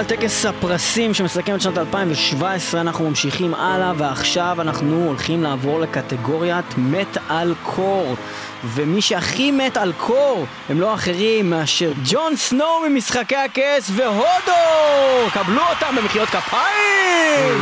מטאל, 0.00 0.16
טקס 0.16 0.46
הפרסים 0.46 1.14
שמסכם 1.14 1.54
את 1.54 1.60
שנת 1.60 1.78
2017, 1.78 2.80
אנחנו 2.80 3.08
ממשיכים 3.08 3.54
הלאה 3.54 3.92
ועכשיו 3.96 4.56
אנחנו 4.60 5.06
הולכים 5.06 5.42
לעבור 5.42 5.80
לקטגוריית 5.80 6.64
מטאל 6.76 7.54
קור 7.62 8.16
ומי 8.64 9.02
שהכי 9.02 9.50
מת 9.50 9.76
על 9.76 9.92
קור 9.92 10.46
הם 10.68 10.80
לא 10.80 10.94
אחרים 10.94 11.50
מאשר 11.50 11.92
ג'ון 12.04 12.36
סנו 12.36 12.64
ממשחקי 12.88 13.36
הכס 13.36 13.90
והודו! 13.94 15.30
קבלו 15.32 15.62
אותם 15.70 15.96
במחיאות 15.96 16.28
כפיים! 16.28 17.60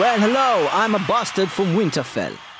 Well, 0.00 0.18
hello, 0.20 0.68
I'm 0.72 0.94
a 0.94 1.02
bastard 1.08 1.50
from 1.56 1.68
Winterfell. 1.76 2.55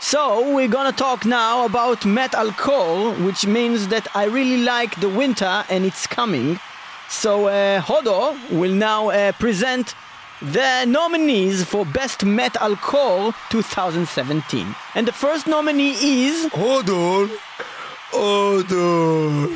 So 0.00 0.54
we're 0.54 0.68
gonna 0.68 0.92
talk 0.92 1.26
now 1.26 1.66
about 1.66 2.00
metalcore, 2.00 3.14
which 3.24 3.46
means 3.46 3.88
that 3.88 4.06
I 4.16 4.24
really 4.24 4.62
like 4.62 4.98
the 5.00 5.08
winter 5.08 5.64
and 5.68 5.84
it's 5.84 6.06
coming. 6.06 6.58
So 7.08 7.48
uh, 7.48 7.80
Hodo 7.82 8.36
will 8.50 8.72
now 8.72 9.10
uh, 9.10 9.32
present 9.32 9.94
the 10.40 10.86
nominees 10.86 11.64
for 11.64 11.84
Best 11.84 12.20
Metalcore 12.20 13.34
2017. 13.50 14.74
And 14.94 15.06
the 15.06 15.12
first 15.12 15.46
nominee 15.46 15.92
is 16.00 16.46
Hodor. 16.46 17.28
Hodor. 18.12 19.48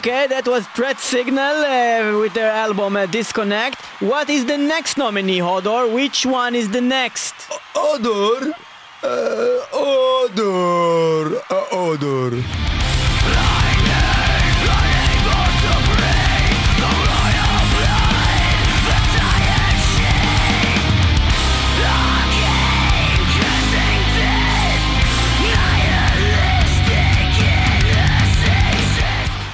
Okay, 0.00 0.26
that 0.28 0.48
was 0.48 0.66
Threat 0.68 0.98
Signal 0.98 1.56
uh, 1.62 2.18
with 2.18 2.32
their 2.32 2.50
album 2.50 2.96
uh, 2.96 3.04
Disconnect. 3.04 3.84
What 4.00 4.30
is 4.30 4.46
the 4.46 4.56
next 4.56 4.96
nominee, 4.96 5.40
Hodor? 5.40 5.92
Which 5.92 6.24
one 6.24 6.54
is 6.54 6.70
the 6.70 6.80
next? 6.80 7.34
Hodor. 7.74 8.50
Uh, 9.02 9.60
Hodor. 9.70 11.42
Uh, 11.50 11.64
Hodor. 11.70 12.89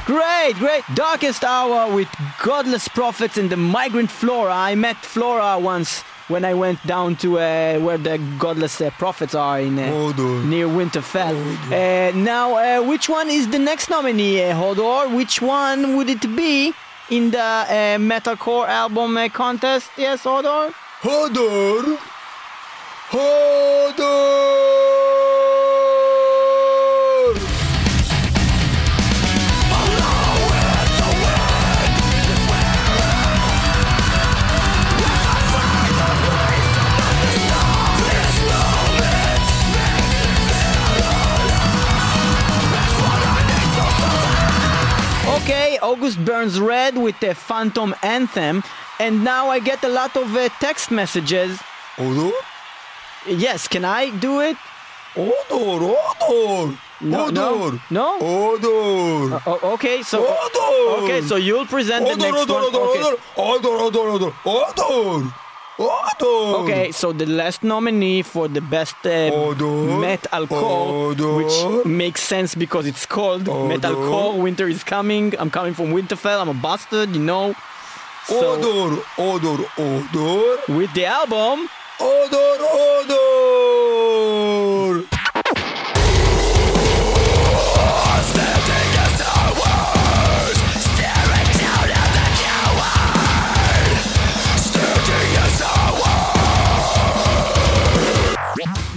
Great, 0.07 0.55
great. 0.61 0.85
Darkest 0.95 1.43
Hour 1.43 1.93
with 1.93 2.09
Godless 2.41 2.87
Prophets 2.87 3.37
and 3.39 3.51
the 3.51 3.57
Migrant 3.57 4.09
Flora. 4.09 4.55
I 4.55 4.77
met 4.77 4.97
Flora 4.99 5.59
once 5.59 6.03
when 6.29 6.45
I 6.45 6.55
went 6.55 6.85
down 6.87 7.17
to 7.17 7.41
uh, 7.41 7.81
where 7.81 7.99
the 7.99 8.19
Godless 8.39 8.81
uh, 8.81 8.91
Prophets 8.91 9.35
are 9.35 9.59
in 9.59 9.77
uh, 9.77 9.83
Hodor. 9.83 10.45
near 10.45 10.69
Winterfell. 10.69 11.35
Uh, 11.73 12.17
now, 12.17 12.55
uh, 12.55 12.87
which 12.87 13.09
one 13.09 13.29
is 13.31 13.49
the 13.49 13.59
next 13.59 13.91
nominee, 13.91 14.45
uh, 14.45 14.55
Hodor? 14.55 15.13
Which 15.13 15.43
one 15.43 15.97
would 15.97 16.09
it 16.09 16.23
be 16.37 16.73
in 17.11 17.33
the 17.33 17.41
uh, 17.41 17.99
metalcore 17.99 18.69
album 18.69 19.19
contest? 19.31 19.91
Yes, 19.99 20.23
Hodor. 20.23 20.73
Hodor. 21.01 21.99
Hodor. 23.11 24.87
August 45.51 46.25
Burns 46.25 46.59
Red 46.59 46.99
with 46.99 47.19
the 47.21 47.35
Phantom 47.35 47.95
Anthem, 48.03 48.65
and 48.99 49.23
now 49.23 49.49
I 49.49 49.61
get 49.61 49.85
a 49.85 49.89
lot 49.89 50.17
of 50.17 50.35
uh, 50.35 50.49
text 50.61 50.91
messages. 50.91 51.61
Odor? 51.99 52.33
Yes, 53.29 53.69
can 53.69 53.85
I 53.85 54.11
do 54.19 54.41
it? 54.41 54.57
Odor, 55.17 55.95
odor! 56.21 56.77
No, 57.01 57.29
no, 57.29 57.63
Odor! 57.65 57.81
no. 57.91 58.19
Odor! 58.21 59.41
Uh, 59.47 59.75
okay, 59.75 60.03
so 60.03 60.19
Odor! 60.27 61.05
okay, 61.05 61.23
so 61.23 61.37
you'll 61.37 61.67
present 61.67 62.07
the 62.09 62.17
next 62.17 62.39
odor, 62.39 62.53
one. 62.55 62.65
odor, 62.65 62.79
Okay. 62.79 63.23
odor, 63.37 63.69
odor, 63.69 64.09
odor, 64.09 64.27
odor! 64.27 64.35
Odor! 64.45 65.33
Okay, 66.63 66.91
so 66.93 67.13
the 67.13 67.27
last 67.27 67.63
nominee 67.63 68.23
for 68.23 68.49
the 68.49 68.61
best 68.63 68.95
uh, 69.05 69.31
metalcore, 70.05 71.11
Odor. 71.11 71.35
which 71.37 71.85
makes 71.85 72.23
sense 72.23 72.55
because 72.55 72.87
it's 72.87 73.05
called 73.05 73.49
Odor. 73.49 73.75
metalcore. 73.75 74.41
Winter 74.41 74.69
is 74.69 74.83
coming. 74.85 75.35
I'm 75.39 75.51
coming 75.51 75.75
from 75.75 75.93
Winterfell. 75.93 76.41
I'm 76.41 76.49
a 76.49 76.55
bastard, 76.55 77.11
you 77.15 77.21
know. 77.23 77.55
So, 78.25 78.55
Odor, 78.57 79.03
odor, 79.19 79.65
odor! 79.79 80.57
with 80.73 80.93
the 80.95 81.05
album, 81.07 81.69
Odor, 82.01 82.57
odor! 83.67 85.07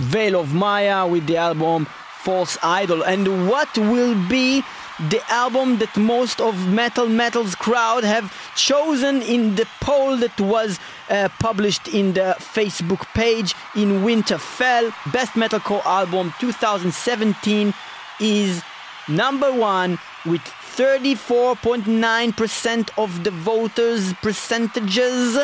Veil 0.09 0.39
of 0.39 0.53
Maya 0.55 1.05
with 1.05 1.27
the 1.27 1.37
album 1.37 1.85
False 2.23 2.57
Idol. 2.63 3.03
And 3.03 3.47
what 3.47 3.77
will 3.77 4.15
be 4.27 4.63
the 5.09 5.21
album 5.29 5.77
that 5.77 5.95
most 5.95 6.41
of 6.41 6.67
Metal 6.67 7.07
Metal's 7.07 7.53
crowd 7.53 8.03
have 8.03 8.33
chosen 8.55 9.21
in 9.21 9.53
the 9.55 9.67
poll 9.81 10.17
that 10.17 10.41
was 10.41 10.79
uh, 11.11 11.29
published 11.39 11.87
in 11.87 12.13
the 12.13 12.35
Facebook 12.39 13.05
page 13.13 13.53
in 13.75 14.01
Winterfell? 14.03 14.91
Best 15.13 15.33
Metalcore 15.33 15.85
Album 15.85 16.33
2017 16.39 17.71
is 18.19 18.63
number 19.07 19.53
one 19.53 19.99
with 20.25 20.41
34.9% 20.41 22.89
of 22.97 23.23
the 23.23 23.31
voters' 23.31 24.13
percentages. 24.23 25.37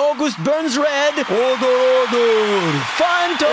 August 0.00 0.42
Burns 0.42 0.78
Red. 0.78 1.14
Odor, 1.28 1.78
odor! 2.00 2.72
Phantom 2.96 3.50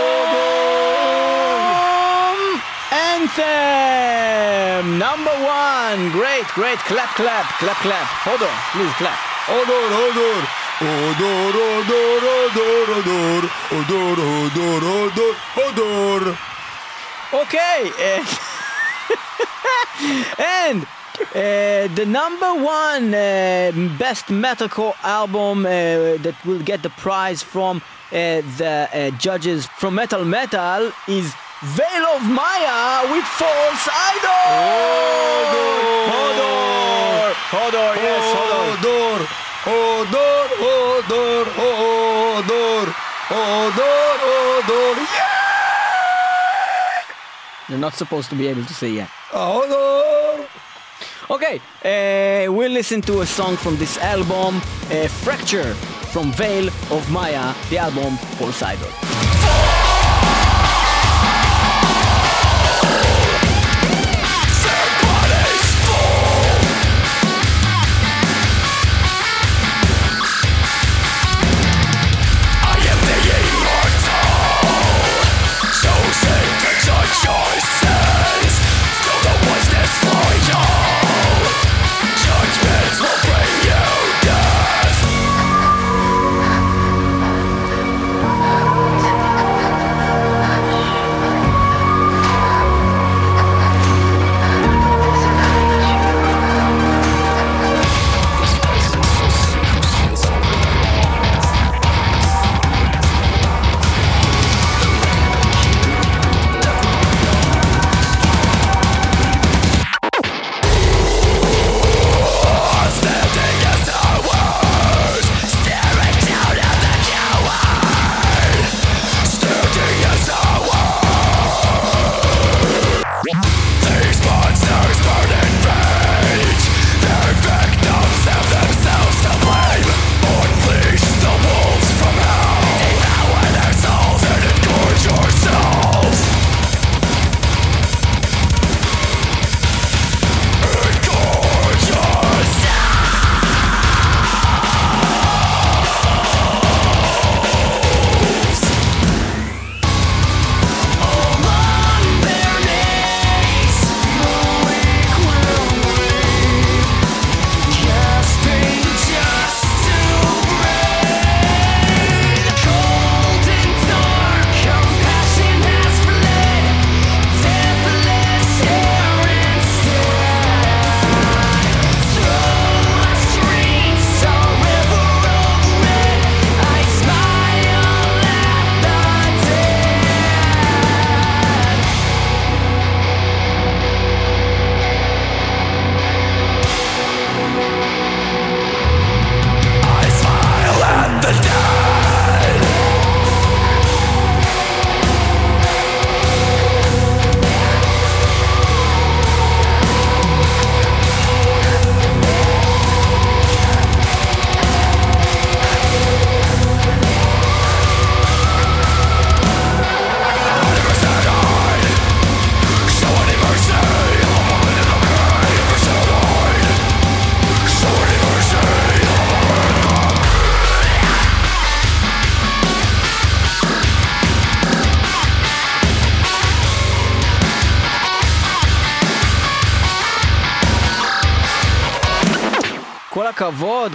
Anthem 3.12 4.98
number 4.98 5.36
one. 5.44 6.10
Great, 6.12 6.48
great. 6.56 6.80
Clap, 6.88 7.10
clap, 7.20 7.46
clap, 7.60 7.76
clap. 7.84 8.08
Hold 8.24 8.42
on, 8.48 8.56
please 8.72 8.96
clap. 8.96 9.20
Odor, 9.52 9.92
odor! 9.92 10.40
Odor, 10.80 11.52
odor, 11.68 12.24
odor, 12.32 12.96
odor! 12.96 13.44
Odor, 13.76 14.16
odor, 14.24 14.82
odor, 15.04 15.36
odor! 15.68 16.38
Okay, 17.34 17.92
and, 18.00 18.26
and 20.40 20.88
uh, 21.38 21.88
the 21.94 22.06
number 22.06 22.52
one 22.56 23.14
uh, 23.14 23.72
best 24.00 24.26
metalcore 24.26 24.96
album 25.04 25.66
uh, 25.66 25.70
that 26.26 26.36
will 26.46 26.64
get 26.64 26.82
the 26.82 26.90
prize 26.90 27.44
from 27.44 27.78
uh, 27.78 28.42
the 28.58 28.90
uh, 28.92 29.12
judges 29.20 29.68
from 29.78 29.94
Metal 29.94 30.26
Metal 30.26 30.92
is 31.08 31.36
Veil 31.62 32.06
of 32.16 32.24
Maya 32.24 33.06
with 33.12 33.24
False 33.24 33.88
Idol. 34.18 34.46
Hodor, 36.10 37.34
Hodor, 37.54 37.96
yes, 38.02 38.26
Hodor. 38.34 39.20
Odor, 39.68 40.48
odor, 40.74 41.44
odor, 41.60 41.84
odor, 42.48 42.94
odor, 43.30 44.10
odor, 44.24 45.08
You're 47.70 47.78
not 47.78 47.94
supposed 47.96 48.30
to 48.30 48.36
be 48.36 48.48
able 48.48 48.66
to 48.66 48.74
say 48.74 48.90
yeah. 48.92 49.08
odor! 49.34 50.07
Okay, 51.30 51.60
uh, 51.84 52.52
we'll 52.52 52.72
listen 52.72 53.02
to 53.02 53.20
a 53.20 53.26
song 53.26 53.58
from 53.58 53.76
this 53.76 53.98
album, 53.98 54.62
uh, 54.90 55.08
Fracture 55.10 55.74
from 56.14 56.32
Veil 56.32 56.68
of 56.90 57.12
Maya, 57.12 57.54
the 57.70 57.78
album 57.80 58.16
False 58.38 58.64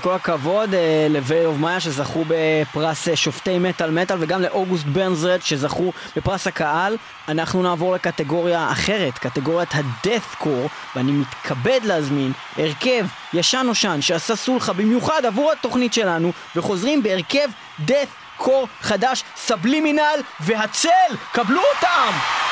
כל 0.02 0.14
הכבוד 0.14 0.74
אה, 0.74 1.06
ל 1.10 1.17
Veil 1.17 1.46
of 1.46 1.56
Maya 1.58 1.80
שזכו 1.80 2.24
בפרס 2.28 3.08
אה, 3.08 3.16
שופטי 3.16 3.58
מטאל 3.58 3.90
מטאל 3.90 4.16
וגם 4.20 4.42
לאוגוסט 4.42 4.84
ברנזרד 4.84 5.42
שזכו 5.42 5.92
בפרס 6.16 6.46
הקהל. 6.46 6.96
אנחנו 7.28 7.62
נעבור 7.62 7.94
לקטגוריה 7.94 8.72
אחרת, 8.72 9.18
קטגוריית 9.18 9.68
ה 9.74 10.22
Deathcore, 10.38 10.68
ואני 10.96 11.12
מתכבד 11.12 11.80
להזמין 11.84 12.32
הרכב 12.56 13.06
ישן 13.32 13.62
נושן 13.66 14.00
שעשה 14.00 14.36
סולחה 14.36 14.72
במיוחד 14.72 15.24
עבור 15.24 15.52
התוכנית 15.52 15.92
שלנו, 15.92 16.32
וחוזרים 16.56 17.02
בהרכב 17.02 17.48
Deathcore 17.80 18.68
חדש, 18.80 19.24
סבלימינל 19.36 20.20
והצל! 20.40 21.16
קבלו 21.32 21.60
אותם! 21.74 22.51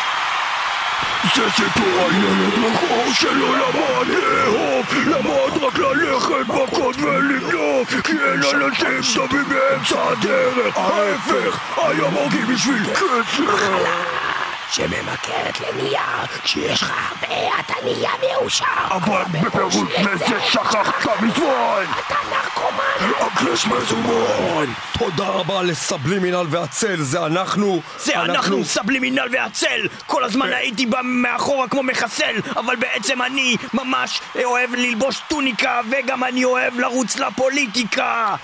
זה 1.35 1.51
סיפור 1.51 2.01
על 2.05 2.15
ילד 2.15 2.73
בחור 2.73 3.13
שלא 3.13 3.57
למד 3.57 4.09
לאהוב, 4.09 4.87
למד 5.07 5.63
רק 5.63 5.79
ללכת 5.79 6.49
מכות 6.49 6.97
ולגנוב, 6.97 7.89
כי 8.05 8.13
אין 8.13 8.63
אנשים 8.63 9.15
טובים 9.15 9.45
באמצע 9.49 10.09
הדרך, 10.09 10.77
ההפך, 10.77 11.61
היה 11.77 12.11
מרגיש 12.11 12.45
בשביל 12.45 12.85
כסף. 12.95 14.30
שממכרת 14.73 15.61
לנייר, 15.61 16.27
כשיש 16.43 16.83
לך 16.83 16.93
הרבה 17.09 17.61
אתה 17.61 17.75
נהיה 17.85 18.11
מאושר. 18.21 18.65
אבל 18.91 19.23
בפירוש 19.41 19.75
מזה 19.77 20.41
שכחת 20.51 21.23
מזמן! 21.23 21.85
אתה 22.07 22.15
נרקומן. 22.31 23.13
הקלש 23.21 23.67
מזומן! 23.67 24.73
תודה 24.99 25.29
רבה 25.29 25.63
לסבלימינל 25.63 26.47
והצל, 26.51 26.97
זה 27.03 27.27
אנחנו... 27.27 27.83
זה 27.99 28.21
אנחנו, 28.21 28.65
סבלימינל 28.65 29.29
והצל! 29.33 29.89
כל 30.07 30.25
הזמן 30.25 30.53
הייתי 30.53 30.87
בא 30.87 31.01
מאחורה 31.05 31.69
כמו 31.69 31.83
מחסל, 31.83 32.35
אבל 32.57 32.77
בעצם 32.77 33.23
אני 33.23 33.57
ממש 33.75 34.21
אוהב 34.45 34.75
ללבוש 34.75 35.21
טוניקה, 35.29 35.81
וגם 35.91 36.25
אני 36.25 36.45
אוהב 36.45 36.79
לרוץ 36.81 37.17
לפוליטיקה! 37.19 38.37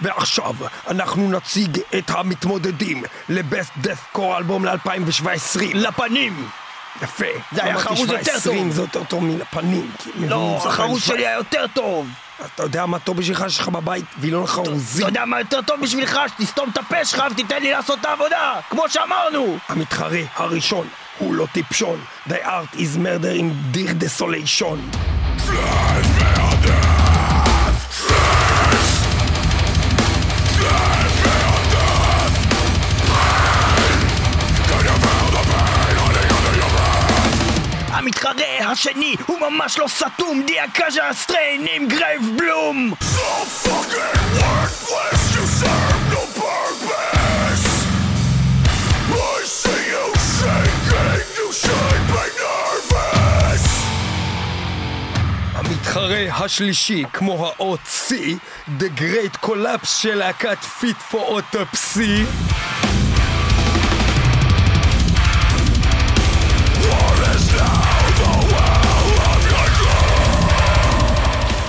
ועכשיו 0.00 0.54
אנחנו 0.88 1.30
נציג 1.30 1.78
את 1.98 2.10
המתמודדים 2.10 3.04
לבסט 3.28 3.72
דף 3.76 4.06
קור 4.12 4.36
אלבום 4.36 4.64
ל-2017. 4.64 5.60
לפנים! 5.74 6.48
יפה. 7.02 7.24
זה 7.52 7.64
היה 7.64 7.78
חרוז 7.78 8.10
יותר 8.10 8.38
17, 8.38 8.54
טוב. 8.54 8.70
זה 8.72 8.80
יותר 8.82 9.04
טוב 9.04 9.24
מן 9.24 9.40
הפנים. 9.40 9.90
כי 9.98 10.10
מבינים, 10.10 10.30
לא, 10.30 10.60
2017. 10.66 11.14
שלי 11.14 11.26
היה 11.26 11.36
יותר 11.36 11.64
טוב! 11.74 12.08
אתה 12.54 12.62
יודע 12.62 12.86
מה 12.86 12.98
טוב 12.98 13.16
בשבילך 13.16 13.44
שיש 13.48 13.58
לך 13.58 13.68
בבית 13.68 14.04
וילון 14.18 14.46
חרוזי? 14.46 15.02
אתה 15.02 15.08
יודע 15.08 15.24
מה 15.24 15.38
יותר 15.40 15.62
טוב 15.62 15.80
בשבילך? 15.80 16.20
שתסתום 16.28 16.70
את 16.72 16.78
הפה 16.78 17.04
שלך 17.04 17.24
ותיתן 17.30 17.62
לי 17.62 17.70
לעשות 17.70 18.00
את 18.00 18.04
העבודה! 18.04 18.54
כמו 18.70 18.82
שאמרנו! 18.88 19.58
המתחרה 19.68 20.20
הראשון 20.34 20.86
הוא 21.18 21.34
לא 21.34 21.46
טיפשון. 21.52 22.00
The 22.28 22.32
art 22.32 22.76
is 22.76 22.96
murder 22.96 23.40
in 23.40 23.70
דיר 23.70 23.92
דסוליישון. 23.92 24.90
המתחרה 37.96 38.70
השני 38.72 39.16
הוא 39.26 39.38
ממש 39.40 39.78
לא 39.78 39.86
סתום, 39.88 40.42
The 40.46 40.67
Acacia 40.67 41.10
Strain 41.12 41.66
עם 41.70 41.88
Gravebloom! 41.88 42.92
המתחרה 55.54 56.44
השלישי, 56.44 57.04
כמו 57.12 57.46
האות 57.46 57.80
C, 58.08 58.12
The 58.78 59.00
Great 59.00 59.46
Collapse 59.46 59.86
של 59.86 60.14
להקת 60.14 60.58
Fit 60.80 61.12
for 61.12 61.14
an 61.14 61.16
Autopsy. 61.16 62.26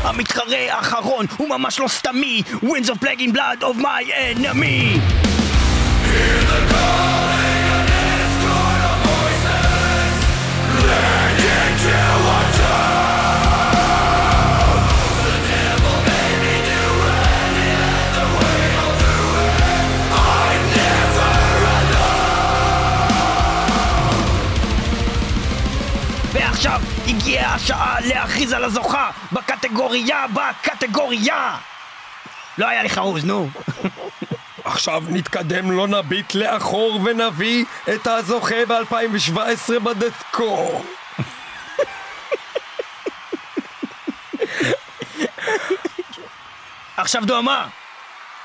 המתחרה 0.07 0.73
האחרון 0.73 1.25
הוא 1.37 1.49
ממש 1.49 1.79
לא 1.79 1.87
סתמי. 1.87 2.41
Winds 2.63 2.89
of 2.89 3.03
Plague 3.03 3.21
in 3.21 3.31
Blood 3.31 3.63
of 3.63 3.77
my 3.77 4.11
enemy. 4.13 4.99
ועכשיו 26.33 26.81
הגיעה 27.07 27.55
השעה 27.55 27.97
להכריז 28.01 28.53
על 28.53 28.63
הזוכה 28.63 29.09
בקטגוריה 29.31 30.25
בקטגוריה! 30.27 31.57
לא 32.57 32.67
היה 32.67 32.83
לי 32.83 32.89
חרוז, 32.89 33.25
נו. 33.25 33.49
עכשיו 34.63 35.03
נתקדם, 35.07 35.71
לא 35.71 35.87
נביט 35.87 36.35
לאחור 36.35 36.99
ונביא 37.05 37.65
את 37.95 38.07
הזוכה 38.07 38.65
ב-2017 38.67 39.79
בדסקור. 39.79 40.85
עכשיו 46.97 47.25
דומה, 47.25 47.67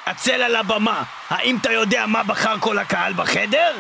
הצל 0.07 0.43
על 0.43 0.57
הבמה, 0.57 1.03
האם 1.31 1.57
אתה 1.61 1.73
יודע 1.73 2.07
מה 2.07 2.23
בחר 2.23 2.55
כל 2.61 2.79
הקהל 2.79 3.13
בחדר? 3.13 3.75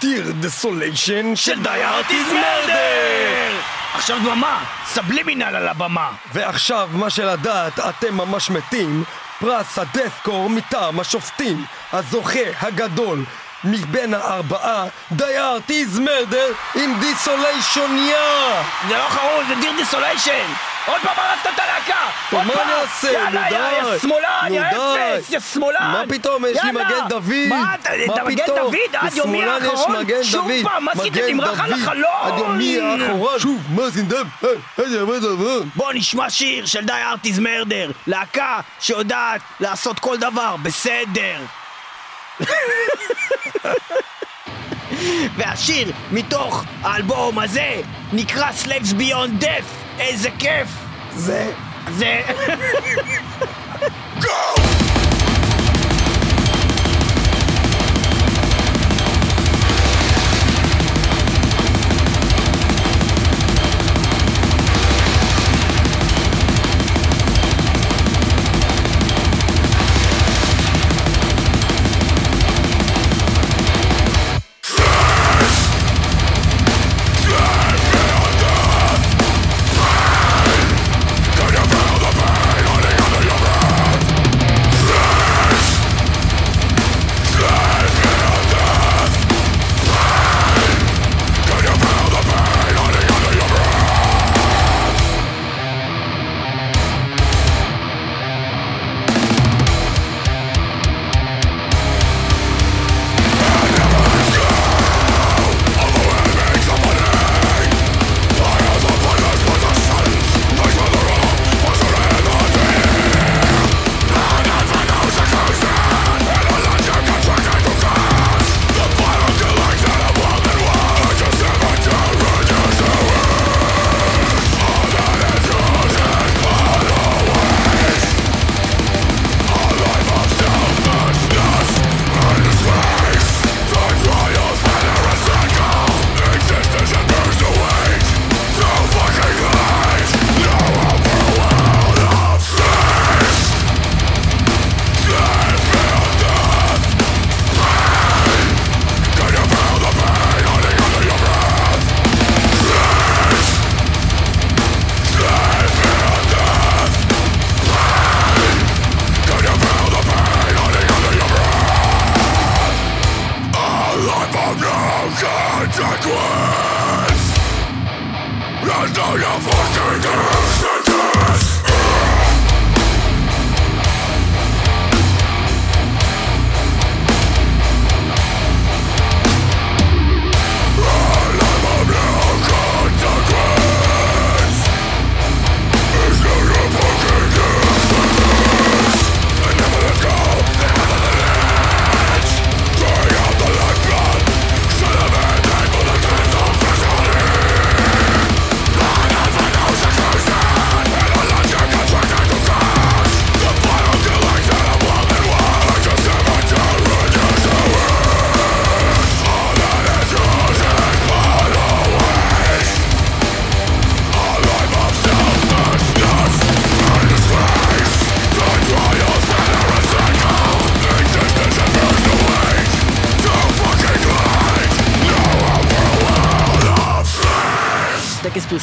Dear 0.00 0.32
Desolation 0.40 1.36
של 1.36 1.62
Thy 1.62 1.88
Art 1.88 2.15
Is 2.15 2.32
Murder! 2.32 3.52
עכשיו 3.94 4.18
דממה, 4.24 4.64
סבלימינל 4.86 5.42
על 5.42 5.68
הבמה. 5.68 6.10
ועכשיו, 6.32 6.88
מה 6.92 7.10
שלדעת, 7.10 7.78
אתם 7.78 8.14
ממש 8.14 8.50
מתים, 8.50 9.04
פרס 9.40 9.78
ה 9.78 9.85
Deathcore 9.85 10.50
מטעם 10.50 11.00
השופטים, 11.00 11.64
הזוכה 11.92 12.40
הגדול 12.60 13.24
מבין 13.64 14.14
הארבעה, 14.14 14.84
Thy 15.12 15.44
Art 15.44 15.77
Is 15.77 15.98
Murder 15.98 16.46
עם 16.74 17.00
Desolation 17.00 18.25
יה! 18.25 18.62
זה 18.88 18.94
לא 18.96 19.08
חרוז, 19.08 19.46
זה 19.48 19.54
Dear 19.60 19.72
Desolation! 19.76 20.46
עוד 20.86 21.00
פעם 21.02 21.14
הרסת 21.18 21.46
את 21.54 21.60
הלהקה! 21.60 22.00
עוד 22.32 22.44
מה 22.46 22.52
פעם! 22.52 22.62
אני 22.68 22.72
אעשה? 22.82 23.08
נו 23.08 23.14
יאללה, 23.14 23.46
יא- 23.46 23.50
די. 23.50 23.92
יא 23.94 23.98
שמאלן, 23.98 24.48
יא. 24.50 24.62
אפס, 25.18 25.30
יא 25.30 25.40
שמאלן! 25.40 25.78
מה 25.92 26.02
פתאום, 26.08 26.44
יש 26.44 26.58
לי. 26.64 26.72
מגן 26.72 27.08
דוד! 27.08 27.22
מה, 27.48 27.56
מה 27.56 27.74
אתה 27.74 27.90
מגן 28.24 28.42
פתאום? 28.44 28.58
דוד 28.58 28.74
עד 28.96 29.14
יומי 29.16 29.44
האחרון? 29.44 29.96
שוב. 30.22 30.48
פעם, 30.62 30.84
מה 30.84 30.92
עשית? 30.92 31.12
מגן 31.12 31.26
נמרח 31.28 31.60
על. 31.60 31.72
החלון! 31.72 32.10
עד 32.22 32.38
יומי 32.38 32.78
האחרון! 32.80 33.38
שוב, 33.38 33.62
מה 33.74 33.90
זינדם? 33.90 34.26
איזה 34.78 35.04
דבר! 35.20 35.60
בוא 35.74 35.92
נשמע 35.94 36.30
שיר 36.30 36.66
של 36.66 36.84
די 36.84 36.92
ארטיז 36.92 37.38
מרדר, 37.38 37.90
להקה 38.06 38.58
שיודעת 38.80 39.40
לעשות 39.60 39.98
כל 39.98 40.16
דבר 40.16 40.56
בסדר. 40.62 41.36
והשיר 45.36 45.92
מתוך 46.12 46.64
האלבום 46.82 47.38
הזה 47.38 47.74
נקרא 48.12 48.50
Slaves 48.64 48.92
Beyond 48.92 49.42
Death, 49.42 49.98
איזה 49.98 50.30
כיף! 50.38 50.68
זה... 51.14 51.52
זה... 51.90 52.20
טקס 54.22 54.55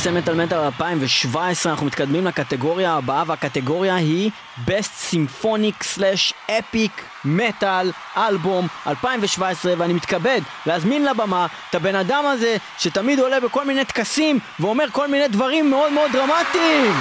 פרסם 0.04 0.18
מטאל 0.18 0.36
מטאל 0.36 0.58
2017, 0.60 1.72
אנחנו 1.72 1.86
מתקדמים 1.86 2.26
לקטגוריה 2.26 2.94
הבאה 2.94 3.24
והקטגוריה 3.28 3.96
היא 3.96 4.32
Best 4.68 5.12
Symphonic/Epic 5.12 7.02
Metal 7.26 7.86
אלבום 8.18 8.68
2017 8.88 9.74
ואני 9.78 9.94
מתכבד 9.94 10.42
להזמין 10.66 11.06
לבמה 11.06 11.48
את 11.70 11.76
הבן 11.76 11.96
אדם 11.96 12.24
הזה 12.26 12.56
שתמיד 12.78 13.20
עולה 13.20 13.40
בכל 13.40 13.66
מיני 13.66 13.86
טקסים 13.86 14.40
ואומר 14.60 14.86
כל 14.92 15.08
מיני 15.08 15.28
דברים 15.28 15.70
מאוד 15.70 15.94
מאוד 15.94 16.12
דרמטיים. 16.12 16.94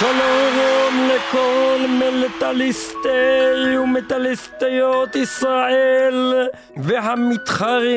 שלום 0.00 1.08
לכל 1.08 1.78
מטאליסטי 1.88 3.78
ומטאליסטיות 3.82 5.16
ישראל 5.16 6.48
והמתחרים 6.76 7.92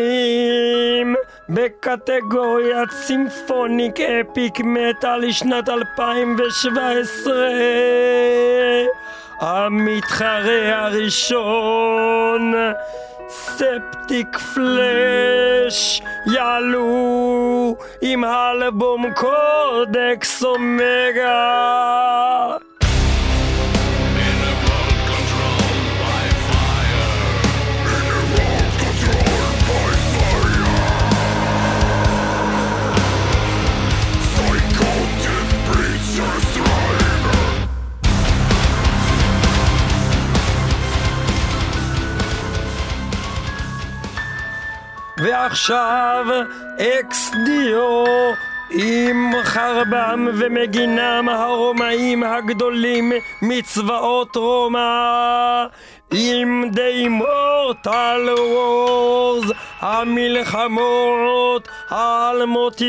בקטגוריית 1.50 2.92
סימפוניק 2.92 4.00
אפיק 4.00 4.60
מטאל 4.60 5.18
לשנת 5.18 5.70
2017 5.70 7.34
המתחרה 9.40 10.86
הראשון 10.86 12.54
ספטיק 13.30 14.38
פלאש 14.38 16.02
יעלו 16.34 17.76
עם 18.02 18.24
האלבום 18.24 19.06
קודקס 19.14 20.44
אומגה 20.44 21.46
ועכשיו 45.18 46.26
אקס 46.80 47.32
דיו 47.46 48.06
עם 48.70 49.32
חרבם 49.44 50.28
ומגינם 50.34 51.30
הרומאים 51.30 52.24
הגדולים 52.24 53.12
מצבאות 53.42 54.36
רומא 54.36 55.66
עם 56.14 56.70
די 56.72 57.08
מורטל 57.08 58.30
וורז 58.38 59.54
המלחמות 59.80 61.68
האלמותיות 61.90 62.86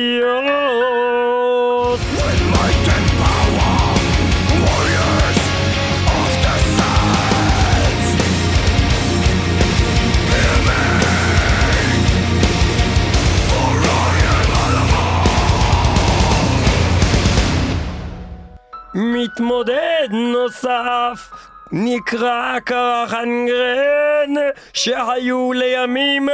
מתמודד 19.26 20.08
נוסף. 20.10 21.30
נקרא 21.72 22.58
קרחנגרן 22.64 24.34
שהיו 24.72 25.52
לימים 25.52 26.28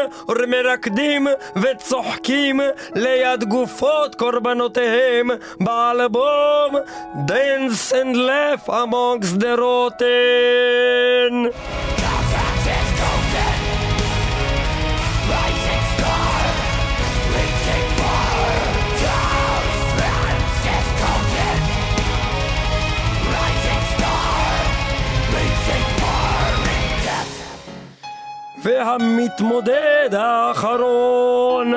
מרקדים 0.49 1.27
וצוחקים 1.57 2.61
ליד 2.95 3.45
גופות 3.45 4.15
קורבנותיהם. 4.15 5.31
באלבום 5.61 6.77
Dance 7.27 7.93
and 7.93 8.17
Laugh 8.17 8.69
Amongst 8.69 9.41
the 9.41 9.57
Rotten 9.57 11.35
והמתמודד 28.63 30.11
האחרון 30.13 31.73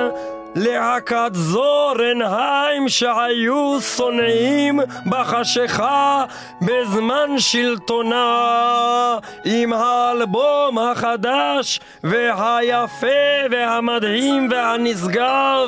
להקת 0.55 1.31
זורנהיים 1.33 2.89
שהיו 2.89 3.81
שונאים 3.81 4.79
בחשיכה 5.05 6.25
בזמן 6.61 7.29
שלטונה 7.37 9.17
עם 9.45 9.73
האלבום 9.73 10.79
החדש 10.79 11.79
והיפה 12.03 13.07
והמדהים 13.51 14.47
והנשגב 14.51 15.67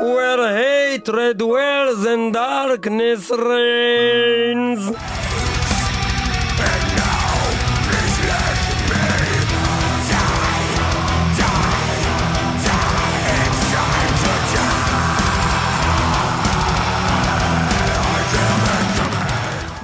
Where 0.00 0.48
hatred 0.60 1.36
dwells 1.36 2.06
and 2.06 2.32
darkness 2.32 3.30
reigns 3.30 4.82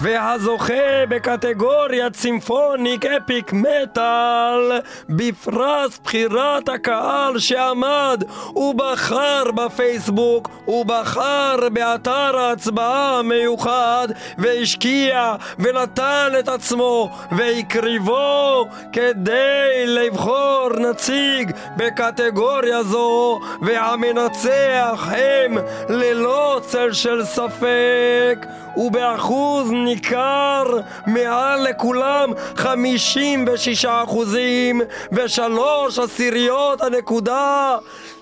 והזוכה 0.06 1.06
בקטגוריית 1.08 2.16
סימפוניק 2.16 3.04
אפיק 3.04 3.52
מטאל 3.52 4.80
בפרס 5.08 5.98
בחירת 6.04 6.68
הקהל 6.68 7.38
שעמד 7.38 8.24
ובחר 8.56 9.42
בפייסבוק 9.54 10.50
ובחר 10.68 11.56
באתר 11.72 12.38
ההצבעה 12.38 13.18
המיוחד 13.18 14.08
והשקיע 14.38 15.34
ונתן 15.58 16.32
את 16.38 16.48
עצמו 16.48 17.10
והקריבו 17.32 18.68
כדי 18.92 19.86
לבחור 19.86 20.68
נציג 20.78 21.50
בקטגוריה 21.76 22.82
זו 22.82 23.40
והמנצח 23.62 25.08
הם 25.10 25.58
ללא 25.88 26.60
צל 26.62 26.92
של 26.92 27.24
ספק 27.24 28.46
ובאחוז 28.76 29.70
ניכר 29.70 30.64
מעל 31.06 31.68
לכולם 31.68 32.30
56 32.56 33.84
אחוזים 33.84 34.80
ושלוש 35.12 35.98
עשיריות 35.98 36.80
הנקודה 36.80 37.76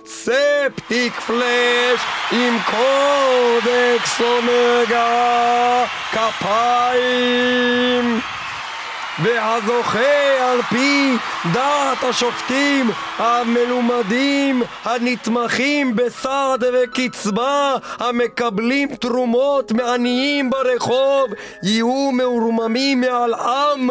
ספטיק 0.06 1.20
פלאש 1.20 2.00
עם 2.32 2.58
קודקס 2.64 4.20
אומגה 4.20 5.84
כפיים 6.12 7.54
והזוכה 9.22 10.40
על 10.40 10.62
פי 10.62 11.16
דעת 11.52 12.04
השופטים 12.04 12.90
המלומדים 13.18 14.62
הנתמכים 14.84 15.96
בסעד 15.96 16.64
וקצבה 16.74 17.74
המקבלים 17.98 18.96
תרומות 18.96 19.72
מעניים 19.72 20.50
ברחוב 20.50 21.30
יהיו 21.62 22.10
מרוממים 22.12 23.00
מעל 23.00 23.34
עם 23.34 23.88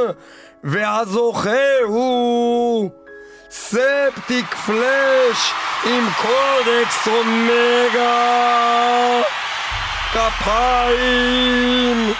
והזוכה 0.64 1.80
הוא 1.86 2.90
ספטיק 3.50 4.56
פלאש 4.56 5.54
עם 5.86 6.08
קודקס 6.22 7.08
אומגה. 7.08 8.54
כפיים 10.14 12.14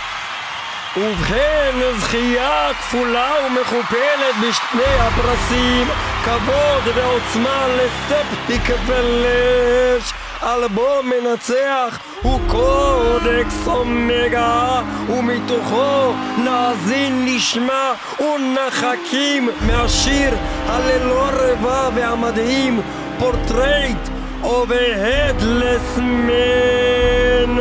ובכן, 0.98 1.76
זכייה 1.98 2.74
כפולה 2.74 3.32
ומכופלת 3.48 4.36
בשני 4.42 4.96
הפרסים, 5.00 5.88
כבוד 6.24 6.96
ועוצמה 6.96 7.68
לספטיק 7.68 8.72
פלאש. 8.88 10.14
אלבום 10.44 11.10
מנצח 11.10 12.00
הוא 12.22 12.40
קודקס 12.48 13.68
אומגה, 13.68 14.82
ומתוכו 15.10 16.14
נאזין 16.38 17.26
נשמע 17.26 17.94
ונחכים 18.20 19.50
מהשיר 19.68 20.34
הללא 20.68 21.30
רבע 21.34 21.90
והמדהים 21.96 22.82
פורטרייט 23.20 23.98
headless 24.44 26.00
man 26.00 27.60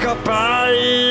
כפיים 0.00 1.02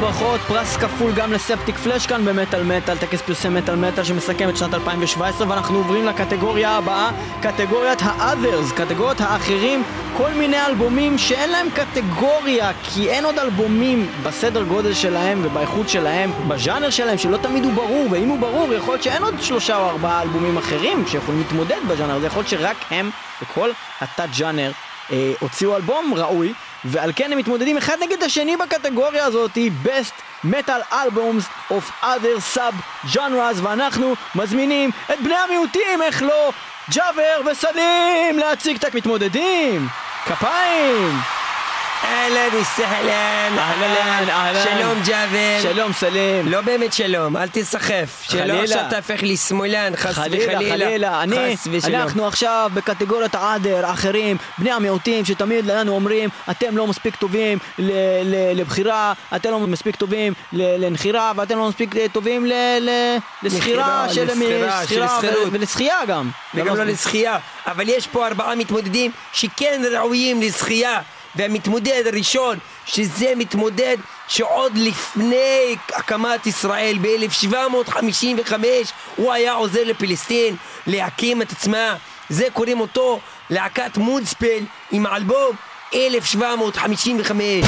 ברכות, 0.00 0.40
פרס 0.40 0.76
כפול 0.76 1.12
גם 1.12 1.32
לספטיק 1.32 1.76
פלאש 1.76 2.06
כאן 2.06 2.24
במטאל 2.24 2.62
מטאל, 2.62 2.98
טקס 2.98 3.22
פרסי 3.22 3.48
מטאל 3.48 3.76
מטאל 3.76 4.04
שמסכם 4.04 4.48
את 4.48 4.56
שנת 4.56 4.74
2017 4.74 5.48
ואנחנו 5.50 5.78
עוברים 5.78 6.06
לקטגוריה 6.06 6.70
הבאה, 6.70 7.10
קטגוריית 7.40 8.02
ה-others, 8.02 8.74
קטגוריית 8.76 9.20
האחרים, 9.20 9.82
כל 10.16 10.30
מיני 10.30 10.66
אלבומים 10.66 11.18
שאין 11.18 11.50
להם 11.50 11.66
קטגוריה, 11.70 12.70
כי 12.82 13.10
אין 13.10 13.24
עוד 13.24 13.38
אלבומים 13.38 14.10
בסדר 14.22 14.62
גודל 14.62 14.94
שלהם 14.94 15.40
ובאיכות 15.42 15.88
שלהם, 15.88 16.30
בז'אנר 16.48 16.90
שלהם, 16.90 17.18
שלא 17.18 17.36
תמיד 17.36 17.64
הוא 17.64 17.72
ברור, 17.72 18.06
ואם 18.10 18.28
הוא 18.28 18.38
ברור, 18.38 18.74
יכול 18.74 18.94
להיות 18.94 19.02
שאין 19.02 19.22
עוד 19.22 19.34
שלושה 19.42 19.76
או 19.76 19.88
ארבעה 19.88 20.22
אלבומים 20.22 20.58
אחרים 20.58 21.06
שיכולים 21.06 21.40
להתמודד 21.40 21.80
בז'אנר 21.88 22.14
הזה, 22.14 22.26
יכול 22.26 22.40
להיות 22.40 22.48
שרק 22.48 22.76
הם 22.90 23.10
וכל 23.42 23.70
התת-ז'אנר 24.00 24.70
אה, 25.12 25.32
הוציאו 25.40 25.76
אלבום 25.76 26.12
ראוי, 26.16 26.52
ועל 26.88 27.12
כן 27.16 27.32
הם 27.32 27.38
מתמודדים 27.38 27.76
אחד 27.76 27.96
נגד 28.00 28.22
השני 28.22 28.56
בקטגוריה 28.56 29.24
הזאת, 29.24 29.58
Best 29.84 30.44
Metal 30.44 30.92
Albums 30.92 31.72
of 31.72 32.04
Other 32.04 32.56
Sub 32.56 32.74
Genres, 33.14 33.62
ואנחנו 33.62 34.14
מזמינים 34.34 34.90
את 35.12 35.20
בני 35.20 35.34
המיעוטים, 35.34 36.02
איך 36.02 36.22
לא, 36.22 36.52
ג'אבר 36.90 37.40
וסלים 37.50 38.38
להציג 38.38 38.76
את 38.76 38.94
המתמודדים! 38.94 39.88
כפיים! 40.24 41.47
אהלן 42.04 42.48
וסהלן, 42.60 43.58
אהלן, 43.58 44.30
אהלן. 44.30 44.64
שלום 44.64 44.98
ג'אבר. 45.06 45.58
שלום 45.62 45.92
סלים. 45.92 46.48
לא 46.48 46.60
באמת 46.60 46.92
שלום, 46.92 47.36
אל 47.36 47.48
תיסחף. 47.48 48.22
שלא 48.22 48.40
חלילה. 48.40 48.62
עכשיו 48.62 48.84
תהפך 48.90 49.22
לי 49.22 49.36
שמאלן, 49.36 49.92
חס 49.96 50.14
חלילה, 50.14 50.54
וחלילה. 50.54 50.86
חלילה, 50.86 51.22
אני, 51.22 51.56
חס 51.56 51.66
ושלום. 51.70 51.94
אנחנו 51.94 52.26
עכשיו 52.26 52.70
בקטגוריית 52.74 53.34
העדר, 53.34 53.92
אחרים, 53.92 54.36
בני 54.58 54.70
המיעוטים 54.70 55.24
שתמיד 55.24 55.66
לנו 55.66 55.94
אומרים, 55.94 56.28
אתם 56.50 56.76
לא 56.76 56.86
מספיק 56.86 57.16
טובים 57.16 57.58
לבחירה, 58.54 59.12
אתם 59.36 59.50
לא 59.50 59.58
מספיק 59.60 59.96
טובים 59.96 60.32
לנחירה, 60.52 61.32
ואתם 61.36 61.58
לא 61.58 61.68
מספיק 61.68 61.94
טובים 62.12 62.46
ל- 62.46 62.52
ל- 62.80 63.16
לסחירה 63.42 64.06
לסחירה, 64.06 64.82
של 64.86 65.06
ולשחייה 65.52 65.96
גם. 66.08 66.30
וגם 66.54 66.76
לא 66.76 66.84
לשחייה. 66.84 67.38
אבל 67.66 67.88
יש 67.88 68.06
פה 68.06 68.26
ארבעה 68.26 68.54
מתמודדים 68.54 69.10
שכן 69.32 69.82
ראויים 69.92 70.42
לשחייה. 70.42 71.00
והמתמודד 71.38 72.02
הראשון, 72.06 72.58
שזה 72.86 73.32
מתמודד 73.36 73.96
שעוד 74.28 74.72
לפני 74.76 75.76
הקמת 75.94 76.46
ישראל 76.46 76.98
ב-1755 77.02 78.52
הוא 79.16 79.32
היה 79.32 79.52
עוזר 79.52 79.84
לפלסטין 79.84 80.56
להקים 80.86 81.42
את 81.42 81.52
עצמה. 81.52 81.96
זה 82.28 82.44
קוראים 82.52 82.80
אותו 82.80 83.20
להקת 83.50 83.96
מודספל 83.96 84.64
עם 84.90 85.06
האלבום 85.06 85.56
1755. 85.94 87.64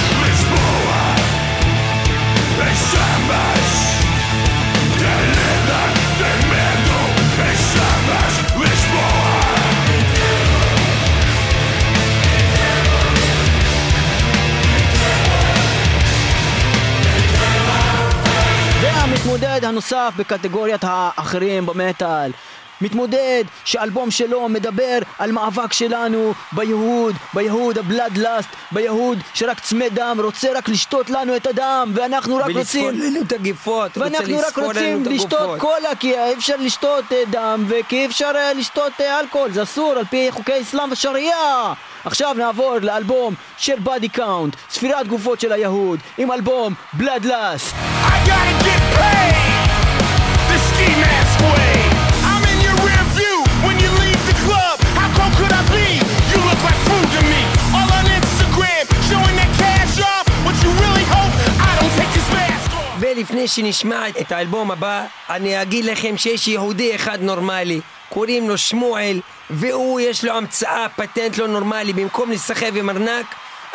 והמתמודד 19.31 19.65
הנוסף 19.65 20.13
בקטגוריית 20.17 20.81
האחרים 20.85 21.67
במטאל 21.67 22.31
מתמודד 22.81 23.45
שאלבום 23.65 24.11
שלו 24.11 24.49
מדבר 24.49 24.99
על 25.19 25.33
מאבק 25.33 25.73
שלנו 25.73 26.35
ביהוד, 26.53 27.15
ביהוד 27.35 27.79
ה 27.79 28.19
Bloodlust, 28.19 28.49
ביהוד 28.73 29.19
שרק 29.35 29.61
צמא 29.61 29.89
דם, 29.89 30.21
רוצה 30.23 30.49
רק 30.55 30.69
לשתות 30.69 31.11
לנו 31.11 31.37
את 31.37 31.47
הדם 31.47 31.93
ואנחנו 31.95 32.37
רק 32.37 32.47
ולספור 32.47 32.83
רוצים... 32.83 33.01
לנו 33.01 33.21
את 33.23 33.33
הגפות, 33.33 33.99
רוצה 33.99 34.01
ואנחנו 34.01 34.39
רק 34.39 34.47
לספור 34.47 34.65
לנו 34.65 34.69
רוצים 34.69 35.03
את 35.03 35.07
לשתות 35.07 35.41
הגופות. 35.41 35.61
קולה 35.61 35.95
כי 36.01 36.15
אי 36.15 36.35
אפשר 36.35 36.57
לשתות 36.57 37.05
אה, 37.13 37.23
דם 37.31 37.65
וכי 37.69 37.97
אי 37.97 38.07
אפשר 38.07 38.33
אה, 38.35 38.53
לשתות 38.53 38.93
אה, 39.01 39.21
אלכוהול, 39.21 39.53
זה 39.53 39.63
אסור 39.63 39.93
על 39.93 40.05
פי 40.05 40.29
חוקי 40.31 40.61
אסלאם 40.63 40.93
ושריעה 40.93 41.73
עכשיו 42.05 42.35
נעבור 42.39 42.75
לאלבום 42.83 43.35
של 43.59 43.79
Body 43.79 44.09
Count, 44.09 44.57
ספירת 44.71 45.09
גופות 45.09 45.41
של 45.41 45.53
היהוד 45.53 46.01
עם 46.19 46.33
אלבום 46.33 46.75
Bloodlust 46.93 47.75
I 48.03 48.19
gotta 48.27 48.55
get 48.67 48.83
paid 48.97 49.69
the 50.51 50.59
ski 50.69 50.89
mask 51.03 51.41
way. 51.53 51.90
ולפני 63.21 63.49
שנשמע 63.49 64.09
את 64.09 64.33
האלבום 64.33 64.71
הבא, 64.71 65.05
אני 65.31 65.63
אגיד 65.63 65.85
לכם 65.85 66.17
שיש 66.17 66.49
יהודי 66.49 66.95
אחד 66.95 67.23
נורמלי, 67.23 67.81
קוראים 68.09 68.49
לו 68.49 68.59
שמואל, 68.59 69.21
והוא 69.51 70.01
יש 70.01 70.25
לו 70.25 70.33
המצאה, 70.33 70.87
פטנט 70.97 71.39
לא 71.39 71.49
נורמלי, 71.49 71.93
במקום 71.93 72.29
להיסחב 72.29 72.77
עם 72.77 72.91
ארנק, 72.91 73.27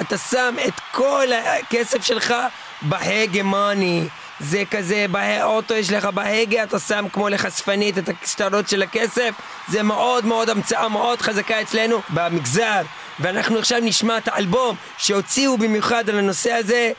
אתה 0.02 0.18
שם 0.18 0.56
את 0.68 0.74
כל 0.92 1.28
הכסף 1.34 2.06
שלך 2.06 2.34
בהגה 2.82 3.44
מאני. 3.44 4.08
זה 4.40 4.64
כזה, 4.72 5.06
באוטו 5.12 5.74
יש 5.74 5.92
לך 5.92 6.06
בהגה, 6.06 6.64
אתה 6.64 6.80
שם 6.80 7.06
כמו 7.14 7.30
לחשפנית 7.30 7.98
את 7.98 8.10
השטרות 8.24 8.70
של 8.70 8.84
הכסף, 8.84 9.30
זה 9.68 9.84
מאוד 9.84 10.26
מאוד 10.26 10.50
המצאה 10.50 10.90
מאוד 10.90 11.22
חזקה 11.22 11.62
אצלנו 11.62 12.02
במגזר. 12.10 12.82
ואנחנו 13.20 13.60
עכשיו 13.60 13.80
נשמע 13.82 14.18
את 14.18 14.28
האלבום 14.28 14.76
שהוציאו 14.98 15.58
במיוחד 15.58 16.10
על 16.10 16.20
הנושא 16.20 16.52
הזה, 16.52 16.92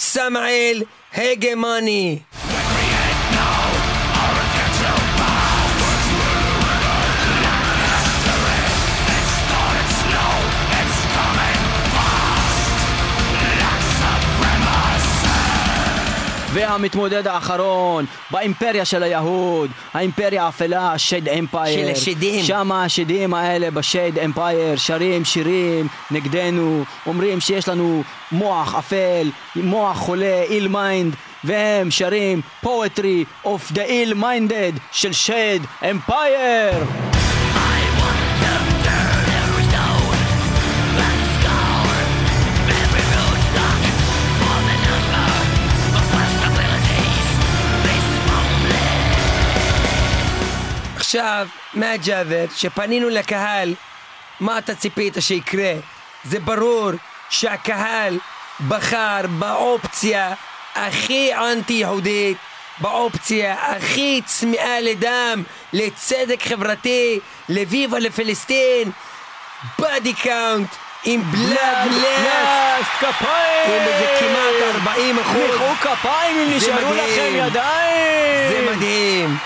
סמאל 0.00 0.82
הגמוני. 1.14 2.18
והמתמודד 16.52 17.26
האחרון 17.26 18.04
באימפריה 18.30 18.84
של 18.84 19.02
היהוד, 19.02 19.70
האימפריה 19.94 20.44
האפלה, 20.44 20.92
ה 20.92 20.98
Shade 20.98 21.28
Empire. 21.28 21.86
של 21.86 21.92
השדים. 21.92 22.44
שם 22.44 22.72
השדים 22.72 23.34
האלה 23.34 23.70
ב 23.70 23.78
Shade 23.78 24.18
Empire 24.18 24.76
שרים 24.76 25.24
שירים 25.24 25.88
נגדנו, 26.10 26.84
אומרים 27.06 27.40
שיש 27.40 27.68
לנו 27.68 28.02
מוח 28.32 28.74
אפל, 28.74 29.30
מוח 29.56 29.96
חולה, 29.96 30.42
ill 30.42 30.68
mind, 30.68 31.16
והם 31.44 31.90
שרים 31.90 32.40
poetry 32.64 33.46
of 33.46 33.72
the 33.74 33.86
ill 33.88 34.14
minded 34.14 34.80
של 34.92 35.12
Shade 35.12 35.60
Empire. 35.90 36.84
עכשיו, 51.10 51.46
מהג'אבר, 51.74 52.44
שפנינו 52.56 53.08
לקהל, 53.08 53.74
מה 54.40 54.58
אתה 54.58 54.74
ציפית 54.74 55.14
שיקרה? 55.20 55.72
זה 56.24 56.40
ברור 56.40 56.90
שהקהל 57.30 58.18
בחר 58.68 59.20
באופציה 59.38 60.34
הכי 60.74 61.34
אנטי-יהודית, 61.34 62.36
באופציה 62.78 63.56
הכי 63.60 64.20
צמאה 64.24 64.80
לדם, 64.80 65.42
לצדק 65.72 66.42
חברתי, 66.42 67.20
לויוה 67.48 67.98
לפלסטין, 67.98 68.90
Body 69.78 70.14
Count 70.14 70.68
עם 71.04 71.22
Bloodlust, 71.22 72.90
כפיים! 73.00 73.66
עם 73.66 73.88
איזה 73.88 74.16
כמעט 74.20 74.74
40 74.74 75.18
אחוז. 75.18 75.36
מחאו 75.54 75.74
כפיים 75.80 76.36
אם 76.38 76.56
נשארו. 76.56 76.94
לכם 76.94 77.32
ידיים! 77.34 78.48
זה 78.48 78.70
מדהים, 78.70 79.38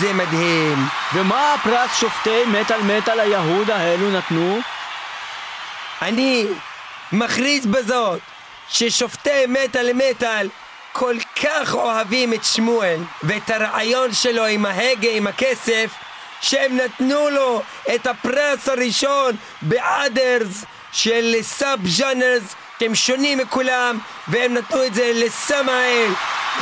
זה 0.00 0.12
מדהים. 0.12 0.86
ומה 1.14 1.54
הפרס 1.54 2.00
שופטי 2.00 2.44
מטאל 2.44 2.82
מטאל 2.82 3.20
היהוד 3.20 3.70
האלו 3.70 4.10
נתנו? 4.10 4.58
אני 6.02 6.46
מכריז 7.12 7.66
בזאת 7.66 8.20
ששופטי 8.68 9.46
מטאל 9.48 9.92
מטאל 9.92 10.48
כל 10.92 11.16
כך 11.42 11.74
אוהבים 11.74 12.34
את 12.34 12.44
שמואל 12.44 13.00
ואת 13.22 13.50
הרעיון 13.50 14.12
שלו 14.12 14.46
עם 14.46 14.66
ההגה, 14.66 15.08
עם 15.10 15.26
הכסף, 15.26 15.90
שהם 16.40 16.76
נתנו 16.76 17.30
לו 17.30 17.62
את 17.94 18.06
הפרס 18.06 18.68
הראשון 18.68 19.36
באדרס 19.62 20.64
של 20.92 21.36
סאב 21.42 21.86
ז'אנרס 21.86 22.54
שהם 22.80 22.94
שונים 22.94 23.38
מכולם 23.38 23.98
והם 24.28 24.54
נתנו 24.54 24.84
את 24.84 24.94
זה 24.94 25.12
לסמאל 25.14 26.06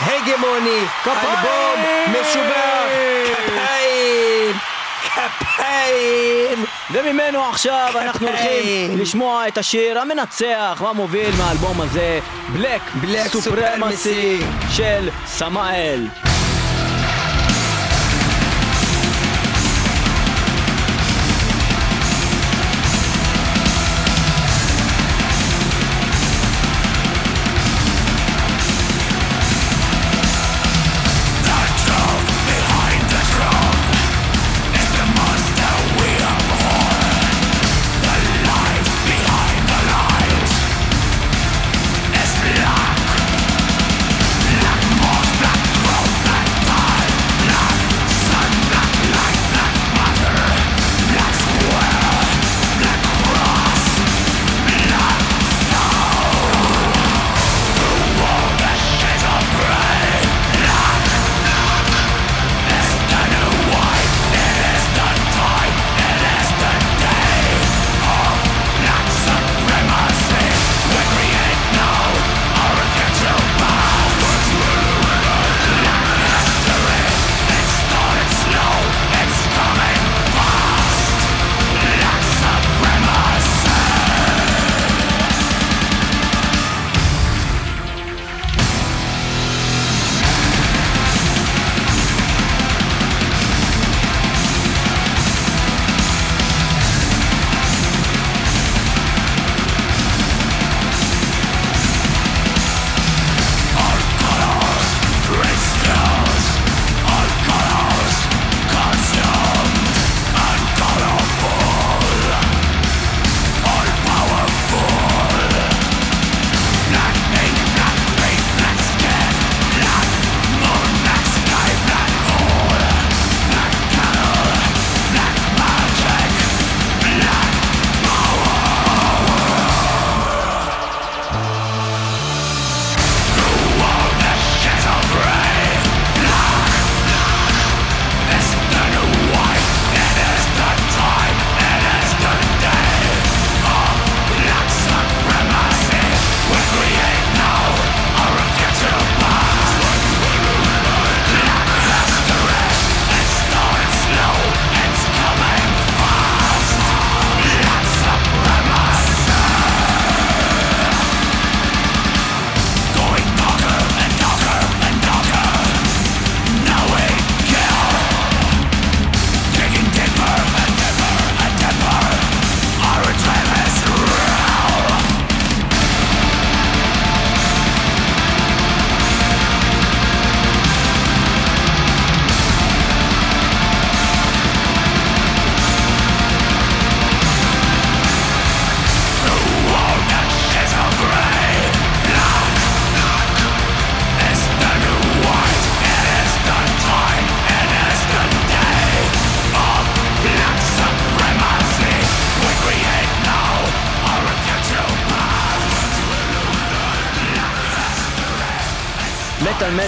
הגמוני, 0.00 0.80
אלבום 1.06 1.84
משובח, 2.10 2.84
כפיים, 3.26 4.56
כפיים! 5.04 6.64
וממנו 6.90 7.44
עכשיו 7.44 7.92
אנחנו 7.94 8.28
הולכים 8.28 8.98
לשמוע 8.98 9.48
את 9.48 9.58
השיר 9.58 9.98
המנצח 9.98 10.82
והמוביל 10.84 11.34
מהאלבום 11.38 11.80
הזה, 11.80 12.20
בלק 12.52 12.82
Black 13.02 13.28
סופרמסי 13.28 14.40
של 14.70 15.08
סמאל. 15.26 16.08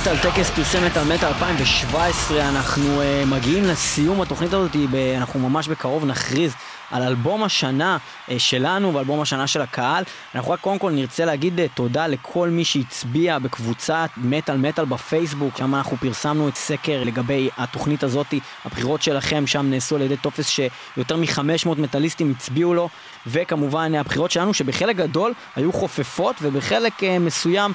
מטאל 0.07 0.31
טקס 0.31 0.51
פרסי 0.51 0.79
מטאל 0.81 1.05
מטאל 1.05 1.29
2017, 1.29 2.49
אנחנו 2.49 3.03
uh, 3.03 3.27
מגיעים 3.27 3.65
לסיום. 3.65 4.23
התוכנית 4.23 4.53
הזאת, 4.53 4.77
אנחנו 5.17 5.41
ממש 5.41 5.69
בקרוב 5.69 6.05
נכריז 6.05 6.53
על 6.91 7.03
אלבום 7.03 7.43
השנה 7.43 7.97
uh, 8.29 8.33
שלנו 8.39 8.95
ואלבום 8.95 9.21
השנה 9.21 9.47
של 9.47 9.61
הקהל. 9.61 10.05
אנחנו 10.35 10.51
רק 10.51 10.61
קודם 10.61 10.79
כל 10.79 10.91
נרצה 10.91 11.25
להגיד 11.25 11.59
uh, 11.59 11.63
תודה 11.75 12.07
לכל 12.07 12.49
מי 12.49 12.65
שהצביע 12.65 13.39
בקבוצת 13.39 14.09
מטאל 14.17 14.57
מטאל 14.57 14.85
בפייסבוק, 14.85 15.59
שם 15.59 15.75
אנחנו 15.75 15.97
פרסמנו 15.97 16.49
את 16.49 16.57
סקר 16.57 17.03
לגבי 17.05 17.49
התוכנית 17.57 18.03
הזאת, 18.03 18.35
הבחירות 18.65 19.03
שלכם 19.03 19.47
שם 19.47 19.71
נעשו 19.71 19.97
על 19.97 20.03
ידי 20.03 20.17
טופס 20.17 20.49
שיותר 20.49 21.17
מ-500 21.17 21.69
מטאליסטים 21.77 22.35
הצביעו 22.37 22.75
לו, 22.75 22.89
וכמובן 23.27 23.95
uh, 23.95 23.99
הבחירות 23.99 24.31
שלנו 24.31 24.55
שבחלק 24.55 24.97
גדול 24.97 25.33
היו 25.57 25.73
חופפות 25.73 26.37
ובחלק 26.43 26.93
מסוים 27.21 27.73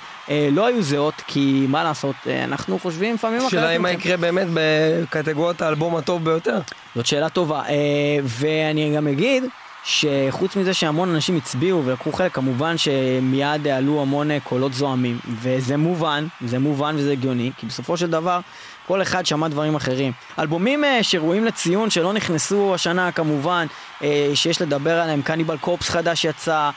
לא 0.52 0.66
היו 0.66 0.82
זהות, 0.82 1.22
כי 1.28 1.66
מה 1.70 1.84
לעשות, 1.84 2.16
אנחנו 2.44 2.80
חושבים 2.80 3.16
לפעמים 3.16 3.50
שאלה 3.50 3.78
מה 3.78 3.90
מכם. 3.90 4.00
יקרה 4.00 4.18
באמת 4.18 4.48
בקטגוריית 4.54 5.62
האלבום 5.62 5.96
הטוב 5.96 6.26
ביותר. 6.26 6.60
זאת 6.96 7.06
שאלה 7.06 7.30
טובה, 7.30 7.62
אה, 7.70 7.76
ואני 8.24 8.94
גם 8.96 9.01
אגיד 9.08 9.44
שחוץ 9.84 10.56
מזה 10.56 10.74
שהמון 10.74 11.10
אנשים 11.10 11.38
הצביעו 11.38 11.86
ולקחו 11.86 12.12
חלק, 12.12 12.34
כמובן 12.34 12.78
שמיד 12.78 13.68
עלו 13.68 14.02
המון 14.02 14.32
אה, 14.32 14.40
קולות 14.40 14.74
זועמים, 14.74 15.20
וזה 15.42 15.78
מובן, 15.78 16.28
זה 16.46 16.60
מובן 16.60 16.96
וזה 16.98 17.12
הגיוני, 17.12 17.52
כי 17.58 17.66
בסופו 17.66 17.98
של 17.98 18.10
דבר 18.10 18.40
כל 18.88 19.02
אחד 19.02 19.26
שמע 19.26 19.48
דברים 19.48 19.76
אחרים. 19.76 20.12
אלבומים 20.40 20.84
אה, 20.84 21.04
שראויים 21.04 21.46
לציון 21.46 21.90
שלא 21.90 22.14
נכנסו 22.14 22.74
השנה 22.76 23.12
כמובן, 23.12 23.66
שיש 24.34 24.62
לדבר 24.62 25.00
עליהם, 25.00 25.22
קניבל 25.22 25.58
קופס 25.58 25.90
חדש 25.90 26.26
יצא, 26.26 26.70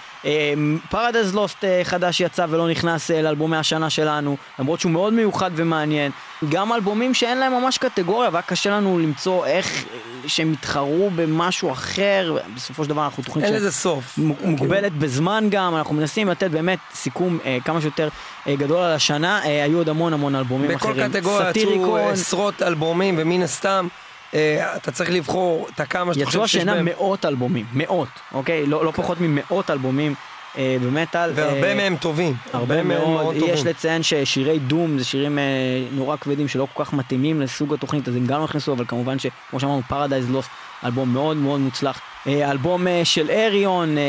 פרדס 0.90 1.32
לוסט 1.32 1.64
חדש 1.84 2.20
יצא 2.20 2.46
ולא 2.48 2.68
נכנס 2.68 3.10
אה, 3.10 3.22
לאלבומי 3.22 3.56
השנה 3.56 3.90
שלנו, 3.90 4.36
למרות 4.59 4.80
שהוא 4.80 4.92
מאוד 4.92 5.12
מיוחד 5.12 5.51
ומעניין. 5.55 6.12
גם 6.48 6.72
אלבומים 6.72 7.14
שאין 7.14 7.38
להם 7.38 7.52
ממש 7.52 7.78
קטגוריה, 7.78 8.30
והיה 8.32 8.42
קשה 8.42 8.70
לנו 8.70 8.98
למצוא 8.98 9.46
איך 9.46 9.84
אה, 9.94 10.28
שהם 10.28 10.52
יתחרו 10.52 11.10
במשהו 11.14 11.72
אחר, 11.72 12.36
בסופו 12.55 12.84
של 12.84 12.90
דבר 12.90 13.05
אנחנו 13.05 13.22
תוכנית 13.22 13.44
אין 13.44 13.55
לזה 13.55 13.72
סוף. 13.72 14.18
מוגבלת 14.44 14.92
בזמן 14.92 15.46
גם, 15.51 15.76
אנחנו 15.76 15.94
מנסים 15.94 16.28
לתת 16.28 16.51
באמת 16.51 16.78
סיכום 16.94 17.38
אה, 17.44 17.59
כמה 17.64 17.80
שיותר 17.80 18.09
אה, 18.46 18.56
גדול 18.56 18.78
על 18.78 18.92
השנה, 18.92 19.44
אה, 19.44 19.64
היו 19.64 19.78
עוד 19.78 19.88
המון 19.88 20.12
המון 20.12 20.34
אלבומים 20.34 20.70
בכל 20.70 20.92
אחרים. 20.92 21.09
קטגוריה 21.12 21.51
יצאו 21.51 21.98
עשרות 21.98 22.62
אלבומים, 22.62 23.14
ומן 23.18 23.42
הסתם, 23.42 23.88
אה, 23.90 24.03
אתה 24.77 24.93
צריך 24.93 25.11
לבחור 25.11 25.69
את 25.74 25.81
הכמה 25.81 26.15
שאתה 26.15 26.23
יצאו 26.23 26.40
חושב 26.40 26.47
שיש 26.47 26.56
השנה 26.56 26.74
בהם. 26.74 26.85
מאות 26.85 27.24
אלבומים, 27.24 27.66
מאות, 27.73 28.09
אוקיי? 28.32 28.66
לא, 28.66 28.85
לא 28.85 28.90
פחות 28.90 29.19
ממאות 29.20 29.70
אלבומים. 29.70 30.15
אה, 30.59 30.77
במטאל. 30.81 31.31
והרבה 31.35 31.69
אה, 31.69 31.74
מהם 31.74 31.97
טובים. 31.97 32.35
הרבה 32.52 32.82
מהם 32.82 32.89
מאוד, 32.89 33.35
טובים. 33.35 33.55
יש 33.55 33.66
לציין 33.66 34.02
ששירי 34.02 34.59
doom 34.59 34.98
זה 34.98 35.05
שירים 35.05 35.39
אה, 35.39 35.44
נורא 35.93 36.16
כבדים 36.16 36.48
שלא 36.48 36.66
כל 36.74 36.85
כך 36.85 36.93
מתאימים 36.93 37.40
לסוג 37.40 37.74
התוכנית 37.74 38.09
אז 38.09 38.16
הם 38.16 38.27
גם 38.27 38.39
לא 38.39 38.44
נכנסו 38.44 38.73
אבל 38.73 38.85
כמובן 38.89 39.19
שכמו 39.19 39.61
שאמרנו 39.61 39.82
Paradise 39.89 40.31
Lost 40.31 40.51
אלבום 40.85 41.12
מאוד 41.12 41.36
מאוד 41.36 41.61
מוצלח. 41.61 42.01
אה, 42.27 42.51
אלבום 42.51 42.86
אה, 42.86 43.01
של 43.05 43.31
Ayreon 43.31 43.98
אה, 43.98 44.02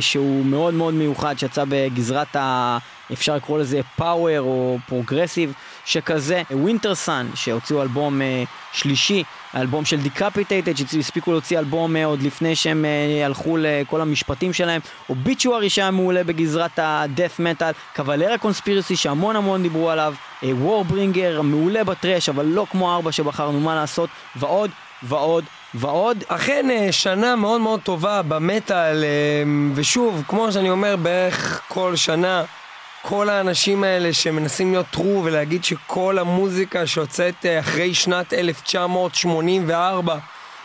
שהוא 0.00 0.46
מאוד 0.46 0.74
מאוד 0.74 0.94
מיוחד 0.94 1.38
שיצא 1.38 1.64
בגזרת 1.68 2.36
ה... 2.36 2.78
אפשר 3.12 3.36
לקרוא 3.36 3.58
לזה 3.58 3.80
power 3.96 4.40
או 4.40 4.78
progressive 4.88 5.52
שכזה. 5.84 6.42
Wintersun 6.50 7.26
שהוציאו 7.34 7.82
אלבום 7.82 8.22
אה, 8.22 8.44
שלישי, 8.72 9.24
האלבום 9.52 9.84
של 9.84 10.00
Decapitated 10.00 10.76
שהספיקו 10.76 11.32
להוציא 11.32 11.58
אלבום 11.58 11.96
אה, 11.96 12.04
עוד 12.04 12.22
לפני 12.22 12.56
שהם 12.56 12.84
אה, 12.84 13.26
הלכו 13.26 13.56
לכל 13.60 14.00
המשפטים 14.00 14.52
שלהם. 14.52 14.80
אוביצ'וארי 15.08 15.70
שהיה 15.70 15.90
מעולה 15.90 16.24
בגזרת 16.24 16.78
הדף 16.78 17.40
מטאל, 17.40 17.72
קוולרה 17.96 18.38
קונספירסי 18.38 18.96
שהמון 18.96 19.36
המון 19.36 19.62
דיברו 19.62 19.90
עליו, 19.90 20.14
וורברינגר 20.42 21.42
מעולה 21.42 21.84
בטרש 21.84 22.28
אבל 22.28 22.44
לא 22.44 22.66
כמו 22.70 22.94
ארבע 22.94 23.12
שבחרנו 23.12 23.60
מה 23.60 23.74
לעשות, 23.74 24.10
ועוד 24.36 24.70
ועוד 25.02 25.44
ועוד. 25.74 26.24
אכן 26.28 26.70
אה, 26.70 26.92
שנה 26.92 27.36
מאוד 27.36 27.60
מאוד 27.60 27.80
טובה 27.80 28.22
במטאל, 28.22 29.04
אה, 29.04 29.42
ושוב, 29.74 30.22
כמו 30.28 30.52
שאני 30.52 30.70
אומר 30.70 30.96
בערך 30.96 31.62
כל 31.68 31.96
שנה, 31.96 32.44
כל 33.02 33.28
האנשים 33.28 33.84
האלה 33.84 34.12
שמנסים 34.12 34.72
להיות 34.72 34.86
טרו 34.90 35.22
ולהגיד 35.24 35.64
שכל 35.64 36.18
המוזיקה 36.18 36.86
שיוצאת 36.86 37.46
אה, 37.46 37.60
אחרי 37.60 37.94
שנת 37.94 38.32
1984 38.32 40.18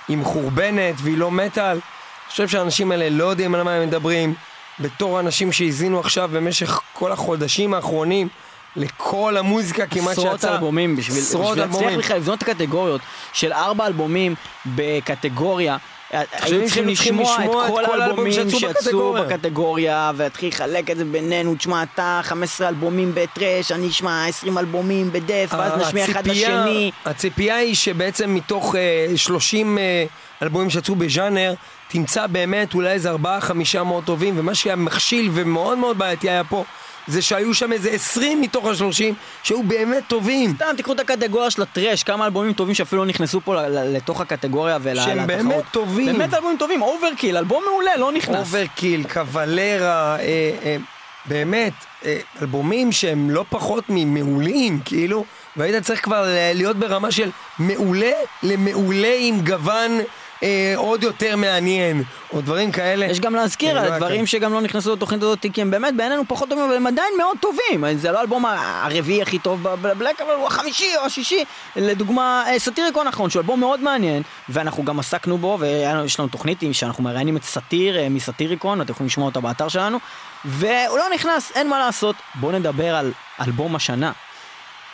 היא 0.08 0.18
מחורבנת 0.18 0.96
והיא 0.98 1.18
לא 1.18 1.32
מטאל, 1.32 1.72
אני 1.72 2.32
חושב 2.32 2.48
שהאנשים 2.48 2.92
האלה 2.92 3.10
לא 3.10 3.24
יודעים 3.24 3.56
על 3.56 3.64
מה 3.64 3.74
הם 3.74 3.88
מדברים. 3.88 4.34
בתור 4.80 5.20
אנשים 5.20 5.52
שהאזינו 5.52 6.00
עכשיו 6.00 6.30
במשך 6.34 6.82
כל 6.94 7.12
החודשים 7.12 7.74
האחרונים 7.74 8.28
לכל 8.76 9.38
המוזיקה 9.38 9.88
כמעט 9.88 10.16
שיצאה. 10.16 10.34
עשרות 10.34 10.46
אלבומים 10.46 10.96
בשביל, 10.96 11.24
להצליח. 11.56 11.98
בכלל 11.98 12.18
לבנות 12.18 12.44
את 12.44 12.50
הקטגוריות 12.50 13.02
של 13.34 13.54
ארבע 13.54 13.88
אלבומים 13.88 14.36
בקטגוריה. 14.66 15.78
היינו 16.12 16.66
צריכים 16.66 16.88
לשמוע 16.88 17.38
את 17.46 17.50
כל 17.68 18.02
האלבומים 18.02 18.50
שיצאו 18.50 19.14
בקטגוריה. 19.14 20.12
ולהתחיל 20.16 20.50
לחלק 20.50 20.92
את 20.92 20.98
זה 20.98 21.06
בינינו, 21.06 21.56
תשמע 21.56 21.84
אתה 21.84 22.20
15 22.24 22.68
אלבומים 22.68 23.12
בטרש, 23.16 23.72
אני 23.72 23.88
אשמע 23.88 24.26
20 24.26 24.58
אלבומים 24.58 25.12
בדף, 25.12 25.50
ואז 25.52 25.88
נשמיע 25.88 26.06
אחד 26.06 26.28
לשני. 26.28 26.92
הציפייה 27.06 27.56
היא 27.56 27.76
שבעצם 27.76 28.36
מתוך 28.36 28.76
אה, 28.76 29.18
30 29.18 29.78
אה, 29.78 30.06
אלבומים 30.44 30.70
שיצאו 30.70 30.96
בז'אנר, 30.96 31.54
תמצא 31.88 32.28
באמת 32.28 32.74
אולי 32.74 32.92
איזה 32.92 33.12
4-5 33.14 33.84
מאוד 33.86 34.04
טובים, 34.04 34.40
ומה 34.40 34.56
שהיה 34.56 34.76
מכשיל 34.76 35.30
ומאוד 35.34 35.78
מאוד 35.78 35.98
בעייתי 35.98 36.30
היה 36.30 36.44
פה, 36.44 36.64
זה 37.08 37.22
שהיו 37.22 37.54
שם 37.54 37.74
איזה 37.74 37.90
20 37.90 38.42
מתוך 38.42 38.66
ה-30 38.66 39.14
שהיו 39.44 39.64
באמת 39.64 40.04
טובים. 40.08 40.54
סתם 40.56 40.66
תיקחו 40.78 40.94
את 40.94 41.00
הקטגוריה 41.00 41.52
של 41.52 41.62
ה 41.62 41.67
thrash, 41.67 42.04
כמה 42.04 42.26
אלבומים 42.26 42.54
טובים 42.54 42.76
שאפילו 42.76 43.02
לא 43.02 43.10
נכנסו 43.10 43.42
פה 43.42 43.56
לתוך 43.68 44.22
הקטגוריה 44.22 44.78
ולתחרות. 44.82 45.16
שהם 45.16 45.28
באמת 45.28 45.64
טובים. 45.72 46.18
באמת 46.18 46.34
אלבומים 46.34 46.58
טובים, 46.58 46.82
Overkill, 46.82 47.38
אלבום 47.38 47.64
מעולה, 47.72 47.98
לא 47.98 48.12
נכנס. 48.12 48.36
Overkill, 48.38 49.04
Cavalera, 49.14 50.16
אה, 50.20 50.24
אה, 50.64 50.78
באמת, 51.26 51.74
אה, 52.06 52.18
אלבומים 52.42 52.92
שהם 52.92 53.30
לא 53.30 53.46
פחות 53.50 53.84
ממעולים, 53.90 54.80
כאילו, 54.86 55.26
והיית 55.58 55.84
צריך 55.84 56.04
כבר 56.04 56.22
ל- 56.28 56.52
להיות 56.58 56.78
ברמה 56.78 57.12
של 57.12 57.30
מעולה 57.60 58.12
למעולה 58.44 59.14
עם 59.20 59.42
גוון 59.42 60.00
אה, 60.44 60.74
עוד 60.76 61.04
יותר 61.04 61.36
מעניין, 61.36 62.04
או 62.34 62.42
דברים 62.42 62.72
כאלה. 62.72 63.06
יש 63.06 63.20
גם 63.20 63.36
להזכיר 63.36 63.78
אה, 63.78 63.84
על 63.84 63.90
לא 63.92 63.98
דברים 63.98 64.26
שגם 64.26 64.54
לא 64.54 64.62
נכנסו 64.62 64.94
לתוכנית 64.94 65.24
הזאת, 65.24 65.46
כי 65.54 65.62
הם 65.62 65.72
באמת 65.72 65.96
בעינינו 65.96 66.24
פחות 66.28 66.50
טובים, 66.50 66.66
אבל 66.66 66.76
הם 66.76 66.88
עדיין 66.88 67.14
מאוד 67.18 67.38
טובים. 67.40 67.98
זה 67.98 68.12
לא 68.12 68.20
האלבום 68.20 68.46
הרביעי 68.46 69.22
הכי 69.22 69.40
טוב 69.40 69.64
בבלק, 69.64 70.22
אבל 70.22 70.32
הוא 70.32 70.48
החמישי 70.48 70.90
או 70.98 71.06
השישי. 71.06 71.44
לדוגמה, 71.76 72.44
אה, 72.48 72.60
סאטיריקון 72.60 73.08
האחרון, 73.08 73.30
שהוא 73.30 73.42
אלבום 73.42 73.60
מאוד 73.60 73.80
מעניין, 73.80 74.24
ואנחנו 74.50 74.84
גם 74.84 75.00
עסקנו 75.00 75.38
בו, 75.38 75.58
ויש 75.60 76.20
לנו 76.20 76.30
תוכנית 76.30 76.64
שאנחנו 76.72 77.04
מראיינים 77.04 77.38
את 77.38 77.44
סאטיר 77.44 77.98
אה, 77.98 78.10
מסאטיריקון, 78.10 78.82
אתם 78.82 78.92
יכולים 78.92 79.08
לשמוע 79.08 79.26
אותה 79.26 79.40
באתר 79.40 79.68
שלנו, 79.68 79.98
והוא 80.46 80.98
לא 80.98 81.06
נכנס, 81.14 81.52
אין 81.56 81.70
מה 81.70 81.80
לעשות. 81.80 82.16
בואו 82.36 82.52
נדבר 82.52 82.96
על 82.96 83.12
אלבום 83.42 83.76
השנה. 83.76 84.12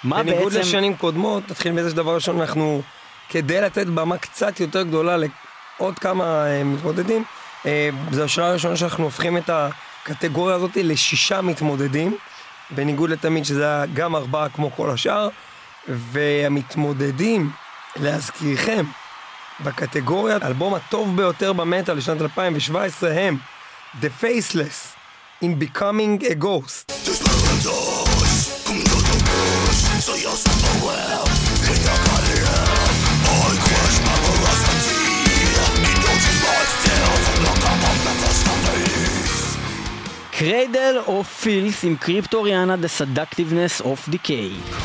מה 0.04 0.24
בניגוד 0.24 0.54
בעצם... 0.54 0.60
לשנים 0.60 0.98
קודמות, 0.98 1.52
נתחיל 1.52 1.72
בזה 1.72 1.90
שדבר 1.90 2.16
ראשון, 2.16 2.42
אנחנו, 2.42 2.82
כדי 3.34 3.62
לתת 3.62 3.88
במה 3.88 4.18
קצת 4.18 4.60
יותר 4.60 4.84
גדולה 4.84 5.18
לעוד 5.18 6.00
כמה 6.00 6.46
אה, 6.46 6.64
מתמודדים, 6.64 7.24
אה, 7.66 7.90
זו 8.12 8.24
השנה 8.24 8.48
הראשונה 8.48 8.76
שאנחנו 8.76 9.04
הופכים 9.04 9.38
את 9.38 9.50
הקטגוריה 9.50 10.56
הזאת 10.56 10.72
לשישה 10.76 11.42
מתמודדים, 11.42 12.18
בניגוד 12.70 13.10
לתמיד 13.10 13.46
שזה 13.46 13.66
היה 13.66 13.86
גם 13.94 14.16
ארבעה 14.16 14.50
כמו 14.50 14.72
כל 14.72 14.90
השאר, 14.90 15.30
והמתמודדים, 15.88 17.52
להזכירכם, 17.96 18.86
בקטגוריה, 19.60 20.38
האלבום 20.42 20.74
הטוב 20.74 21.18
ביותר 21.18 21.54
במטאל 21.54 21.98
לשנת 21.98 22.22
2017 22.22 23.14
הם 23.14 23.38
The 24.02 24.24
Faceless 24.24 24.96
in 25.44 25.64
Becoming 25.64 26.24
a 26.24 26.44
Ghost. 26.44 26.94
קריידל 40.38 40.96
אוף 41.08 41.42
פילס 41.42 41.84
עם 41.84 41.96
קריפטוריאנה 41.96 42.76
The 42.76 43.02
Seductiveness 43.02 43.84
of 43.84 44.10
Decay. 44.10 44.76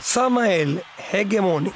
סמאל, 0.00 0.78
הגמוני. 1.12 1.70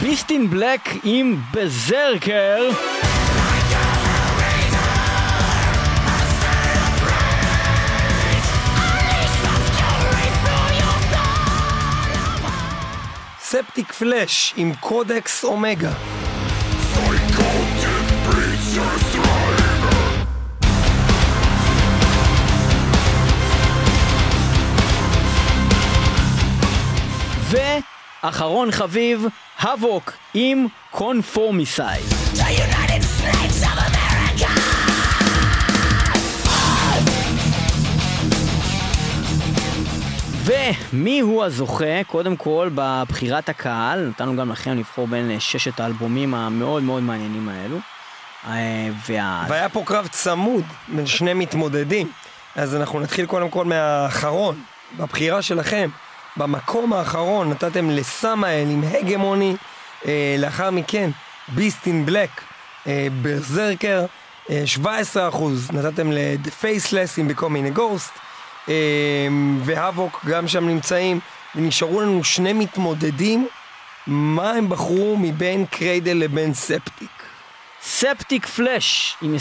ביסטין 0.00 0.50
בלק 0.50 0.88
עם 1.04 1.36
בזרקר. 1.54 2.70
ספטיק 13.52 13.92
פלאש 13.92 14.54
עם 14.56 14.72
קודקס 14.80 15.44
אומגה. 15.44 15.92
ואחרון 28.22 28.70
חביב, 28.70 29.26
האבוק 29.58 30.12
עם 30.34 30.66
קונפורמיסייד. 30.90 32.04
ומי 32.34 33.71
הוא 41.20 41.44
הזוכה? 41.44 42.04
קודם 42.06 42.36
כל 42.36 42.70
בבחירת 42.74 43.48
הקהל, 43.48 44.08
נתנו 44.08 44.36
גם 44.36 44.50
לכם 44.50 44.78
לבחור 44.78 45.06
בין 45.06 45.30
אה, 45.30 45.40
ששת 45.40 45.80
האלבומים 45.80 46.34
המאוד 46.34 46.82
מאוד 46.82 47.02
מעניינים 47.02 47.48
האלו. 47.48 47.76
אה, 48.46 48.88
וה... 49.06 49.44
והיה 49.48 49.68
פה 49.68 49.82
קרב 49.86 50.06
צמוד 50.06 50.64
בין 50.88 51.06
שני 51.06 51.34
מתמודדים. 51.34 52.10
אז 52.56 52.76
אנחנו 52.76 53.00
נתחיל 53.00 53.26
קודם 53.26 53.50
כל 53.50 53.64
מהאחרון, 53.64 54.62
בבחירה 54.98 55.42
שלכם. 55.42 55.90
במקום 56.36 56.92
האחרון 56.92 57.50
נתתם 57.50 57.90
לסמאל 57.90 58.66
עם 58.70 58.84
הגמוני, 58.90 59.56
אה, 60.06 60.36
לאחר 60.38 60.70
מכן 60.70 61.10
ביסט 61.48 61.86
אין 61.86 62.06
בלק, 62.06 62.30
אה, 62.86 63.08
ברזרקר, 63.22 64.04
אה, 64.50 64.62
17% 64.66 65.72
נתתם 65.72 66.12
ל-The 66.12 66.64
Faceless 66.64 67.14
עם 67.18 67.28
Ghost, 67.76 68.10
אה, 68.16 68.31
והאבוק 69.64 70.24
גם 70.26 70.48
שם 70.48 70.68
נמצאים, 70.68 71.20
ונשארו 71.54 72.00
לנו 72.00 72.24
שני 72.24 72.52
מתמודדים, 72.52 73.48
מה 74.06 74.50
הם 74.50 74.68
בחרו 74.68 75.16
מבין 75.16 75.66
קריידל 75.66 76.16
לבין 76.16 76.54
ספטיק? 76.54 77.10
ספטיק 77.82 78.46
פלאש 78.46 79.16
עם 79.22 79.36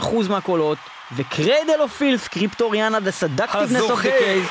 21.6% 0.00 0.06
מהקולות, 0.28 0.78
ו 1.16 1.25
Cradle 1.25 1.80
of 1.80 1.96
Filth, 1.96 2.28
Cryptoriana 2.28 3.00
The 3.00 3.10
Seductiveness 3.10 3.80
of 3.80 3.90
הזוכה. 3.90 4.08
Decay 4.08 4.44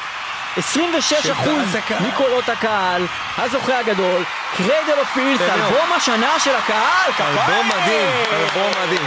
26 0.58 1.14
של 1.24 1.32
אחוז. 1.32 1.76
מקולות 2.08 2.50
הקהל, 2.50 3.06
הזוכה 3.38 3.80
הגדול, 3.80 4.24
Cradle 4.58 5.00
of 5.00 5.14
Filth. 5.14 5.42
אלבום 5.42 5.94
השנה 5.98 6.40
של 6.40 6.56
הקהל, 6.56 7.12
כפיים! 7.12 7.38
אלבום 7.38 7.68
מדהים, 7.68 8.10
אלבום 8.32 8.72
מדהים. 8.84 9.02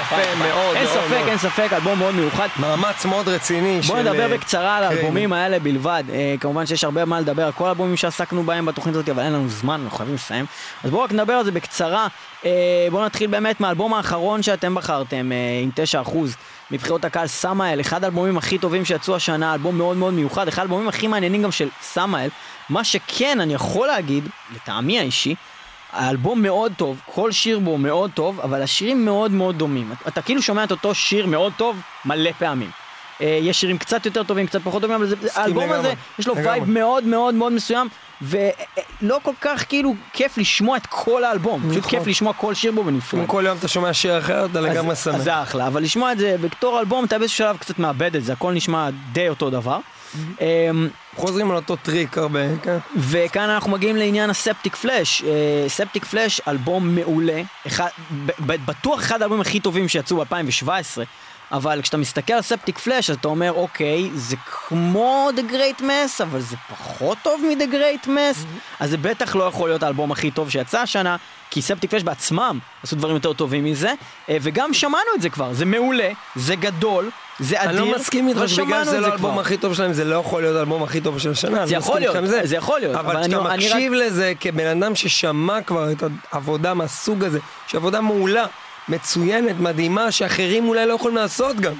יפה 0.00 0.34
מאוד, 0.38 0.76
אין 0.76 0.86
ספק. 0.86 1.22
אין 1.28 1.38
ספק, 1.38 1.68
אלבום 1.72 1.98
מאוד 1.98 2.14
מיוחד. 2.14 2.48
מאמץ 2.56 3.04
מאוד 3.04 3.28
רציני 3.28 3.82
של, 3.82 3.96
נדבר 3.96 4.22
אה, 4.22 4.28
בקצרה 4.28 4.76
על 4.76 4.84
כן. 4.84 4.96
האלבומים 4.96 5.32
האלה 5.32 5.58
בלבד. 5.58 6.04
אה, 6.12 6.34
כמובן 6.40 6.66
שיש 6.66 6.84
הרבה 6.84 7.04
מה 7.04 7.20
לדבר 7.20 7.46
על 7.46 7.52
כל 7.52 7.66
האלבומים 7.66 7.96
שעסקנו 7.96 8.42
בהם 8.42 8.66
בתוכנית 8.66 8.94
הזאת, 8.94 9.08
אבל 9.08 9.22
אין 9.22 9.32
לנו 9.32 9.48
זמן, 9.48 9.80
אנחנו 9.84 9.96
חייבים 9.96 10.14
לסיים. 10.14 10.46
אז 10.84 10.90
בואו 10.90 11.02
רק 11.02 11.12
נדבר 11.12 11.32
על 11.32 11.44
זה 11.44 11.52
בקצרה. 11.52 12.06
אה, 12.44 12.50
בואו 12.90 13.04
נתחיל 13.04 13.30
באמת 13.30 13.60
מהאלבום 13.60 13.94
האחרון 13.94 14.42
שאתם 14.42 14.74
בחרתם, 14.74 15.30
עם 15.62 15.70
9% 16.04 16.10
מבחירות 16.70 17.04
הקהל, 17.04 17.26
סמאל, 17.26 17.80
אחד 17.80 18.04
האלבומים 18.04 18.38
הכי 18.38 18.58
טובים 18.58 18.84
שיצאו 18.84 19.16
השנה, 19.16 19.54
אלבום 19.54 19.78
מאוד 19.78 19.96
מאוד 19.96 20.14
מיוחד, 20.14 20.48
אחד 20.48 20.58
האלבומים 20.62 20.88
הכי 20.88 21.06
מעניינים 21.06 21.42
גם 21.42 21.52
של 21.52 21.68
סמאל. 21.82 22.28
מה 22.68 22.84
שכן, 22.84 23.40
אני 23.40 23.54
יכול 23.54 23.86
להגיד, 23.86 24.28
לטעמי 24.54 24.98
האישי, 24.98 25.34
האלבום 25.92 26.42
מאוד 26.42 26.72
טוב, 26.76 27.00
כל 27.06 27.32
שיר 27.32 27.58
בו 27.58 27.78
מאוד 27.78 28.10
טוב, 28.14 28.40
אבל 28.40 28.62
השירים 28.62 29.04
מאוד 29.04 29.30
מאוד 29.30 29.58
דומים. 29.58 29.92
אתה, 29.92 30.08
אתה 30.08 30.22
כאילו 30.22 30.42
שומע 30.42 30.64
את 30.64 30.70
אותו 30.70 30.94
שיר 30.94 31.26
מאוד 31.26 31.52
טוב 31.56 31.80
מלא 32.04 32.30
פעמים. 32.38 32.70
אה, 33.20 33.38
יש 33.42 33.60
שירים 33.60 33.78
קצת 33.78 34.06
יותר 34.06 34.22
טובים, 34.22 34.46
קצת 34.46 34.62
פחות 34.64 34.82
טובים, 34.82 34.96
אבל 34.96 35.06
זה, 35.06 35.16
האלבום 35.34 35.62
לגמרי, 35.62 35.78
הזה, 35.78 35.92
יש 36.18 36.26
לו 36.26 36.34
לגמרי. 36.34 36.50
vibe 36.50 36.70
מאוד 36.70 37.04
מאוד 37.04 37.34
מאוד 37.34 37.52
מסוים, 37.52 37.88
ולא 38.22 39.18
כל 39.22 39.32
כך 39.40 39.64
כאילו 39.68 39.94
כיף 40.12 40.38
לשמוע 40.38 40.76
את 40.76 40.86
כל 40.86 41.24
האלבום, 41.24 41.60
פשוט 41.70 41.78
נכון. 41.78 41.90
כיף 41.90 42.06
לשמוע 42.06 42.32
כל 42.32 42.54
שיר 42.54 42.72
בו 42.72 42.84
בנפרד. 42.84 43.20
אם 43.20 43.26
כל 43.26 43.44
יום 43.46 43.58
אתה 43.58 43.68
שומע 43.68 43.92
שיר 43.92 44.18
אחר, 44.18 44.46
אתה 44.46 44.60
לגמרי 44.60 44.96
שמח. 44.96 45.14
אז 45.14 45.24
זה 45.24 45.42
אחלה, 45.42 45.66
אבל 45.66 45.82
לשמוע 45.82 46.12
את 46.12 46.18
זה 46.18 46.36
בתור 46.40 46.80
אלבום, 46.80 47.04
אתה 47.04 47.18
באיזשהו 47.18 47.38
שלב 47.38 47.56
קצת 47.56 47.78
מאבד 47.78 48.16
את 48.16 48.24
זה, 48.24 48.32
הכל 48.32 48.52
נשמע 48.52 48.88
די 49.12 49.28
אותו 49.28 49.50
דבר. 49.50 49.78
אמ, 50.40 50.88
חוזרים 51.16 51.50
על 51.50 51.56
אותו 51.56 51.76
טריק 51.76 52.18
הרבה, 52.18 52.40
כן? 52.62 52.78
וכאן 52.96 53.50
אנחנו 53.50 53.70
מגיעים 53.70 53.96
לעניין 53.96 54.30
ה 54.30 54.76
Septicflesh. 54.76 55.22
אה, 55.22 55.68
Septicflesh, 55.68 56.40
אלבום 56.48 56.94
מעולה, 56.94 57.42
אחד, 57.66 57.88
בטוח 58.40 59.00
אחד 59.00 59.22
האלבומים 59.22 59.40
הכי 59.40 59.60
טובים 59.60 59.88
שיצאו 59.88 60.16
ב-2017, 60.16 60.68
אבל 61.52 61.82
כשאתה 61.82 61.96
מסתכל 61.96 62.32
על 62.32 62.42
ספטיק 62.42 62.78
פלאש, 62.78 63.10
אז 63.10 63.16
אתה 63.16 63.28
אומר, 63.28 63.52
אוקיי, 63.52 64.10
זה 64.14 64.36
כמו 64.68 65.28
The 65.36 65.52
Great 65.52 65.80
Mass, 65.80 66.22
אבל 66.22 66.40
זה 66.40 66.56
פחות 66.70 67.18
טוב 67.22 67.40
מ-The 67.44 67.74
Great 67.74 68.06
Mass, 68.06 68.38
אז 68.80 68.90
זה 68.90 68.96
בטח 68.96 69.36
לא 69.36 69.44
יכול 69.44 69.68
להיות 69.68 69.82
האלבום 69.82 70.12
הכי 70.12 70.30
טוב 70.30 70.50
שיצא 70.50 70.80
השנה, 70.80 71.16
כי 71.50 71.62
ספטיק 71.62 71.90
פלאש 71.90 72.02
בעצמם 72.02 72.58
עשו 72.82 72.96
דברים 72.96 73.14
יותר 73.14 73.32
טובים 73.32 73.64
מזה, 73.64 73.92
אה, 74.28 74.36
וגם 74.42 74.74
שמענו 74.74 75.10
את 75.16 75.22
זה 75.22 75.30
כבר, 75.30 75.52
זה 75.52 75.64
מעולה, 75.64 76.08
זה 76.36 76.54
גדול, 76.54 77.10
זה 77.38 77.62
אדיר, 77.64 77.82
אני 77.82 77.90
לא 77.90 77.96
מסכים 77.98 78.28
איתך 78.28 78.40
ושמענו 78.40 78.84
שזה 78.84 79.00
לא 79.00 79.06
האלבום. 79.06 79.38
הכי 79.38 79.56
טוב 79.56 79.74
שלהם, 79.74 79.92
זה 79.92 80.04
לא 80.04 80.16
יכול 80.16 80.42
להיות 80.42 80.56
האלבום 80.56 80.82
הכי 80.82 81.00
טוב 81.00 81.18
של 81.18 81.30
השנה. 81.30 81.66
זה 81.66 81.74
יכול 81.74 82.00
להיות, 82.00 82.16
עם 82.16 82.26
זה 82.26 82.56
יכול 82.56 82.80
להיות, 82.80 82.96
אבל 82.96 83.10
כשאתה 83.10 83.24
אני 83.24 83.34
רק- 83.34 83.52
מקשיב 83.52 83.92
לזה 83.92 84.32
כבן 84.40 84.66
אדם 84.66 84.94
ששמע 84.94 85.62
כבר 85.62 85.92
את 85.92 86.02
העבודה 86.32 86.74
מהסוג 86.74 87.24
הזה, 87.24 87.38
שהיא 87.66 87.78
עבודה 87.78 88.00
מעולה, 88.00 88.46
מצוינת, 88.88 89.56
מדהימה, 89.60 90.12
שאחרים 90.12 90.68
אולי 90.68 90.86
לא 90.86 90.94
יכולים 90.94 91.16
לעשות 91.16 91.56
גם. 91.56 91.74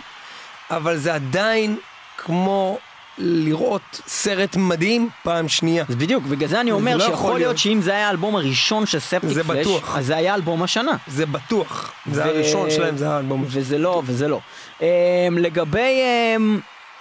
אבל 0.71 0.97
זה 0.97 1.15
עדיין 1.15 1.77
כמו 2.19 2.79
לראות 3.19 4.01
סרט 4.07 4.57
מדהים 4.57 5.09
פעם 5.23 5.49
שנייה. 5.49 5.85
אז 5.89 5.95
בדיוק, 5.95 6.25
בגלל 6.25 6.49
זה 6.49 6.61
אני 6.61 6.73
אומר 6.73 6.93
זה 6.93 6.99
לא 6.99 7.05
שיכול 7.05 7.15
יכול 7.15 7.31
להיות 7.31 7.41
להיות. 7.41 7.59
שאם 7.59 7.81
זה 7.83 7.91
היה 7.91 8.07
האלבום 8.09 8.37
הראשון 8.37 8.87
של 8.87 8.99
ספטיק 8.99 9.31
זה 9.31 9.45
פלאש, 9.45 9.67
בטוח. 9.67 9.97
אז 9.97 10.07
זה 10.07 10.17
היה 10.17 10.35
אלבום 10.35 10.63
השנה. 10.63 10.93
זה 11.07 11.27
בטוח. 11.27 11.93
זה 12.13 12.25
ו- 12.25 12.25
הראשון 12.25 12.71
שלהם, 12.71 12.97
זה 12.97 13.11
האלבום. 13.11 13.45
וזה 13.47 13.79
לא, 13.79 14.03
וזה 14.07 14.29
לא. 14.29 14.41
Um, 14.79 14.83
לגבי 15.31 16.03
um, 16.37 16.61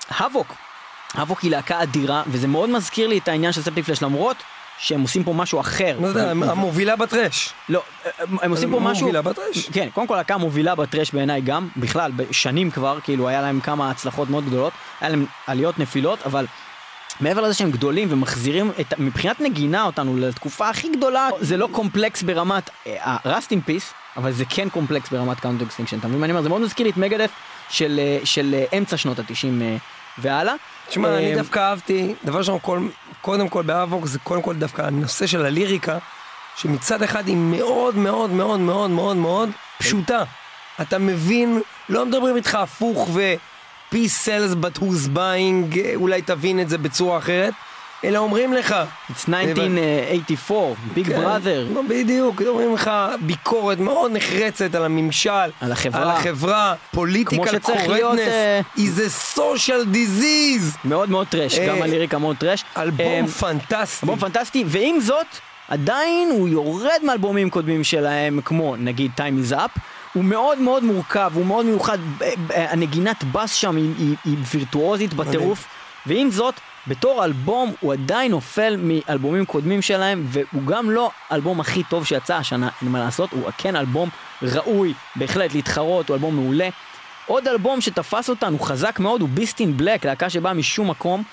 האבוק, 0.10 0.54
האבוק 1.14 1.40
היא 1.42 1.52
להקה 1.52 1.84
אדירה, 1.84 2.24
וזה 2.28 2.48
מאוד 2.48 2.70
מזכיר 2.70 3.08
לי 3.08 3.18
את 3.18 3.28
העניין 3.28 3.54
של 3.54 3.62
ספטיק 3.62 3.86
פלאש, 3.86 4.02
למרות 4.04 4.38
שהם 4.80 5.01
עושים 5.01 5.23
פה 5.23 5.34
משהו 5.34 5.60
אחר. 5.60 5.95
יודע, 6.01 6.26
ו- 6.26 6.51
המובילה 6.51 6.95
ב 6.95 7.03
thrash. 7.03 7.53
לא, 7.69 7.81
הם- 8.41 8.51
עושים 8.51 8.72
פה 8.72 8.80
משהו... 8.80 9.06
מובילה 9.06 9.22
ב 9.22 9.28
thrash. 9.28 9.70
כן, 9.69 9.88
קודם 9.93 10.07
כל 10.07 10.15
להקה 10.15 10.38
מובילה 10.38 10.76
ב 10.76 10.81
thrash 10.81 11.11
בעיניי 11.11 11.41
גם, 11.41 11.68
בכלל, 11.77 12.11
בשנים 12.15 12.72
כבר, 12.72 12.97
כאילו 13.03 13.27
היה 13.27 13.41
להם 13.41 13.60
כמה 13.60 13.91
הצלחות 13.91 14.30
מאוד 14.30 14.45
גדולות, 14.45 14.73
היה 15.01 15.10
להם 15.10 15.26
עליות 15.47 15.80
נפילות, 15.80 16.19
אבל 16.26 16.45
מעבר 17.22 17.41
לזה 17.41 17.53
שהם 17.53 17.72
גדולים 17.72 18.07
ומחזירים 18.11 18.72
את, 18.81 18.93
מבחינת 18.97 19.41
נגינה 19.41 19.84
אותנו 19.84 20.18
לתקופה 20.18 20.69
הכי 20.69 20.89
גדולה, 20.97 21.30
זה 21.39 21.57
לא 21.57 21.68
קומפלקס 21.72 22.22
ברמת 22.23 22.69
ה-Rust 23.01 23.51
in 23.51 23.69
Peace, 23.69 23.93
אבל 24.18 24.31
זה 24.31 24.43
כן 24.49 24.69
קומפלקס 24.69 25.10
ברמת 25.10 25.39
Countdown 25.40 25.61
to 25.61 25.67
Extinction, 25.67 25.99
אתה 25.99 26.07
מבין 26.07 26.19
מה 26.19 26.26
אני 26.26 26.31
אומר? 26.34 26.43
זה 26.43 26.49
מאוד 26.49 26.61
מזכיר 26.61 26.84
לי 26.85 26.91
את 26.91 26.97
Megadeth 26.98 27.30
של, 27.69 27.99
אה, 28.03 28.19
של 28.26 28.56
אה, 28.72 28.77
אמצע 28.77 28.97
שנות 28.97 29.19
התשעים 29.19 29.61
אה, 29.61 29.76
והלאה. 30.18 30.53
תשמע, 30.89 31.18
אני 31.18 31.31
אה, 31.31 31.38
דווקא 31.38 31.60
אהבתי, 31.60 32.14
דבר 32.26 32.39
ראשון, 32.39 32.57
כל- 32.61 32.80
קודם 33.22 33.50
כל 33.50 33.62
באבוק 33.62 34.06
זה 34.06 34.20
קודם 34.20 34.41
כל 34.41 34.56
דווקא 34.56 34.82
הנושא 34.82 35.28
של 35.28 35.46
הליריקה, 35.46 35.98
שמצד 36.56 37.04
אחד 37.04 37.28
היא 37.28 37.36
מאוד 37.36 37.96
מאוד 37.96 38.30
מאוד 38.30 38.60
מאוד 38.60 38.90
מאוד 38.90 39.18
מאוד 39.18 39.50
פשוטה. 39.78 40.24
אתה 40.82 40.98
מבין, 40.98 41.62
לא 41.90 42.06
מדברים 42.06 42.36
איתך 42.36 42.56
הפוך 42.56 43.10
ו... 43.14 43.34
peace 43.91 44.18
sells 44.26 44.56
but 44.56 44.78
who's 44.80 45.08
buying, 45.08 45.78
אולי 45.96 46.22
תבין 46.22 46.60
את 46.60 46.70
זה 46.70 46.78
בצורה 46.78 47.18
אחרת, 47.18 47.54
אלא 48.04 48.18
אומרים 48.18 48.54
לך, 48.54 48.76
It's 49.10 49.34
1984, 49.34 50.76
ביג 50.94 51.08
כן, 51.08 51.22
בראדר. 51.22 51.68
לא, 51.74 51.82
בדיוק, 51.90 52.42
אומרים 52.48 52.74
לך 52.74 52.92
ביקורת 53.22 53.80
מאוד 53.80 54.12
נחרצת 54.12 54.76
על 54.76 54.86
הממשל, 54.86 55.30
על 55.62 55.72
החברה. 55.72 56.02
על 56.02 56.10
החברה, 56.10 56.74
political 56.96 57.52
שצריך 57.52 57.90
להיות, 57.90 58.20
אה, 58.20 58.62
is 58.78 58.80
a 58.80 59.38
social 59.38 59.94
disease. 59.94 60.78
מאוד 60.86 61.10
מאוד 61.10 61.28
טרש, 61.28 61.60
אה, 61.60 61.68
גם 61.68 61.82
הליריקה 61.82 62.18
מאוד 62.18 62.36
טרש. 62.38 62.64
אלבום 62.78 63.26
אה, 63.26 63.28
פנטסטי. 63.28 64.06
אלבום 64.06 64.20
פנטסטי, 64.20 64.64
ועם 64.68 65.00
זאת, 65.00 65.28
עדיין 65.68 66.30
הוא 66.32 66.50
יורד 66.50 67.00
מאלבומים 67.04 67.50
קודמים 67.50 67.84
שלהם, 67.84 68.40
כמו 68.46 68.76
נגיד 68.76 69.12
Time 69.18 69.50
is 69.50 69.54
Up. 69.54 69.80
הוא 70.14 70.24
מאוד 70.24 70.58
מאוד 70.58 70.84
מורכב, 70.84 71.32
הוא 71.34 71.46
מאוד 71.46 71.66
מיוחד, 71.66 71.98
הנגינת 72.50 73.24
בס 73.24 73.54
שם 73.54 73.76
היא, 73.76 73.94
היא, 73.98 74.16
היא 74.26 74.36
וירטואוזית 74.54 75.14
בטירוף, 75.14 75.66
ועם 76.06 76.32
זאת, 76.32 76.54
בתור 76.88 77.26
אלבום 77.26 77.73
הוא 77.80 77.93
עדיין 77.93 78.31
נופל 78.31 78.76
מאלבומים 78.80 79.45
קודמים 79.45 79.81
שלהם, 79.81 80.26
והוא 80.27 80.64
גם 80.65 80.91
לא 80.91 81.11
האלבום 81.30 81.60
הכי 81.60 81.84
טוב 81.84 82.06
שיצא 82.06 82.35
השנה, 82.35 82.69
אין 82.81 82.89
מה 82.89 82.99
לעשות, 82.99 83.31
הוא 83.31 83.49
כן 83.57 83.76
אלבום 83.76 84.10
ראוי 84.41 84.93
בהחלט 85.15 85.53
להתחרות, 85.53 86.10
הוא 86.10 86.15
אלבום 86.15 86.35
מעולה. 86.35 86.69
עוד 87.26 87.47
אלבום 87.47 87.81
שתפס 87.81 88.30
אותנו 88.30 88.60
חזק 88.60 88.99
מאוד 88.99 89.22
הוא 89.22 89.30
Beast 89.30 89.60
in 89.60 89.78
Black, 89.78 90.06
להקה 90.06 90.30
שבאה 90.30 90.53
משום 90.53 90.89
מקום, 90.89 91.23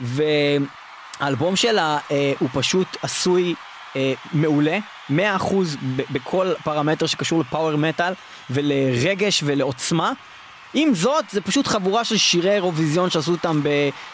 והאלבום 0.00 1.56
שלה 1.56 1.98
אה, 2.10 2.32
הוא 2.38 2.48
פשוט 2.52 2.96
עשוי 3.02 3.54
אה, 3.96 4.12
מעולה, 4.32 4.78
100% 5.10 5.12
ב- 5.96 6.02
בכל 6.10 6.52
פרמטר 6.64 7.06
שקשור 7.06 7.40
ל 7.40 7.46
power 7.46 7.76
metal 7.76 8.12
ולרגש 8.50 9.42
ולעוצמה. 9.46 10.12
עם 10.74 10.94
זאת, 10.94 11.24
זה 11.30 11.40
פשוט 11.40 11.66
חבורה 11.66 12.04
של 12.04 12.16
שירי 12.16 12.50
אירוויזיון 12.54 13.10
שעשו 13.10 13.32
אותם 13.32 13.60
ב... 13.62 13.68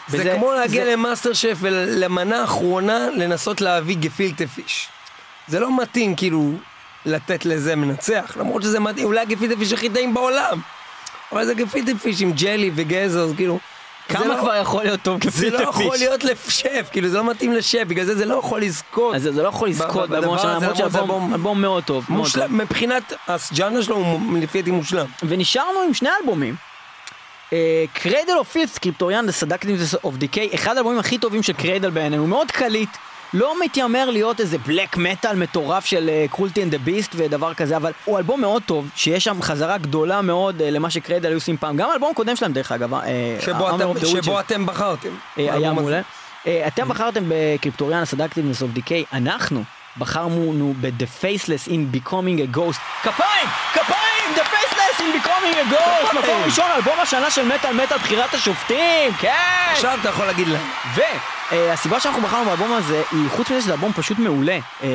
זה 0.07 0.17
בזה- 0.17 0.35
כמו 0.37 0.53
להגיע 0.53 0.85
זה- 0.85 0.91
למאסטר 0.91 1.33
שף 1.33 1.57
ולמנה 1.59 2.41
האחרונה 2.41 3.07
לנסות 3.15 3.61
להביא 3.61 3.95
גפילטה 3.97 4.47
פיש. 4.47 4.87
זה 5.47 5.59
לא 5.59 5.77
מתאים 5.81 6.15
כאילו 6.15 6.53
לתת 7.05 7.45
לזה 7.45 7.75
מנצח, 7.75 8.37
למרות 8.39 8.61
שזה 8.61 8.79
מתאים, 8.79 9.05
אולי 9.05 9.19
הגפילטה 9.19 9.55
פיש 9.59 9.73
הכי 9.73 9.89
טעים 9.89 10.13
בעולם. 10.13 10.59
אבל 11.31 11.45
זה 11.45 11.53
גפילטה 11.53 11.91
פיש 12.01 12.21
עם 12.21 12.31
ג'לי 12.31 12.71
וגזר, 12.75 13.19
אז 13.23 13.33
כאילו... 13.35 13.59
זה 14.19 14.25
כמה 14.25 14.35
לא- 14.35 14.39
כבר 14.41 14.55
יכול 14.55 14.83
להיות 14.83 15.01
טוב 15.01 15.23
זה 15.23 15.29
גפילטה 15.29 15.63
לא 15.63 15.69
יכול 15.69 15.91
פיש? 15.91 16.01
להיות 16.01 16.23
לשף, 16.23 16.89
כאילו 16.91 17.09
זה 17.09 17.17
לא 17.17 17.29
מתאים 17.29 17.53
לשף, 17.53 17.83
בגלל 17.87 18.05
זה 18.05 18.15
זה 18.15 18.25
לא 18.25 18.35
יכול 18.35 18.61
לזכות. 18.61 19.15
אז 19.15 19.21
זה 19.23 19.31
זה 19.31 19.43
לא 19.43 19.47
יכול 19.47 19.69
לזכות 19.69 20.09
למרות 20.09 20.43
למרות 20.43 20.59
זה 20.59 20.75
שאלבום 20.75 21.01
אלבום- 21.01 21.33
אלבום 21.33 21.61
מאוד 21.61 21.83
טוב. 21.83 22.05
מושלם, 22.09 22.57
מבחינת 22.57 23.13
הסאב-ז'אנר 23.27 23.81
שלו 23.81 23.95
הוא 23.95 24.37
לפי 24.41 24.61
דעתי 24.61 24.71
מושלם. 24.71 25.05
ונשארנו 25.23 25.79
עם 25.87 25.93
שני 25.93 26.09
אלבומים. 26.21 26.55
Cradle 27.93 28.33
of 28.37 28.51
Filth, 28.51 28.77
Cryptoriana, 28.77 29.25
The 29.29 29.43
Seductiveness 29.43 30.05
of 30.05 30.21
Decay, 30.21 30.55
אחד 30.55 30.75
האלבומים 30.77 30.99
הכי 30.99 31.17
טובים 31.17 31.43
של 31.43 31.53
Cradle 31.53 31.89
בעינינו, 31.89 32.27
מאוד 32.27 32.51
קליט, 32.51 32.89
לא 33.33 33.53
מתיימר 33.65 34.09
להיות 34.09 34.39
איזה 34.39 34.57
black 34.57 34.97
metal 34.97 35.35
מטורף 35.35 35.85
של 35.85 36.09
Cruelty 36.31 36.63
and 36.63 36.71
the 36.71 36.77
Beast 36.77 37.11
ודבר 37.15 37.53
כזה, 37.53 37.77
אבל 37.77 37.91
הוא 38.05 38.17
אלבום 38.17 38.41
מאוד 38.41 38.61
טוב, 38.65 38.89
שיש 38.95 39.23
שם 39.23 39.41
חזרה 39.41 39.77
גדולה 39.77 40.21
מאוד 40.21 40.61
אה, 40.61 40.71
למה 40.71 40.89
ש 40.89 40.99
Cradle 40.99 41.29
היו 41.29 41.37
עושים 41.37 41.57
פעם, 41.57 41.77
גם 41.77 41.89
האלבום 41.89 42.11
הקודם 42.11 42.35
שלהם 42.35 42.53
דרך 42.53 42.71
אגב, 42.71 42.93
אה, 42.93 43.37
שבו 43.41 43.75
אתם-. 43.75 44.05
שבו 44.23 44.39
אתם 44.39 44.65
בחרתם. 44.65 45.09
אה, 45.39 45.53
היה. 45.53 45.73
מעולה. 45.73 46.01
אה, 46.47 46.67
אתם 46.67 46.87
בחרתם 46.89 47.23
ב 47.27 47.33
Cryptoriana, 47.33 48.01
The 48.01 48.12
Seductiveness 48.12 48.61
of 48.61 48.71
Decay, 48.71 49.03
אנחנו 49.13 49.63
בחרנו 49.97 50.73
ב-The 50.81 51.23
Faceless 51.23 51.69
in 51.69 51.95
Becoming 51.95 52.39
a 52.39 52.57
Ghost. 52.57 52.79
כפיים! 53.03 53.47
כפיים! 53.73 54.35
The 54.35 54.39
Faceless 54.39 54.99
in 54.99 55.25
Becoming 55.25 55.55
a 55.55 55.73
Ghost! 55.73 56.15
מקום 56.17 56.41
ראשון, 56.45 56.65
אלבום 56.75 56.99
השנה 56.99 57.31
של 57.31 57.45
מטאל 57.47 57.73
מטאל 57.83 57.97
בחירת 57.97 58.33
השופטים, 58.33 59.13
כן! 59.19 59.33
עכשיו 59.71 59.97
אתה 60.01 60.09
יכול 60.09 60.25
להגיד 60.25 60.47
להם. 60.47 60.69
והסיבה 61.49 61.99
שאנחנו 61.99 62.21
בחרנו 62.21 62.45
באלבום 62.45 62.73
הזה 62.73 63.03
היא 63.11 63.29
חוץ 63.29 63.49
מזה 63.49 63.61
שזה 63.61 63.71
אלבום 63.71 63.93
פשוט 63.93 64.19
מעולה, 64.19 64.57
אה, 64.83 64.89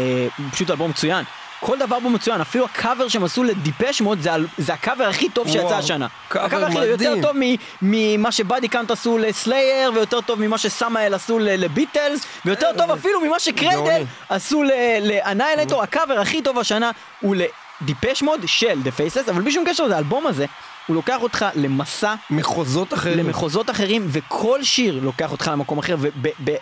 פשוט 0.52 0.70
אלבום 0.70 0.90
מצוין. 0.90 1.24
כל 1.60 1.78
דבר 1.78 1.98
בו 2.00 2.10
מצוין, 2.10 2.40
אפילו 2.40 2.64
הקאבר 2.64 3.08
שהם 3.08 3.24
עשו 3.24 3.44
ל 3.44 3.51
Depeche 3.51 4.00
Mode 4.00 4.20
זה, 4.20 4.30
זה 4.58 4.74
הקאבר 4.74 5.04
הכי 5.04 5.28
טוב 5.28 5.48
שיצא 5.48 5.76
השנה. 5.76 6.06
קאבר 6.28 6.44
הקאבר 6.44 6.66
הכי 6.66 6.74
טוב, 6.74 6.84
יותר. 6.84 7.14
טוב 7.22 7.36
ממה 7.82 8.32
ש 8.32 8.44
Body 8.44 8.68
Count 8.68 8.90
עשו 8.90 9.18
ל 9.18 9.27
Slayer, 9.28 9.92
ויותר 9.94 10.20
טוב 10.20 10.40
ממה 10.40 10.58
ש 10.58 10.72
Samael 10.72 11.14
עשו 11.14 11.38
ל 11.38 11.48
Beatles, 11.48 12.26
ויותר 12.44 12.70
טוב 12.78 12.90
אפילו 12.90 13.20
ממה 13.20 13.36
גאוני. 13.54 14.04
עשו 14.28 14.62
ל 15.02 15.08
Annihilator, 15.08 15.82
הקאבר 15.82 16.20
הכי 16.20 16.42
טוב 16.42 16.58
השנה 16.58 16.90
הוא 17.20 17.36
ל 17.80 17.85
Depeche 17.86 18.22
Mode 18.22 18.40
של 18.46 18.82
The 18.82 18.90
Faceless, 18.90 19.28
אבל 19.28 19.42
בלי 19.42 19.52
שום 19.52 19.64
קשר 19.68 19.84
לזה, 19.84 19.94
האלבום 19.94 20.26
הזה, 20.26 20.46
הוא 20.86 20.96
לוקח 20.96 21.22
אותך 21.22 21.46
למסע 21.54 22.14
מחוזות 22.30 22.94
אחרים. 22.94 23.18
למחוזות 23.18 23.70
אחרים, 23.70 24.06
וכל 24.08 24.62
שיר 24.62 25.00
לוקח 25.02 25.32
אותך 25.32 25.50
למקום 25.52 25.78
אחר, 25.78 25.96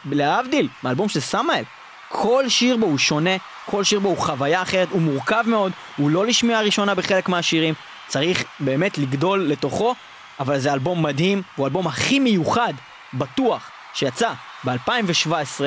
ולהבדיל 0.06 0.68
מהאלבום 0.82 1.09
של 1.09 1.20
סמאל, 1.20 1.62
כל 2.09 2.49
שיר 2.49 2.77
בו 2.77 2.87
הוא 2.87 2.99
שונה, 2.99 3.37
כל 3.66 3.85
שיר 3.85 4.01
בו 4.01 4.09
הוא 4.09 4.19
חוויה 4.19 4.62
אחרת, 4.62 4.89
הוא 4.91 5.01
מורכב 5.01 5.45
מאוד, 5.47 5.73
הוא 5.97 6.11
לא 6.11 6.27
לשמיעה 6.27 6.62
ראשונה 6.62 6.95
בחלק 6.95 7.28
מהשירים, 7.28 7.74
צריך 8.07 8.45
באמת 8.61 8.99
לגדול 8.99 9.41
לתוכו, 9.43 9.95
אבל 10.41 10.59
זה 10.59 10.73
אלבום 10.73 11.03
מדהים, 11.03 11.43
הוא 11.57 11.66
האלבום 11.66 11.87
הכי 11.87 12.19
מיוחד, 12.19 12.73
בטוח, 13.15 13.70
שיצא 13.95 14.33
ב-2017, 14.65 15.61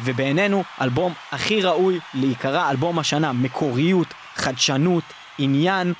ובעינינו 0.00 0.64
אלבום 0.80 1.12
הכי 1.32 1.62
ראוי 1.62 2.00
להיקרא 2.14 2.70
אלבום 2.70 2.98
השנה, 2.98 3.32
מקוריות, 3.32 4.14
חדשנות, 4.34 5.04
עניין. 5.38 5.92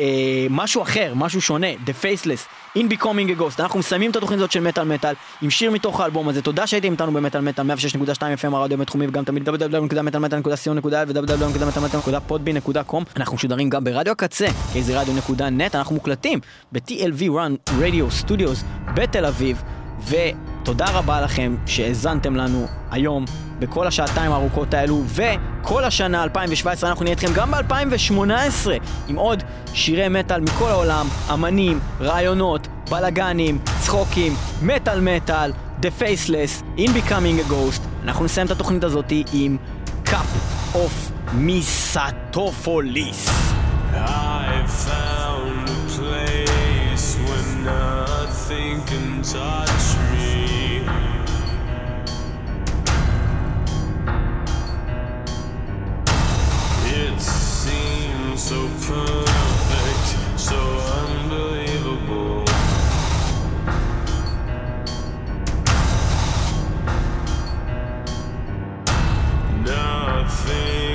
אה, 0.00 0.46
משהו 0.50 0.82
אחר, 0.82 1.12
משהו 1.14 1.40
שונה, 1.40 1.66
The 1.86 2.04
Faceless, 2.04 2.59
In 2.78 2.82
Becoming 2.82 3.30
a 3.30 3.40
Ghost. 3.40 3.60
אנחנו 3.60 3.78
מסיימים 3.78 4.10
את 4.10 4.16
התוכנית 4.16 4.38
הזאת 4.38 4.52
של 4.52 4.60
מטאל 4.60 4.84
מטאל 4.84 5.14
עם 5.42 5.50
שיר 5.50 5.70
מתוך 5.70 6.00
האלבום 6.00 6.28
הזה. 6.28 6.42
תודה 6.42 6.66
שהייתם 6.66 6.92
איתנו 6.92 7.12
במטאל 7.12 7.40
מטאל 7.40 7.70
106.2 7.70 7.72
FM 8.18 8.54
הרדיו 8.54 8.74
הבינתחומי 8.74 9.06
וגם 9.06 9.24
תמיד 9.24 9.48
www.מטאלמטאל.co.il 9.48 10.94
ו-www.מטאלמטאל.com 11.08 13.02
אנחנו 13.16 13.36
משודרים 13.36 13.70
גם 13.70 13.84
ברדיו 13.84 14.12
הקצה, 14.12 14.46
איזה 14.74 15.00
רדיו.נט, 15.00 15.74
אנחנו 15.74 15.94
מוקלטים 15.94 16.38
ב-TLV 16.72 17.20
Run 17.20 17.70
Radio 17.80 18.24
Studios 18.24 18.64
בתל 18.94 19.26
אביב. 19.26 19.62
ותודה 20.08 20.86
רבה 20.90 21.20
לכם 21.20 21.56
שהאזנתם 21.66 22.36
לנו 22.36 22.66
היום 22.90 23.24
בכל 23.60 23.86
השעתיים 23.86 24.32
הארוכות 24.32 24.74
האלו 24.74 25.02
וכל 25.06 25.84
השנה 25.84 26.22
2017 26.22 26.90
אנחנו 26.90 27.04
נהיה 27.04 27.12
איתכם 27.12 27.32
גם 27.34 27.50
ב-2018 27.50 28.70
עם 29.08 29.16
עוד 29.16 29.42
שירי 29.74 30.08
מטאל 30.08 30.40
מכל 30.40 30.68
העולם, 30.68 31.06
אמנים, 31.32 31.80
רעיונות, 32.00 32.68
בלאגנים, 32.90 33.58
צחוקים, 33.80 34.34
מטאל 34.62 35.00
מטאל, 35.00 35.52
The 35.82 36.00
Faceless, 36.00 36.78
In 36.78 36.88
Becoming 36.88 37.48
a 37.48 37.50
Ghost 37.50 37.80
אנחנו 38.04 38.24
נסיים 38.24 38.46
את 38.46 38.52
התוכנית 38.52 38.84
הזאת 38.84 39.12
עם 39.32 39.56
Cup 40.06 40.30
of 40.74 41.12
Misatopolis 41.34 43.30
I 43.92 44.66
found 44.86 45.68
a 45.68 45.80
place 45.96 47.16
where 47.26 47.48
nothing 47.64 48.74
can 48.90 49.22
touch 49.22 49.86
me. 49.98 50.09
So 58.40 58.68
perfect, 58.88 60.40
so 60.40 60.56
unbelievable. 60.56 62.44
Nothing 69.62 70.89